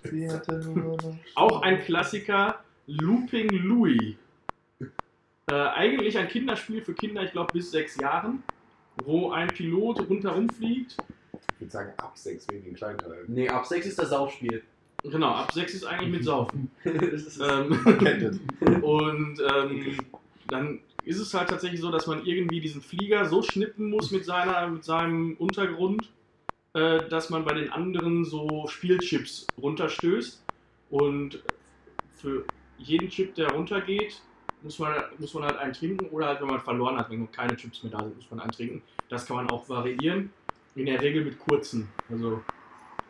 Sie 0.04 0.30
hatte 0.30 0.58
nur 0.58 0.96
noch 0.96 1.16
auch 1.34 1.62
ein 1.62 1.80
Klassiker, 1.84 2.60
Looping 2.86 3.50
Louis. 3.50 4.14
Äh, 5.50 5.54
eigentlich 5.54 6.16
ein 6.16 6.28
Kinderspiel 6.28 6.82
für 6.82 6.94
Kinder, 6.94 7.22
ich 7.22 7.32
glaube 7.32 7.52
bis 7.52 7.70
sechs 7.70 7.96
Jahren, 7.96 8.42
wo 9.04 9.30
ein 9.30 9.48
Pilot 9.48 10.08
rundherum 10.08 10.48
fliegt. 10.48 10.96
Ich 11.54 11.60
würde 11.60 11.72
sagen, 11.72 11.92
ab 11.96 12.16
6 12.16 12.46
wegen 12.50 12.64
den 12.64 12.74
Kleinteilen. 12.74 13.24
Nee, 13.26 13.48
ab 13.48 13.66
6 13.66 13.86
ist 13.86 13.98
das 13.98 14.10
Saufspiel. 14.10 14.62
Genau, 15.04 15.28
ab 15.28 15.52
sechs 15.52 15.74
ist 15.74 15.84
eigentlich 15.84 16.10
mit 16.10 16.24
Saufen. 16.24 16.70
das 16.84 17.22
ist, 17.22 17.40
Ähm. 17.40 17.72
Und 18.82 19.40
ähm, 19.40 19.96
dann 20.48 20.80
ist 21.08 21.18
es 21.18 21.32
halt 21.32 21.48
tatsächlich 21.48 21.80
so, 21.80 21.90
dass 21.90 22.06
man 22.06 22.26
irgendwie 22.26 22.60
diesen 22.60 22.82
Flieger 22.82 23.24
so 23.24 23.42
schnippen 23.42 23.88
muss 23.88 24.10
mit, 24.10 24.26
seiner, 24.26 24.68
mit 24.68 24.84
seinem 24.84 25.36
Untergrund, 25.38 26.10
äh, 26.74 27.08
dass 27.08 27.30
man 27.30 27.46
bei 27.46 27.54
den 27.54 27.72
anderen 27.72 28.26
so 28.26 28.66
Spielchips 28.68 29.46
runterstößt. 29.56 30.44
Und 30.90 31.42
für 32.14 32.44
jeden 32.76 33.08
Chip, 33.08 33.34
der 33.36 33.52
runtergeht, 33.52 34.20
muss 34.62 34.78
man, 34.78 35.02
muss 35.18 35.32
man 35.32 35.44
halt 35.44 35.56
einen 35.56 35.72
trinken. 35.72 36.10
Oder 36.10 36.26
halt, 36.26 36.42
wenn 36.42 36.48
man 36.48 36.60
verloren 36.60 36.98
hat, 36.98 37.08
wenn 37.08 37.32
keine 37.32 37.56
Chips 37.56 37.82
mehr 37.82 37.92
da 37.92 38.04
sind, 38.04 38.16
muss 38.16 38.30
man 38.30 38.40
einen 38.40 38.52
trinken. 38.52 38.82
Das 39.08 39.24
kann 39.24 39.36
man 39.36 39.48
auch 39.48 39.66
variieren. 39.66 40.30
In 40.74 40.84
der 40.84 41.00
Regel 41.00 41.24
mit 41.24 41.38
kurzen. 41.38 41.88
Also 42.10 42.42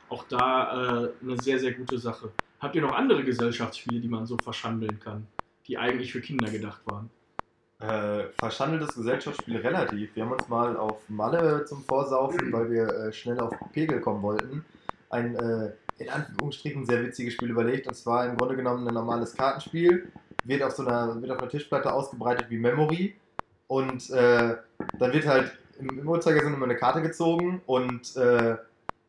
auch 0.08 0.22
da 0.28 1.02
äh, 1.02 1.10
eine 1.20 1.36
sehr, 1.42 1.58
sehr 1.58 1.72
gute 1.72 1.98
Sache. 1.98 2.30
Habt 2.60 2.76
ihr 2.76 2.82
noch 2.82 2.94
andere 2.94 3.24
Gesellschaftsspiele, 3.24 4.00
die 4.00 4.08
man 4.08 4.24
so 4.24 4.38
verschandeln 4.38 5.00
kann, 5.00 5.26
die 5.66 5.76
eigentlich 5.78 6.12
für 6.12 6.20
Kinder 6.20 6.48
gedacht 6.48 6.82
waren? 6.86 7.10
Äh, 7.80 8.24
verschandeltes 8.38 8.96
Gesellschaftsspiel 8.96 9.58
relativ. 9.58 10.14
Wir 10.16 10.24
haben 10.24 10.32
uns 10.32 10.48
mal 10.48 10.76
auf 10.76 11.08
Malle 11.08 11.64
zum 11.64 11.84
Vorsaufen, 11.84 12.52
weil 12.52 12.70
wir 12.70 12.88
äh, 12.88 13.12
schnell 13.12 13.38
auf 13.38 13.54
Pegel 13.72 14.00
kommen 14.00 14.20
wollten, 14.22 14.64
ein 15.10 15.36
äh, 15.36 15.72
in 15.98 16.08
Anführungsstrichen 16.08 16.86
sehr 16.86 17.04
witziges 17.04 17.34
Spiel 17.34 17.50
überlegt. 17.50 17.86
Und 17.86 17.94
zwar 17.94 18.26
im 18.26 18.36
Grunde 18.36 18.56
genommen 18.56 18.86
ein 18.86 18.94
normales 18.94 19.34
Kartenspiel. 19.34 20.10
Wird 20.44 20.62
auf 20.62 20.72
so 20.72 20.84
einer, 20.84 21.20
wird 21.20 21.30
auf 21.30 21.38
einer 21.38 21.48
Tischplatte 21.48 21.92
ausgebreitet 21.92 22.46
wie 22.50 22.58
Memory. 22.58 23.14
Und 23.68 24.10
äh, 24.10 24.56
dann 24.98 25.12
wird 25.12 25.26
halt 25.26 25.56
im, 25.78 26.00
im 26.00 26.08
Uhrzeigersinn 26.08 26.54
immer 26.54 26.64
eine 26.64 26.76
Karte 26.76 27.02
gezogen 27.02 27.62
und 27.66 28.16
äh, 28.16 28.56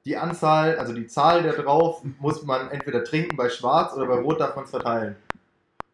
die 0.05 0.17
Anzahl, 0.17 0.78
also 0.78 0.93
die 0.93 1.07
Zahl 1.07 1.43
der 1.43 1.53
drauf, 1.53 2.03
muss 2.20 2.43
man 2.43 2.70
entweder 2.72 3.03
trinken 3.03 3.36
bei 3.36 3.49
Schwarz 3.49 3.93
oder 3.93 4.05
bei 4.05 4.15
Rot 4.15 4.39
darf 4.39 4.55
man 4.55 4.65
es 4.65 4.72
verteilen. 4.72 5.15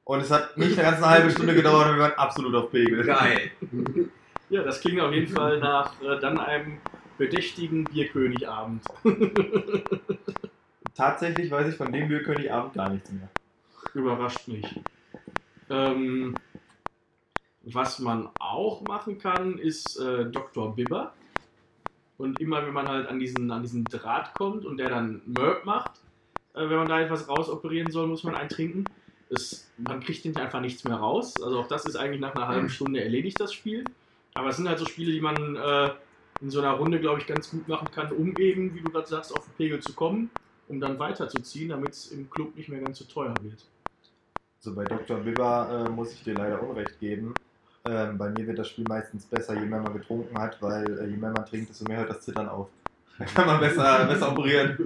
Und 0.05 0.19
es 0.19 0.31
hat 0.31 0.55
nicht 0.55 0.77
eine 0.77 0.89
ganze 0.91 1.09
halbe 1.09 1.31
Stunde 1.31 1.55
gedauert 1.55 1.89
und 1.89 1.95
wir 1.95 2.03
waren 2.03 2.13
absolut 2.13 2.53
auf 2.55 2.71
Pegel. 2.71 3.03
geil. 3.03 3.51
Ja, 4.47 4.61
das 4.61 4.79
klingt 4.79 5.01
auf 5.01 5.11
jeden 5.11 5.35
Fall 5.35 5.59
nach 5.59 5.99
äh, 6.03 6.19
dann 6.19 6.39
einem 6.39 6.77
bedächtigen 7.17 7.83
Bierkönigabend. 7.85 8.83
Tatsächlich 10.95 11.49
weiß 11.49 11.69
ich 11.69 11.75
von 11.75 11.91
dem 11.91 12.07
Bierkönigabend 12.07 12.75
gar 12.75 12.89
nichts 12.89 13.11
mehr. 13.11 13.27
Überrascht 13.95 14.47
mich. 14.47 14.79
Ähm, 15.71 16.35
was 17.63 17.97
man 17.97 18.29
auch 18.39 18.83
machen 18.83 19.17
kann, 19.17 19.57
ist 19.57 19.99
äh, 19.99 20.25
Dr. 20.25 20.75
Bibber. 20.75 21.13
Und 22.19 22.39
immer 22.39 22.63
wenn 22.67 22.73
man 22.73 22.87
halt 22.87 23.07
an 23.07 23.19
diesen, 23.19 23.49
an 23.49 23.63
diesen 23.63 23.83
Draht 23.85 24.35
kommt 24.35 24.63
und 24.63 24.77
der 24.77 24.89
dann 24.89 25.23
Merp 25.25 25.65
macht, 25.65 25.93
äh, 26.53 26.69
wenn 26.69 26.77
man 26.77 26.87
da 26.87 27.01
etwas 27.01 27.27
rausoperieren 27.27 27.91
soll, 27.91 28.05
muss 28.05 28.23
man 28.23 28.35
einen 28.35 28.49
trinken. 28.49 28.85
Es, 29.29 29.69
man 29.77 29.99
kriegt 30.01 30.23
hinterher 30.23 30.45
einfach 30.45 30.61
nichts 30.61 30.83
mehr 30.83 30.95
raus. 30.95 31.41
Also 31.41 31.59
auch 31.59 31.67
das 31.67 31.85
ist 31.85 31.95
eigentlich 31.95 32.21
nach 32.21 32.35
einer 32.35 32.47
halben 32.47 32.69
Stunde 32.69 33.03
erledigt, 33.03 33.39
das 33.39 33.53
Spiel. 33.53 33.85
Aber 34.33 34.49
es 34.49 34.57
sind 34.57 34.67
halt 34.67 34.79
so 34.79 34.85
Spiele, 34.85 35.11
die 35.11 35.21
man 35.21 35.55
äh, 35.55 35.89
in 36.41 36.51
so 36.51 36.59
einer 36.59 36.71
Runde, 36.71 36.99
glaube 36.99 37.21
ich, 37.21 37.27
ganz 37.27 37.49
gut 37.49 37.67
machen 37.67 37.89
kann, 37.91 38.11
um 38.11 38.35
eben, 38.37 38.75
wie 38.75 38.81
du 38.81 38.91
gerade 38.91 39.07
sagst, 39.07 39.35
auf 39.35 39.45
den 39.45 39.53
Pegel 39.55 39.79
zu 39.79 39.93
kommen, 39.93 40.29
um 40.67 40.79
dann 40.79 40.99
weiterzuziehen, 40.99 41.69
damit 41.69 41.93
es 41.93 42.11
im 42.11 42.29
Club 42.29 42.55
nicht 42.55 42.69
mehr 42.69 42.81
ganz 42.81 42.99
so 42.99 43.05
teuer 43.05 43.33
wird. 43.41 43.65
So 44.59 44.73
bei 44.73 44.83
Dr. 44.83 45.17
Bibber 45.19 45.85
äh, 45.85 45.89
muss 45.89 46.13
ich 46.13 46.23
dir 46.23 46.33
leider 46.33 46.61
Unrecht 46.61 46.99
geben. 46.99 47.33
Ähm, 47.85 48.17
bei 48.17 48.29
mir 48.29 48.47
wird 48.47 48.57
das 48.57 48.69
Spiel 48.69 48.85
meistens 48.87 49.25
besser, 49.25 49.53
je 49.53 49.65
mehr 49.65 49.79
man 49.79 49.93
getrunken 49.93 50.37
hat, 50.39 50.59
weil 50.61 50.99
äh, 50.99 51.05
je 51.05 51.17
mehr 51.17 51.31
man 51.31 51.45
trinkt, 51.45 51.69
desto 51.69 51.85
mehr 51.85 51.99
hört 51.99 52.09
das 52.09 52.21
Zittern 52.21 52.49
auf. 52.49 52.67
Da 53.19 53.25
kann 53.35 53.45
man 53.45 53.59
besser, 53.59 54.05
besser 54.05 54.31
operieren. 54.31 54.77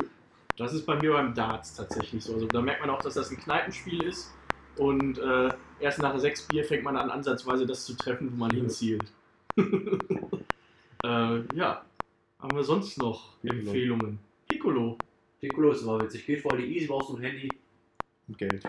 Das 0.60 0.74
ist 0.74 0.86
bei 0.86 1.00
mir 1.00 1.14
beim 1.14 1.34
Darts 1.34 1.74
tatsächlich 1.74 2.22
so. 2.22 2.34
Also 2.34 2.46
da 2.48 2.62
merkt 2.62 2.82
man 2.82 2.90
auch, 2.90 3.02
dass 3.02 3.14
das 3.14 3.32
ein 3.32 3.38
Kneipenspiel 3.38 4.04
ist. 4.04 4.34
Und 4.78 5.18
äh, 5.18 5.50
erst 5.80 6.00
nach 6.00 6.18
sechs 6.20 6.46
Bier 6.48 6.66
fängt 6.66 6.84
man 6.84 6.98
an, 6.98 7.10
ansatzweise 7.10 7.66
das 7.66 7.86
zu 7.86 7.96
treffen, 7.96 8.30
wo 8.34 8.36
man 8.36 8.52
hinzielt. 8.52 9.06
äh, 9.58 9.66
ja. 11.04 11.86
Haben 12.40 12.56
wir 12.56 12.64
sonst 12.64 12.98
noch 12.98 13.38
Piccolo. 13.42 13.62
Empfehlungen? 13.62 14.20
Piccolo. 14.50 14.98
Piccolo 15.40 15.72
ist 15.72 15.82
immer 15.82 16.02
witzig. 16.02 16.26
Geht 16.26 16.42
voll 16.42 16.58
die 16.58 16.76
easy, 16.76 16.88
brauchst 16.88 17.10
du 17.10 17.16
ein 17.16 17.22
Handy. 17.24 17.50
Und 18.28 18.38
Geld. 18.38 18.64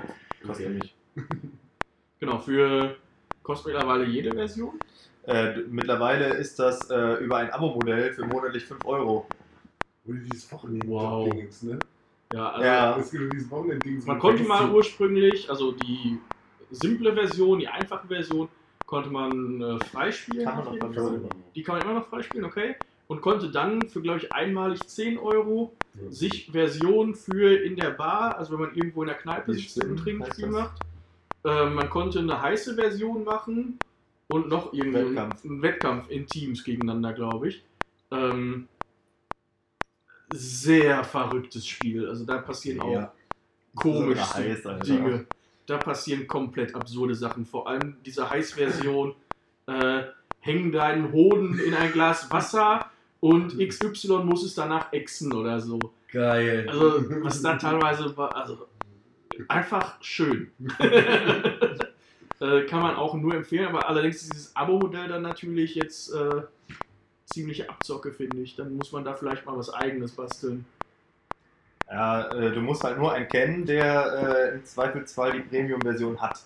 Kostet 0.47 0.67
Okay. 0.67 0.79
mich. 0.79 0.95
Genau, 2.21 2.39
für 2.39 2.97
kostet 3.43 3.73
mittlerweile 3.73 4.05
jede 4.05 4.33
Version. 4.35 4.79
Äh, 5.27 5.57
mittlerweile 5.71 6.35
ist 6.35 6.59
das 6.59 6.91
äh, 6.91 7.15
über 7.15 7.39
ein 7.39 7.51
Abo-Modell 7.51 8.13
für 8.13 8.27
monatlich 8.27 8.67
5 8.67 8.85
Euro. 8.85 9.27
Oder 10.07 10.19
dieses 10.19 10.51
Wochenende 10.53 10.87
Wow. 10.89 11.33
Ne? 11.63 11.79
Ja, 12.33 12.51
also 12.51 12.65
Ja. 12.65 12.97
Es 12.99 13.11
gibt 13.11 13.33
dieses 13.33 13.51
Wochenende-Dings. 13.51 14.07
man 14.07 14.19
konnte 14.19 14.45
mal 14.45 14.71
ursprünglich, 14.71 15.49
also 15.51 15.73
die 15.73 16.19
simple 16.71 17.13
Version, 17.13 17.59
die 17.59 17.69
einfache 17.69 18.07
Version, 18.07 18.49
konnte 18.87 19.11
man 19.11 19.61
äh, 19.61 19.79
freispielen. 19.87 20.45
Kann 20.45 20.65
man 20.65 20.79
noch 20.79 20.95
so- 20.95 21.29
Die 21.55 21.63
kann 21.63 21.77
man 21.77 21.85
immer 21.85 21.95
noch 22.01 22.07
freispielen, 22.09 22.45
okay. 22.45 22.77
Und 23.09 23.21
konnte 23.23 23.51
dann 23.51 23.89
für, 23.89 24.01
glaube 24.01 24.19
ich, 24.21 24.33
einmalig 24.33 24.81
10 24.87 25.19
Euro 25.19 25.73
Ja. 26.01 26.11
sich 26.11 26.49
Version 26.53 27.15
für 27.15 27.57
in 27.57 27.75
der 27.77 27.91
Bar, 27.91 28.39
also 28.39 28.53
wenn 28.53 28.61
man 28.67 28.75
irgendwo 28.75 29.03
in 29.03 29.09
der 29.09 29.17
Kneipe 29.17 29.53
Wie 29.53 29.59
sitzt 29.61 29.83
und 29.85 30.07
das? 30.21 30.39
macht, 30.51 30.81
Äh, 31.45 31.71
man 31.71 31.89
konnte 31.91 32.19
eine 32.21 32.41
heiße 32.41 32.75
Version 32.75 33.25
machen 33.25 33.79
und 34.29 34.49
noch 34.49 34.73
irgendwie 34.75 34.99
Wettkampf. 35.09 35.45
einen 35.45 35.63
Wettkampf 35.63 36.11
in 36.11 36.27
Teams 36.27 36.63
gegeneinander, 36.63 37.13
glaube 37.15 37.49
ich. 37.49 37.65
Ähm, 38.13 38.69
sehr 40.31 41.05
verrücktes 41.05 41.67
Spiel. 41.67 42.09
Also 42.09 42.25
da 42.25 42.39
passieren 42.39 42.81
auch 42.81 42.93
Ja. 42.93 43.13
komische 43.75 44.25
So 44.25 44.35
heiß. 44.35 44.63
Dinge. 44.87 45.27
Da 45.67 45.79
passieren 45.79 46.27
komplett 46.27 46.75
absurde 46.75 47.15
Sachen. 47.15 47.47
Vor 47.47 47.69
allem 47.69 47.97
diese 48.05 48.29
Heißversion. 48.29 49.15
Äh, 49.67 50.03
häng 50.41 50.73
deinen 50.73 51.13
Hoden 51.13 51.59
in 51.59 51.75
ein 51.75 51.93
Glas 51.93 52.31
Wasser 52.31 52.91
und 53.21 53.59
XY 53.59 54.25
muss 54.25 54.43
es 54.43 54.55
danach 54.55 54.93
exen 54.93 55.33
oder 55.33 55.61
so. 55.61 55.79
Geil. 56.11 56.67
Also, 56.69 57.05
was 57.23 57.43
da 57.43 57.57
teilweise 57.57 58.17
war, 58.17 58.35
also 58.35 58.67
einfach 59.49 60.03
schön. 60.03 60.51
äh, 62.41 62.63
kann 62.63 62.81
man 62.83 62.97
auch 62.97 63.15
nur 63.15 63.35
empfehlen, 63.35 63.67
aber 63.69 63.89
allerdings 63.89 64.23
ist 64.23 64.33
dieses 64.33 64.57
Abo-Modell 64.57 65.09
dann 65.09 65.23
natürlich 65.23 65.75
jetzt 65.75 66.13
äh, 66.15 66.43
ziemliche 67.33 67.69
Abzocke, 67.69 68.13
finde 68.13 68.39
ich. 68.39 68.57
Dann 68.57 68.77
muss 68.77 68.93
man 68.93 69.05
da 69.05 69.15
vielleicht 69.15 69.47
mal 69.47 69.57
was 69.57 69.73
eigenes 69.73 70.13
basteln. 70.13 70.65
Ja, 71.89 72.29
äh, 72.29 72.53
du 72.53 72.61
musst 72.61 72.85
halt 72.85 72.99
nur 72.99 73.13
einen 73.13 73.29
kennen, 73.29 73.67
der 73.67 74.53
äh, 74.53 74.55
im 74.55 74.65
Zweifelsfall 74.65 75.33
die 75.33 75.41
Premium-Version 75.41 76.21
hat. 76.21 76.41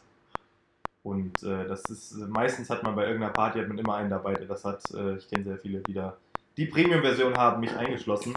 Und 1.03 1.43
äh, 1.43 1.66
das 1.68 1.82
ist, 1.91 2.16
meistens 2.28 2.70
hat 2.70 2.82
man 2.82 2.95
bei 2.95 3.05
irgendeiner 3.05 3.32
Party 3.32 3.59
hat 3.59 3.68
man 3.68 3.76
immer 3.76 3.97
einen 3.97 4.09
dabei, 4.09 4.35
der 4.35 4.47
das 4.47 4.64
hat. 4.64 4.82
Äh, 4.95 5.16
ich 5.16 5.28
kenne 5.28 5.45
sehr 5.45 5.59
viele, 5.59 5.80
die 5.80 5.93
da 5.93 6.16
die 6.57 6.66
Premium-Version 6.66 7.37
haben, 7.37 7.61
mich 7.61 7.76
eingeschlossen. 7.76 8.35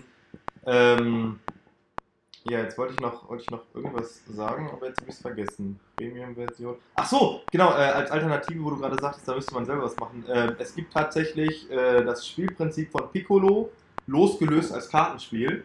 Ähm, 0.65 1.39
ja, 2.49 2.59
jetzt 2.61 2.77
wollte 2.77 2.93
ich 2.93 2.99
noch, 2.99 3.29
wollte 3.29 3.43
ich 3.43 3.49
noch 3.49 3.63
irgendwas 3.73 4.21
sagen, 4.29 4.69
aber 4.71 4.87
jetzt 4.87 4.99
habe 4.99 5.09
ich 5.09 5.15
es 5.15 5.21
vergessen. 5.21 5.79
Premium-Version. 5.97 6.75
Ach 6.95 7.05
so, 7.05 7.41
genau, 7.51 7.71
äh, 7.71 7.91
als 7.91 8.11
Alternative, 8.11 8.63
wo 8.63 8.69
du 8.69 8.77
gerade 8.77 8.99
sagtest, 8.99 9.27
da 9.27 9.35
müsste 9.35 9.53
man 9.53 9.65
selber 9.65 9.83
was 9.83 9.97
machen. 9.97 10.25
Äh, 10.27 10.53
es 10.59 10.73
gibt 10.75 10.93
tatsächlich 10.93 11.69
äh, 11.71 12.03
das 12.03 12.27
Spielprinzip 12.27 12.91
von 12.91 13.11
Piccolo, 13.11 13.69
losgelöst 14.07 14.73
als 14.73 14.89
Kartenspiel. 14.89 15.63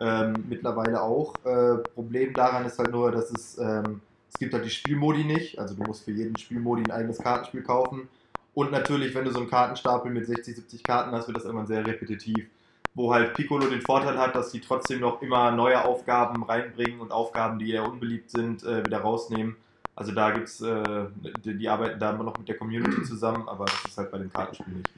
Ähm, 0.00 0.44
mittlerweile 0.48 1.00
auch. 1.02 1.34
Äh, 1.44 1.76
Problem 1.94 2.32
daran 2.34 2.64
ist 2.64 2.78
halt 2.78 2.90
nur, 2.90 3.12
dass 3.12 3.30
es, 3.30 3.56
ähm, 3.58 4.00
es 4.28 4.38
gibt 4.38 4.52
halt 4.52 4.64
die 4.64 4.70
Spielmodi 4.70 5.24
nicht. 5.24 5.58
Also 5.58 5.74
du 5.76 5.84
musst 5.84 6.04
für 6.04 6.10
jeden 6.10 6.36
Spielmodi 6.36 6.82
ein 6.82 6.90
eigenes 6.90 7.18
Kartenspiel 7.18 7.62
kaufen. 7.62 8.08
Und 8.54 8.72
natürlich, 8.72 9.14
wenn 9.14 9.24
du 9.24 9.30
so 9.30 9.38
einen 9.38 9.50
Kartenstapel 9.50 10.10
mit 10.10 10.26
60, 10.26 10.56
70 10.56 10.82
Karten 10.82 11.12
hast, 11.12 11.26
wird 11.28 11.36
das 11.36 11.44
irgendwann 11.44 11.66
sehr 11.66 11.86
repetitiv. 11.86 12.46
Wo 12.94 13.12
halt 13.12 13.34
Piccolo 13.34 13.66
den 13.66 13.80
Vorteil 13.80 14.16
hat, 14.18 14.34
dass 14.34 14.52
sie 14.52 14.60
trotzdem 14.60 15.00
noch 15.00 15.20
immer 15.20 15.50
neue 15.50 15.84
Aufgaben 15.84 16.44
reinbringen 16.44 17.00
und 17.00 17.10
Aufgaben, 17.10 17.58
die 17.58 17.72
eher 17.72 17.88
unbeliebt 17.88 18.30
sind, 18.30 18.62
äh, 18.62 18.84
wieder 18.84 18.98
rausnehmen. 18.98 19.56
Also 19.96 20.12
da 20.12 20.30
gibt's, 20.30 20.60
äh, 20.60 21.06
die, 21.44 21.56
die 21.56 21.68
arbeiten 21.68 21.98
da 21.98 22.10
immer 22.10 22.24
noch 22.24 22.38
mit 22.38 22.48
der 22.48 22.56
Community 22.56 23.02
zusammen, 23.04 23.48
aber 23.48 23.64
das 23.64 23.84
ist 23.84 23.98
halt 23.98 24.10
bei 24.10 24.18
dem 24.18 24.32
Kartenspiel 24.32 24.74
nicht. 24.74 24.90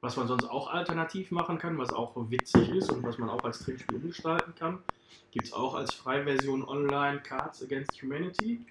Was 0.00 0.16
man 0.16 0.28
sonst 0.28 0.44
auch 0.44 0.72
alternativ 0.72 1.32
machen 1.32 1.58
kann, 1.58 1.76
was 1.76 1.92
auch 1.92 2.14
witzig 2.30 2.70
ist 2.70 2.92
und 2.92 3.02
was 3.02 3.18
man 3.18 3.28
auch 3.28 3.42
als 3.42 3.58
Trinkspiel 3.60 3.96
umgestalten 3.96 4.54
kann, 4.54 4.78
gibt 5.32 5.46
es 5.46 5.52
auch 5.52 5.74
als 5.74 5.92
Freiversion 5.92 6.66
online 6.66 7.20
Cards 7.20 7.62
Against 7.62 8.00
Humanity, 8.00 8.64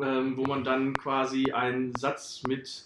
ähm, 0.00 0.36
wo 0.36 0.44
man 0.44 0.62
dann 0.62 0.94
quasi 0.94 1.50
einen 1.50 1.94
Satz 1.96 2.42
mit 2.46 2.84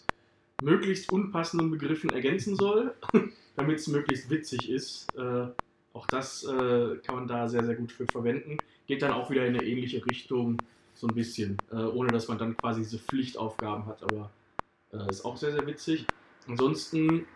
möglichst 0.63 1.13
unpassenden 1.13 1.71
Begriffen 1.71 2.11
ergänzen 2.11 2.57
soll, 2.57 2.95
damit 3.57 3.79
es 3.79 3.89
möglichst 3.89 4.31
witzig 4.31 4.71
ist. 4.71 5.07
Äh, 5.17 5.47
auch 5.93 6.07
das 6.07 6.45
äh, 6.45 6.97
kann 7.05 7.15
man 7.15 7.29
da 7.29 7.49
sehr, 7.49 7.65
sehr 7.65 7.75
gut 7.75 7.93
für 7.93 8.07
verwenden. 8.07 8.59
Geht 8.87 9.03
dann 9.03 9.13
auch 9.13 9.31
wieder 9.31 9.47
in 9.47 9.57
eine 9.57 9.65
ähnliche 9.65 10.05
Richtung, 10.07 10.59
so 10.95 11.07
ein 11.07 11.15
bisschen, 11.15 11.57
äh, 11.71 11.77
ohne 11.77 12.11
dass 12.11 12.29
man 12.29 12.39
dann 12.39 12.57
quasi 12.57 12.83
diese 12.83 12.99
Pflichtaufgaben 12.99 13.87
hat, 13.87 14.03
aber 14.03 14.31
äh, 14.93 15.11
ist 15.11 15.25
auch 15.25 15.37
sehr, 15.37 15.53
sehr 15.53 15.67
witzig. 15.67 16.07
Ansonsten 16.49 17.27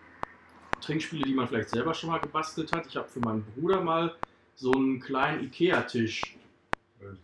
Trinkspiele, 0.81 1.25
die 1.25 1.35
man 1.35 1.47
vielleicht 1.47 1.71
selber 1.71 1.95
schon 1.95 2.11
mal 2.11 2.19
gebastelt 2.19 2.73
hat. 2.73 2.87
Ich 2.89 2.97
habe 2.97 3.09
für 3.09 3.21
meinen 3.21 3.45
Bruder 3.55 3.81
mal 3.81 4.15
so 4.55 4.73
einen 4.73 5.01
kleinen 5.01 5.45
Ikea-Tisch 5.45 6.37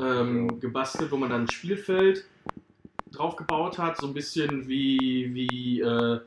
ähm, 0.00 0.60
gebastelt, 0.60 1.10
wo 1.10 1.16
man 1.16 1.30
dann 1.30 1.42
ein 1.42 1.50
Spielfeld 1.50 2.24
drauf 3.18 3.36
gebaut 3.36 3.78
hat, 3.78 3.98
so 3.98 4.06
ein 4.06 4.14
bisschen 4.14 4.68
wie, 4.68 5.34
wie, 5.34 5.80
äh, 5.80 6.20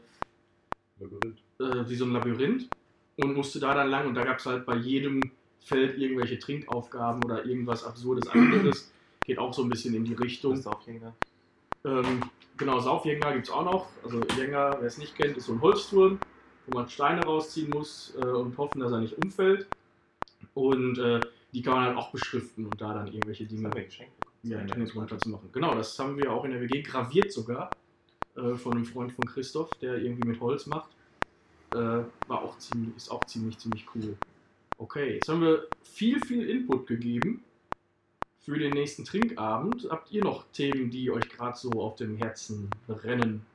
äh, 1.00 1.90
wie 1.90 1.96
so 1.96 2.06
ein 2.06 2.12
Labyrinth 2.12 2.70
und 3.18 3.36
musste 3.36 3.60
da 3.60 3.74
dann 3.74 3.90
lang 3.90 4.08
und 4.08 4.16
da 4.16 4.24
gab 4.24 4.40
es 4.40 4.46
halt 4.46 4.66
bei 4.66 4.76
jedem 4.76 5.22
Feld 5.64 5.98
irgendwelche 5.98 6.40
Trinkaufgaben 6.40 7.24
oder 7.24 7.46
irgendwas 7.46 7.84
absurdes 7.84 8.28
anderes. 8.30 8.92
Geht 9.26 9.38
auch 9.38 9.54
so 9.54 9.64
ein 9.64 9.70
bisschen 9.70 9.94
in 9.94 10.04
die 10.04 10.16
Richtung. 10.16 10.62
Das 10.62 10.86
Jenga. 10.86 11.14
Ähm, 11.86 12.22
genau, 12.58 12.80
Saufjenga 12.80 13.32
gibt 13.32 13.48
es 13.48 13.54
auch 13.54 13.64
noch. 13.64 13.88
Also 14.04 14.22
Jenga, 14.36 14.78
wer 14.80 14.88
es 14.88 14.98
nicht 14.98 15.16
kennt, 15.16 15.38
ist 15.38 15.46
so 15.46 15.54
ein 15.54 15.62
Holzturm, 15.62 16.20
wo 16.66 16.80
man 16.80 16.90
Steine 16.90 17.24
rausziehen 17.24 17.70
muss 17.70 18.16
äh, 18.20 18.26
und 18.26 18.58
hoffen, 18.58 18.80
dass 18.80 18.92
er 18.92 19.00
nicht 19.00 19.18
umfällt. 19.24 19.68
Und 20.56 20.98
äh, 20.98 21.20
die 21.54 21.62
kann 21.62 21.76
man 21.76 21.86
dann 21.86 21.98
auch 21.98 22.12
beschriften 22.12 22.66
und 22.66 22.82
da 22.82 22.94
dann 22.94 23.08
irgendwelche 23.08 23.46
Dinge 23.46 23.70
geschenkt. 23.70 24.14
Ja, 24.44 24.64
Tennis 24.66 24.96
runter 24.96 25.18
zu 25.18 25.30
machen. 25.30 25.50
Genau, 25.52 25.76
das 25.76 25.98
haben 26.00 26.18
wir 26.18 26.32
auch 26.32 26.46
in 26.46 26.52
der 26.52 26.62
WG 26.62 26.82
graviert 26.82 27.32
sogar 27.32 27.70
äh, 28.36 28.56
von 28.56 28.74
einem 28.74 28.86
Freund 28.86 29.12
von 29.12 29.26
Christoph, 29.26 29.70
der 29.82 29.98
irgendwie 29.98 30.28
mit 30.28 30.40
Holz 30.40 30.66
macht. 30.66 30.90
Äh, 31.74 31.78
war 32.28 32.42
auch 32.42 32.58
ziemlich, 32.58 32.96
ist 32.96 33.10
auch 33.10 33.24
ziemlich, 33.26 33.58
ziemlich 33.58 33.86
cool. 33.96 34.18
Okay, 34.78 35.16
jetzt 35.16 35.30
haben 35.30 35.42
wir 35.42 35.68
viel, 35.84 36.20
viel 36.26 36.50
Input 36.50 36.88
gegeben 36.88 37.44
für 38.40 38.58
den 38.58 38.74
nächsten 38.74 39.06
Trinkabend. 39.06 39.88
Habt 39.90 40.12
ihr 40.12 40.24
noch 40.24 40.46
Themen, 40.52 40.90
die 40.90 41.12
euch 41.12 41.30
gerade 41.30 41.58
so 41.58 41.70
auf 41.72 41.96
dem 41.96 42.18
Herzen 42.18 42.70
brennen? 42.88 43.46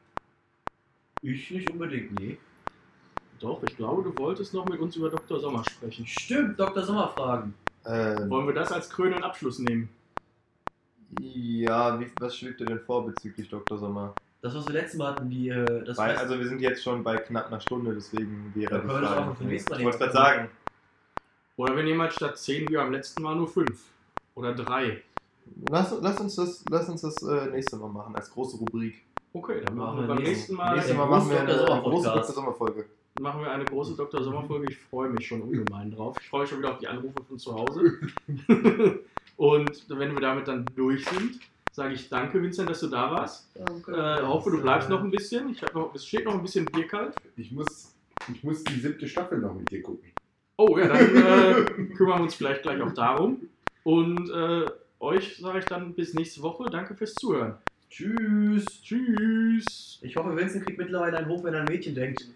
Ich 1.22 1.50
nicht 1.50 1.70
unbedingt, 1.70 2.18
nee. 2.20 2.38
Doch, 3.40 3.62
ich 3.64 3.76
glaube, 3.76 4.02
du 4.02 4.16
wolltest 4.16 4.54
noch 4.54 4.66
mit 4.66 4.80
uns 4.80 4.96
über 4.96 5.10
Dr. 5.10 5.40
Sommer 5.40 5.64
sprechen. 5.68 6.06
Stimmt, 6.06 6.58
Dr. 6.58 6.84
Sommer 6.84 7.08
fragen. 7.08 7.54
Ähm, 7.84 8.30
Wollen 8.30 8.46
wir 8.46 8.54
das 8.54 8.72
als 8.72 8.88
krönenden 8.88 9.24
Abschluss 9.24 9.58
nehmen? 9.58 9.88
Ja, 11.20 11.98
wie, 12.00 12.10
was 12.20 12.36
schwebt 12.36 12.60
dir 12.60 12.66
denn 12.66 12.80
vor 12.80 13.06
bezüglich 13.06 13.48
Dr. 13.48 13.78
Sommer? 13.78 14.14
Das, 14.42 14.54
was 14.54 14.66
wir 14.66 14.74
letztes 14.74 14.98
Mal 14.98 15.12
hatten, 15.14 15.28
die, 15.30 15.48
äh, 15.48 15.84
das 15.84 15.96
Weil, 15.98 16.16
also 16.16 16.38
wir 16.38 16.46
sind 16.46 16.60
jetzt 16.60 16.82
schon 16.82 17.02
bei 17.02 17.16
knapp 17.18 17.46
einer 17.46 17.60
Stunde, 17.60 17.94
deswegen 17.94 18.52
wäre 18.54 18.72
Ja, 18.74 18.78
die 18.80 18.86
können 18.86 18.88
wir 18.94 19.00
das 19.00 19.10
Frage. 19.12 19.30
auch 19.30 19.36
für 19.36 19.44
nächstes 19.44 19.70
Mal 19.70 19.78
Ich 19.78 19.84
wollte 19.84 19.98
gerade 19.98 20.12
sagen, 20.12 20.48
Oder 21.56 21.76
wir 21.76 21.82
nehmen 21.84 22.00
halt 22.02 22.12
statt 22.12 22.36
10 22.38 22.68
wie 22.68 22.74
beim 22.76 22.92
letzten 22.92 23.22
Mal 23.22 23.34
nur 23.34 23.48
5 23.48 23.82
oder 24.34 24.54
3. 24.54 25.02
lass, 25.70 25.94
lass 26.00 26.20
uns 26.20 26.36
das, 26.36 26.64
lass 26.70 26.88
uns 26.88 27.00
das 27.00 27.22
äh, 27.22 27.46
nächste 27.50 27.76
Mal 27.76 27.88
machen, 27.88 28.14
als 28.14 28.30
große 28.30 28.56
Rubrik. 28.58 29.02
Okay, 29.32 29.62
dann 29.64 29.76
machen 29.76 29.96
Machen 29.96 30.08
wir 30.08 30.14
beim 30.14 30.22
nächsten- 30.24 30.54
Mal 30.54 30.74
Nächstes 30.74 30.96
Mal 30.96 31.06
machen 31.06 31.30
wir 31.30 31.40
eine, 31.40 31.70
eine 31.70 31.82
große. 31.82 32.04
Dr. 32.08 32.24
Sommer-Folge. 32.24 32.86
Machen 33.20 33.42
wir 33.42 33.50
eine 33.50 33.64
große 33.64 33.96
Dr. 33.96 34.22
Sommerfolge. 34.22 34.66
Ich 34.70 34.78
freue 34.78 35.08
mich 35.10 35.26
schon 35.26 35.42
ungemein 35.42 35.90
drauf. 35.90 36.16
Ich 36.20 36.28
freue 36.28 36.42
mich 36.42 36.50
schon 36.50 36.58
wieder 36.58 36.72
auf 36.72 36.78
die 36.78 36.88
Anrufe 36.88 37.22
von 37.26 37.38
zu 37.38 37.54
Hause. 37.54 37.98
Und 39.36 39.84
wenn 39.88 40.12
wir 40.12 40.20
damit 40.20 40.48
dann 40.48 40.64
durch 40.74 41.04
sind, 41.06 41.40
sage 41.72 41.94
ich 41.94 42.08
danke, 42.08 42.42
Vincent, 42.42 42.70
dass 42.70 42.80
du 42.80 42.86
da 42.86 43.10
warst. 43.10 43.48
Äh, 43.56 44.22
hoffe, 44.22 44.50
du 44.50 44.62
bleibst 44.62 44.88
noch 44.88 45.02
ein 45.02 45.10
bisschen. 45.10 45.50
Ich 45.50 45.62
noch, 45.74 45.94
es 45.94 46.06
steht 46.06 46.24
noch 46.24 46.34
ein 46.34 46.42
bisschen 46.42 46.64
Bier 46.64 46.86
kalt. 46.86 47.14
Ich 47.36 47.52
muss, 47.52 47.94
ich 48.32 48.42
muss 48.42 48.64
die 48.64 48.80
siebte 48.80 49.06
Staffel 49.06 49.38
noch 49.38 49.54
mit 49.54 49.70
dir 49.70 49.82
gucken. 49.82 50.10
Oh 50.56 50.78
ja, 50.78 50.88
dann 50.88 50.98
äh, 50.98 51.64
kümmern 51.96 52.18
wir 52.18 52.22
uns 52.22 52.34
vielleicht 52.34 52.62
gleich 52.62 52.80
auch 52.80 52.94
darum. 52.94 53.42
Und 53.84 54.30
äh, 54.30 54.66
euch 55.00 55.36
sage 55.36 55.58
ich 55.58 55.64
dann 55.66 55.92
bis 55.92 56.14
nächste 56.14 56.42
Woche. 56.42 56.64
Danke 56.70 56.94
fürs 56.94 57.14
Zuhören. 57.14 57.56
Tschüss. 57.90 58.64
Tschüss. 58.82 59.98
Ich 60.02 60.16
hoffe, 60.16 60.34
Vincent 60.34 60.64
kriegt 60.64 60.78
mittlerweile 60.78 61.18
einen 61.18 61.28
Hof, 61.28 61.44
wenn 61.44 61.54
er 61.54 61.60
an 61.60 61.68
ein 61.68 61.72
Mädchen 61.72 61.94
denkt. 61.94 62.26